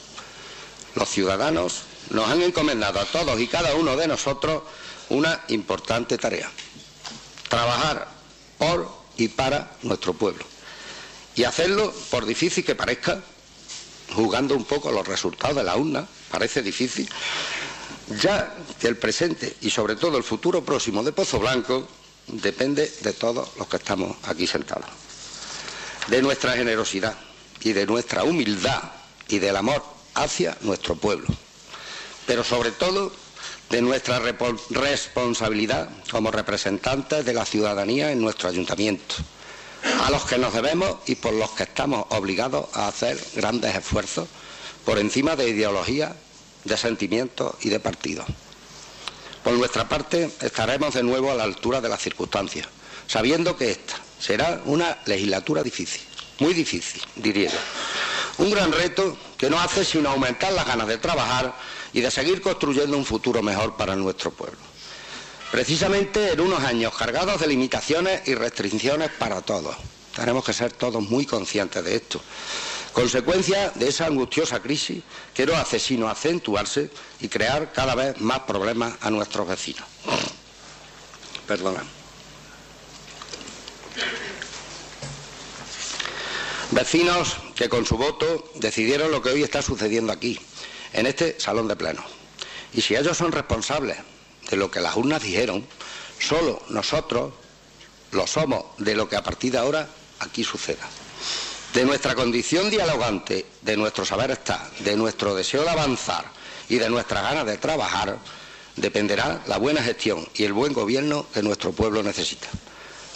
los 0.97 1.09
ciudadanos 1.09 1.83
nos 2.11 2.29
han 2.29 2.43
encomendado 2.43 3.01
a 3.01 3.05
todos 3.05 3.41
y 3.41 3.47
cada 3.47 3.75
uno 3.75 3.97
de 3.97 4.09
nosotros 4.09 4.63
una 5.09 5.45
importante 5.49 6.19
tarea. 6.19 6.51
Trabajar 7.49 8.09
por 8.59 8.91
y 9.17 9.29
para 9.29 9.71
nuestro 9.83 10.15
pueblo. 10.15 10.45
Y 11.37 11.45
hacerlo, 11.45 11.93
por 12.11 12.27
difícil 12.27 12.65
que 12.65 12.75
parezca, 12.75 13.23
jugando 14.15 14.55
un 14.55 14.65
poco 14.65 14.91
los 14.91 15.07
resultados 15.07 15.57
de 15.57 15.65
la 15.65 15.77
urna, 15.77 16.07
parece 16.31 16.63
difícil, 16.63 17.09
ya 18.21 18.55
que 18.81 18.89
el 18.89 18.97
presente 18.97 19.57
y 19.63 19.71
sobre 19.71 19.97
todo 19.97 20.17
el 20.17 20.25
futuro 20.25 20.65
próximo 20.65 21.03
de 21.03 21.13
Pozo 21.13 21.39
Blanco 21.39 21.87
depende 22.27 22.93
de 23.03 23.13
todos 23.13 23.49
los 23.59 23.69
que 23.69 23.77
estamos 23.77 24.17
aquí 24.25 24.47
sentados. 24.47 24.87
De 26.09 26.21
nuestra 26.23 26.53
generosidad 26.53 27.17
y 27.61 27.73
de 27.73 27.87
nuestra 27.87 28.25
humildad 28.25 28.83
y 29.29 29.39
del 29.39 29.57
amor 29.57 29.83
hacia 30.15 30.57
nuestro 30.61 30.97
pueblo. 30.97 31.27
Pero 32.27 32.45
sobre 32.45 32.73
todo 32.73 33.13
de 33.71 33.83
nuestra 33.83 34.21
responsabilidad 34.71 35.89
como 36.11 36.31
representantes 36.31 37.25
de 37.25 37.33
la 37.33 37.47
ciudadanía 37.47 38.13
en 38.13 38.21
nuestro 38.21 38.49
ayuntamiento, 38.49 39.17
a 40.03 40.11
los 40.11 40.25
que 40.25 40.39
nos 40.39 40.53
debemos 40.53 40.97
y 41.07 41.15
por 41.15 41.33
los 41.33 41.51
que 41.51 41.65
estamos 41.65 42.07
obligados 42.11 42.67
a 42.75 42.89
hacer 42.89 43.19
grandes 43.35 43.75
esfuerzos 43.75 44.29
por 44.85 44.99
encima 44.99 45.37
de 45.37 45.49
ideologías, 45.49 46.13
de 46.65 46.77
sentimientos 46.77 47.55
y 47.63 47.69
de 47.69 47.81
partidos. 47.81 48.27
Por 49.43 49.53
nuestra 49.53 49.89
parte, 49.89 50.31
estaremos 50.41 50.95
de 50.95 51.03
nuevo 51.03 51.31
a 51.31 51.35
la 51.35 51.45
altura 51.45 51.81
de 51.81 51.89
las 51.89 52.01
circunstancias, 52.01 52.67
sabiendo 53.07 53.57
que 53.57 53.71
esta 53.73 53.95
será 54.19 54.63
una 54.65 54.99
legislatura 55.05 55.63
difícil, 55.63 56.01
muy 56.39 56.55
difícil, 56.55 57.03
diría 57.17 57.51
yo. 57.51 57.59
Un 58.39 58.51
gran 58.51 58.73
reto 58.73 59.17
que 59.37 59.51
no 59.51 59.61
hace 59.61 59.85
sino 59.85 60.09
aumentar 60.09 60.53
las 60.53 60.67
ganas 60.67 60.89
de 60.89 60.99
trabajar 60.99 61.55
y 61.93 62.01
de 62.01 62.11
seguir 62.11 62.41
construyendo 62.41 62.97
un 62.97 63.05
futuro 63.05 63.43
mejor 63.43 63.77
para 63.77 63.95
nuestro 63.95 64.31
pueblo. 64.31 64.59
Precisamente 65.53 66.33
en 66.33 66.41
unos 66.41 66.65
años 66.65 66.95
cargados 66.97 67.41
de 67.41 67.47
limitaciones 67.47 68.27
y 68.27 68.35
restricciones 68.35 69.11
para 69.11 69.41
todos. 69.43 69.77
Tenemos 70.17 70.45
que 70.45 70.53
ser 70.53 70.73
todos 70.73 71.03
muy 71.03 71.27
conscientes 71.27 71.85
de 71.85 71.97
esto. 71.97 72.21
Consecuencia 72.95 73.73
de 73.75 73.89
esa 73.89 74.07
angustiosa 74.07 74.63
crisis 74.63 75.03
que 75.35 75.45
no 75.45 75.57
hace 75.57 75.81
sino 75.81 76.09
acentuarse 76.09 76.91
y 77.21 77.29
crear 77.29 77.73
cada 77.73 77.97
vez 77.97 78.21
más 78.21 78.41
problemas 78.41 78.95
a 79.01 79.11
nuestros 79.11 79.49
vecinos. 79.49 79.83
Perdona. 81.49 81.83
Vecinos 86.71 87.37
que 87.57 87.69
con 87.69 87.85
su 87.85 87.97
voto 87.97 88.53
decidieron 88.55 89.11
lo 89.11 89.21
que 89.21 89.31
hoy 89.31 89.43
está 89.43 89.61
sucediendo 89.61 90.13
aquí, 90.13 90.39
en 90.93 91.07
este 91.07 91.39
salón 91.41 91.67
de 91.67 91.75
pleno. 91.75 92.05
Y 92.73 92.81
si 92.81 92.95
ellos 92.95 93.17
son 93.17 93.33
responsables 93.33 93.99
de 94.49 94.57
lo 94.57 94.71
que 94.71 94.81
las 94.81 94.95
urnas 94.95 95.21
dijeron, 95.21 95.67
solo 96.21 96.63
nosotros 96.69 97.35
lo 98.13 98.29
somos 98.29 98.65
de 98.79 98.95
lo 98.95 99.09
que 99.09 99.17
a 99.17 99.25
partir 99.25 99.51
de 99.51 99.59
ahora 99.59 99.89
aquí 100.21 100.45
suceda. 100.45 100.89
De 101.75 101.85
nuestra 101.85 102.15
condición 102.15 102.71
dialogante, 102.71 103.47
de 103.63 103.77
nuestro 103.77 104.05
saber 104.05 104.31
estar, 104.31 104.71
de 104.79 104.95
nuestro 104.95 105.35
deseo 105.35 105.65
de 105.65 105.71
avanzar 105.71 106.25
y 106.69 106.77
de 106.77 106.89
nuestras 106.89 107.25
ganas 107.25 107.45
de 107.47 107.59
trabajar, 107.59 108.17
dependerá 108.77 109.43
la 109.49 109.59
buena 109.59 109.83
gestión 109.83 110.25
y 110.37 110.45
el 110.45 110.53
buen 110.53 110.73
gobierno 110.73 111.27
que 111.35 111.43
nuestro 111.43 111.73
pueblo 111.73 112.01
necesita. 112.05 112.47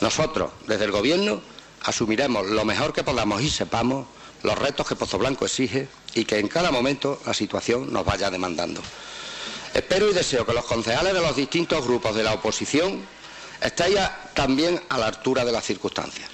Nosotros, 0.01 0.51
desde 0.67 0.87
el 0.87 0.91
gobierno, 0.91 1.41
asumiremos 1.85 2.49
lo 2.49 2.65
mejor 2.65 2.93
que 2.93 3.05
podamos 3.05 3.43
y 3.43 3.49
sepamos 3.49 4.09
los 4.43 4.59
retos 4.59 4.89
que 4.89 4.97
Pozo 4.97 5.19
Blanco 5.19 5.45
exige 5.45 5.87
y 6.15 6.25
que 6.25 6.41
en 6.41 6.49
cada 6.49 6.73
momento 6.73 7.21
la 7.27 7.35
situación 7.35 7.93
nos 7.93 8.05
vaya 8.05 8.29
demandando. 8.29 8.83
Espero 9.73 10.11
y 10.11 10.15
deseo 10.15 10.45
que 10.45 10.53
los 10.53 10.65
concejales 10.65 11.15
de 11.15 11.21
los 11.21 11.37
distintos 11.37 11.87
grupos 11.87 12.17
de 12.17 12.25
la 12.25 12.35
oposición 12.35 13.07
estén 13.61 13.95
también 14.35 14.83
a 14.89 14.99
la 14.99 15.07
altura 15.07 15.45
de 15.45 15.53
las 15.53 15.65
circunstancias. 15.65 16.29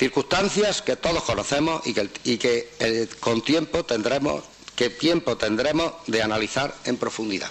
Circunstancias 0.00 0.80
que 0.80 0.96
todos 0.96 1.22
conocemos 1.24 1.82
y 1.86 1.92
que, 1.92 2.72
eh, 2.80 3.06
con 3.20 3.42
tiempo 3.42 3.84
tendremos, 3.84 4.42
que 4.74 4.88
tiempo 4.88 5.36
tendremos 5.36 5.92
de 6.06 6.22
analizar 6.22 6.74
en 6.86 6.96
profundidad. 6.96 7.50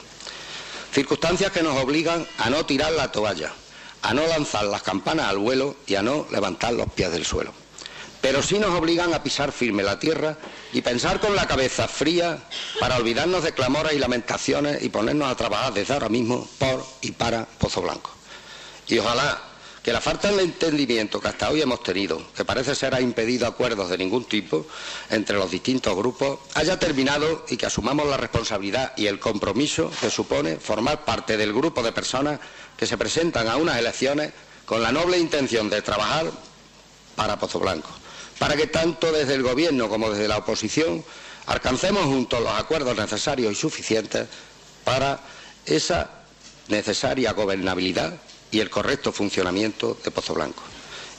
Circunstancias 0.92 1.52
que 1.52 1.62
nos 1.62 1.78
obligan 1.78 2.26
a 2.40 2.50
no 2.50 2.66
tirar 2.66 2.92
la 2.94 3.12
toalla, 3.12 3.54
a 4.02 4.16
no 4.16 4.26
lanzar 4.26 4.66
las 4.66 4.82
campanas 4.82 5.28
al 5.28 5.38
vuelo 5.38 5.76
y 5.86 5.94
a 5.94 6.02
no 6.02 6.26
levantar 6.32 6.74
los 6.74 6.92
pies 6.92 7.12
del 7.12 7.24
suelo. 7.24 7.52
Pero 8.20 8.42
sí 8.42 8.58
nos 8.58 8.72
obligan 8.72 9.14
a 9.14 9.22
pisar 9.22 9.52
firme 9.52 9.84
la 9.84 10.00
tierra 10.00 10.36
y 10.74 10.82
pensar 10.82 11.20
con 11.20 11.36
la 11.36 11.46
cabeza 11.46 11.88
fría 11.88 12.40
para 12.80 12.98
olvidarnos 12.98 13.44
de 13.44 13.54
clamores 13.54 13.94
y 13.94 14.00
lamentaciones 14.00 14.82
y 14.82 14.90
ponernos 14.90 15.32
a 15.32 15.36
trabajar 15.36 15.72
desde 15.74 15.94
ahora 15.94 16.10
mismo 16.10 16.50
por 16.58 16.84
y 17.02 17.12
para 17.12 17.46
Pozo 17.46 17.84
Blanco. 17.84 18.10
Y 18.88 18.98
ojalá 18.98 19.49
que 19.84 19.94
la 19.94 20.02
falta 20.02 20.32
de 20.32 20.44
entendimiento 20.44 21.20
que 21.20 21.30
hasta 21.30 21.50
hoy 21.50 21.62
hemos 21.62 21.82
tenido, 21.82 22.22
que 22.36 22.44
parece 22.44 22.76
ser 22.76 22.94
ha 22.94 23.02
impedido 23.02 23.48
acuerdos 23.48 23.90
de 23.90 23.98
ningún 23.98 24.26
tipo 24.26 24.66
entre 25.10 25.38
los 25.38 25.50
distintos 25.50 25.96
grupos, 25.96 26.40
haya 26.56 26.78
terminado 26.78 27.46
y 27.50 27.58
que 27.58 27.66
asumamos 27.66 28.08
la 28.08 28.18
responsabilidad 28.18 28.94
y 28.98 29.08
el 29.08 29.20
compromiso 29.20 29.92
que 30.02 30.10
supone 30.10 30.58
formar 30.58 31.06
parte 31.06 31.38
del 31.38 31.54
grupo 31.54 31.82
de 31.82 31.92
personas 31.92 32.40
que 32.78 32.86
se 32.86 32.98
presentan 32.98 33.48
a 33.48 33.58
unas 33.58 33.78
elecciones 33.78 34.34
con 34.66 34.82
la 34.82 34.92
noble 34.92 35.18
intención 35.18 35.70
de 35.70 35.82
trabajar 35.82 36.30
para 37.16 37.40
Pozo 37.40 37.60
Blanco, 37.60 37.90
para 38.38 38.56
que 38.56 38.68
tanto 38.68 39.12
desde 39.12 39.36
el 39.36 39.44
Gobierno 39.44 39.90
como 39.90 40.10
desde 40.10 40.28
la 40.28 40.38
oposición 40.38 41.04
alcancemos 41.46 42.04
juntos 42.04 42.42
los 42.42 42.54
acuerdos 42.54 42.96
necesarios 42.98 43.54
y 43.54 43.56
suficientes 43.56 44.28
para 44.84 45.20
esa 45.66 46.12
necesaria 46.68 47.34
gobernabilidad 47.34 48.14
y 48.52 48.60
el 48.60 48.70
correcto 48.70 49.12
funcionamiento 49.12 49.98
de 50.04 50.12
Pozo 50.12 50.34
Blanco, 50.34 50.64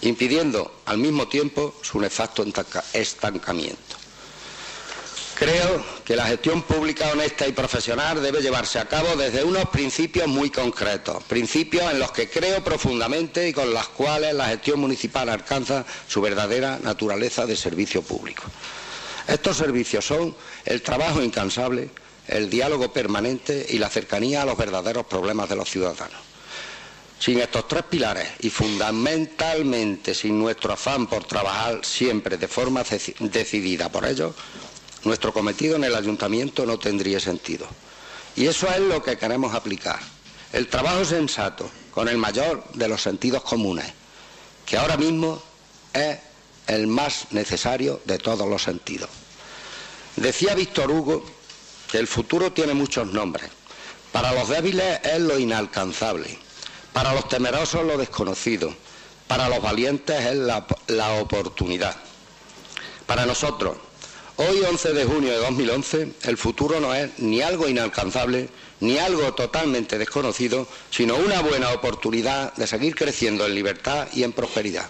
impidiendo 0.03 0.81
al 0.87 0.99
mismo 0.99 1.29
tiempo 1.29 1.75
su 1.83 2.01
nefasto 2.01 2.45
estancamiento. 2.93 3.97
Creo 5.41 5.83
que 6.05 6.17
la 6.17 6.27
gestión 6.27 6.61
pública 6.65 7.11
honesta 7.11 7.49
y 7.49 7.53
profesional 7.53 8.23
debe 8.23 8.43
llevarse 8.43 8.79
a 8.79 8.85
cabo 8.85 9.17
desde 9.17 9.43
unos 9.43 9.71
principios 9.71 10.29
muy 10.29 10.51
concretos, 10.51 11.25
principios 11.25 11.91
en 11.91 11.99
los 11.99 12.13
que 12.13 12.29
creo 12.29 12.63
profundamente 12.63 13.49
y 13.49 13.55
con 13.55 13.73
los 13.73 13.89
cuales 13.89 14.35
la 14.35 14.49
gestión 14.49 14.81
municipal 14.81 15.31
alcanza 15.31 15.87
su 16.07 16.21
verdadera 16.21 16.79
naturaleza 16.83 17.47
de 17.47 17.57
servicio 17.57 18.03
público. 18.03 18.43
Estos 19.27 19.57
servicios 19.57 20.05
son 20.05 20.37
el 20.67 20.83
trabajo 20.83 21.23
incansable, 21.23 21.89
el 22.27 22.51
diálogo 22.51 22.93
permanente 22.93 23.65
y 23.71 23.79
la 23.79 23.89
cercanía 23.89 24.43
a 24.43 24.45
los 24.45 24.59
verdaderos 24.59 25.07
problemas 25.07 25.49
de 25.49 25.57
los 25.57 25.71
ciudadanos. 25.71 26.30
Sin 27.21 27.39
estos 27.39 27.69
tres 27.69 27.83
pilares 27.83 28.31
y 28.41 28.49
fundamentalmente 28.49 30.15
sin 30.15 30.39
nuestro 30.39 30.73
afán 30.73 31.07
por 31.07 31.25
trabajar 31.25 31.85
siempre 31.85 32.39
de 32.39 32.49
forma 32.49 32.83
decidida 33.21 33.91
por 33.91 34.07
ellos, 34.07 34.35
nuestro 35.05 35.31
cometido 35.31 35.77
en 35.77 35.85
el 35.85 35.95
ayuntamiento 35.95 36.65
no 36.65 36.79
tendría 36.79 37.21
sentido. 37.21 37.67
Y 38.37 38.47
eso 38.47 38.69
es 38.71 38.81
lo 38.81 39.03
que 39.03 39.19
queremos 39.19 39.55
aplicar. 39.55 39.99
El 40.51 40.69
trabajo 40.69 41.05
sensato, 41.05 41.71
con 41.91 42.09
el 42.09 42.17
mayor 42.17 42.65
de 42.73 42.89
los 42.89 43.03
sentidos 43.03 43.43
comunes, 43.43 43.93
que 44.65 44.79
ahora 44.79 44.97
mismo 44.97 45.43
es 45.93 46.17
el 46.69 46.87
más 46.87 47.27
necesario 47.33 48.01
de 48.07 48.17
todos 48.17 48.49
los 48.49 48.63
sentidos. 48.63 49.11
Decía 50.17 50.55
Víctor 50.55 50.91
Hugo 50.91 51.23
que 51.93 51.99
el 51.99 52.07
futuro 52.07 52.51
tiene 52.51 52.73
muchos 52.73 53.09
nombres. 53.09 53.51
Para 54.11 54.33
los 54.33 54.49
débiles 54.49 55.01
es 55.05 55.21
lo 55.21 55.39
inalcanzable 55.39 56.50
para 56.93 57.15
los 57.15 57.29
temerosos 57.29 57.85
lo 57.85 57.97
desconocido, 57.97 58.75
para 59.29 59.49
los 59.49 59.63
valientes 59.63 60.25
es 60.27 60.37
la, 60.37 61.13
oportunidad. 61.21 61.95
Para 63.07 63.27
nosotros, 63.27 63.77
hoy 64.37 64.61
11 64.69 64.93
de 64.93 65.05
junio 65.05 65.31
de 65.31 65.39
2011, 65.39 66.13
el 66.23 66.37
futuro 66.37 66.81
no 66.81 66.95
es 66.95 67.19
ni 67.19 67.43
algo 67.43 67.69
inalcanzable, 67.69 68.49
ni 68.81 68.99
algo 68.99 69.35
totalmente 69.35 69.99
desconocido, 69.99 70.67
sino 70.91 71.17
una 71.17 71.43
buena 71.43 71.71
oportunidad 71.71 72.55
de 72.55 72.67
seguir 72.67 72.95
creciendo 72.95 73.47
en 73.47 73.55
libertad 73.55 74.09
y 74.13 74.25
en 74.25 74.33
prosperidad. 74.33 74.89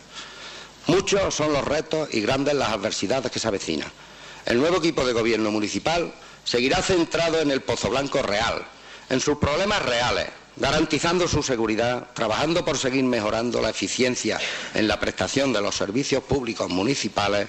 Muchos 0.86 1.34
son 1.34 1.52
los 1.52 1.64
retos 1.64 2.08
y 2.12 2.20
grandes 2.20 2.54
las 2.54 2.70
adversidades 2.70 3.30
que 3.30 3.38
se 3.38 3.48
avecinan. 3.48 3.90
El 4.46 4.58
nuevo 4.58 4.78
equipo 4.78 5.04
de 5.04 5.12
gobierno 5.12 5.50
municipal 5.50 6.14
seguirá 6.44 6.80
centrado 6.82 7.40
en 7.40 7.50
el 7.50 7.60
Pozo 7.60 7.90
Blanco 7.90 8.22
real, 8.22 8.66
en 9.10 9.20
sus 9.20 9.36
problemas 9.36 9.82
reales, 9.82 10.28
garantizando 10.56 11.26
su 11.28 11.42
seguridad, 11.42 12.08
trabajando 12.14 12.64
por 12.64 12.76
seguir 12.76 13.04
mejorando 13.04 13.60
la 13.60 13.70
eficiencia 13.70 14.38
en 14.74 14.88
la 14.88 15.00
prestación 15.00 15.52
de 15.52 15.60
los 15.60 15.74
servicios 15.74 16.22
públicos 16.24 16.68
municipales, 16.68 17.48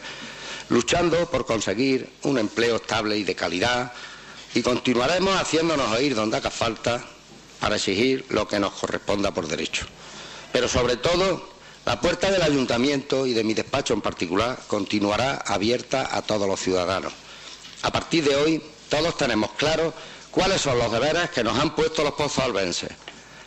luchando 0.70 1.30
por 1.30 1.46
conseguir 1.46 2.10
un 2.24 2.38
empleo 2.38 2.78
estable 2.78 3.18
y 3.18 3.24
de 3.24 3.36
calidad 3.36 3.92
y 4.54 4.62
continuaremos 4.62 5.36
haciéndonos 5.40 5.92
oír 5.92 6.16
donde 6.16 6.38
haga 6.38 6.50
falta 6.50 7.04
para 7.60 7.76
exigir 7.76 8.26
lo 8.30 8.48
que 8.48 8.60
nos 8.60 8.74
corresponda 8.74 9.32
por 9.32 9.48
derecho. 9.48 9.86
Pero 10.52 10.68
sobre 10.68 10.98
todo, 10.98 11.50
la 11.86 12.00
puerta 12.00 12.30
del 12.30 12.42
ayuntamiento 12.42 13.26
y 13.26 13.34
de 13.34 13.44
mi 13.44 13.54
despacho 13.54 13.94
en 13.94 14.02
particular 14.02 14.60
continuará 14.68 15.36
abierta 15.46 16.16
a 16.16 16.22
todos 16.22 16.48
los 16.48 16.60
ciudadanos. 16.60 17.14
A 17.84 17.92
partir 17.92 18.24
de 18.24 18.36
hoy, 18.36 18.62
todos 18.90 19.18
tenemos 19.18 19.52
claro 19.54 19.94
cuáles 20.32 20.62
son 20.62 20.80
los 20.80 20.92
deberes 20.92 21.30
que 21.30 21.44
nos 21.44 21.58
han 21.60 21.76
puesto 21.76 22.04
los 22.04 22.14
pozalbenses. 22.14 22.90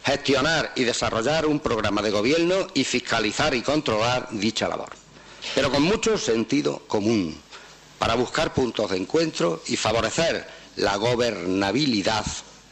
Gestionar 0.05 0.73
y 0.77 0.85
desarrollar 0.85 1.47
un 1.47 1.61
programa 1.61 2.03
de 2.03 2.11
gobierno 2.11 2.67
y 2.75 2.85
fiscalizar 2.85 3.55
y 3.55 3.63
controlar 3.63 4.29
dicha 4.31 4.69
labor. 4.69 4.91
Pero 5.55 5.71
con 5.71 5.83
mucho 5.83 6.19
sentido 6.19 6.83
común, 6.87 7.37
para 7.99 8.15
buscar 8.15 8.53
puntos 8.53 8.91
de 8.91 8.99
encuentro 8.99 9.63
y 9.67 9.77
favorecer 9.77 10.47
la 10.77 10.97
gobernabilidad, 10.97 12.27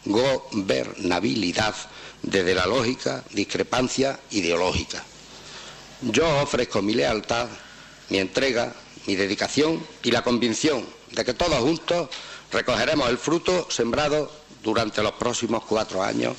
gobernabilidad 0.05 1.75
desde 2.23 2.55
la 2.55 2.67
lógica, 2.67 3.25
discrepancia 3.31 4.21
ideológica. 4.31 5.03
Yo 6.03 6.43
ofrezco 6.43 6.83
mi 6.83 6.95
lealtad, 6.95 7.49
mi 8.11 8.19
entrega, 8.19 8.75
mi 9.07 9.17
dedicación 9.17 9.85
y 10.03 10.11
la 10.11 10.23
convicción 10.23 10.85
de 11.13 11.25
que 11.25 11.35
todos 11.35 11.61
juntos 11.61 12.09
recogeremos 12.53 13.09
el 13.09 13.19
fruto 13.19 13.67
sembrado 13.71 14.31
durante 14.63 15.03
los 15.03 15.13
próximos 15.13 15.65
cuatro 15.65 16.03
años 16.03 16.37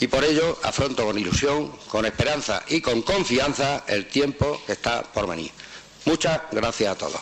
y 0.00 0.06
por 0.06 0.24
ello 0.24 0.58
afronto 0.62 1.04
con 1.04 1.18
ilusión, 1.18 1.72
con 1.88 2.06
esperanza 2.06 2.62
y 2.68 2.80
con 2.80 3.02
confianza 3.02 3.84
el 3.86 4.06
tiempo 4.06 4.60
que 4.66 4.72
está 4.72 5.02
por 5.02 5.28
venir. 5.28 5.50
Muchas 6.04 6.40
gracias 6.52 6.92
a 6.92 6.98
todos. 6.98 7.20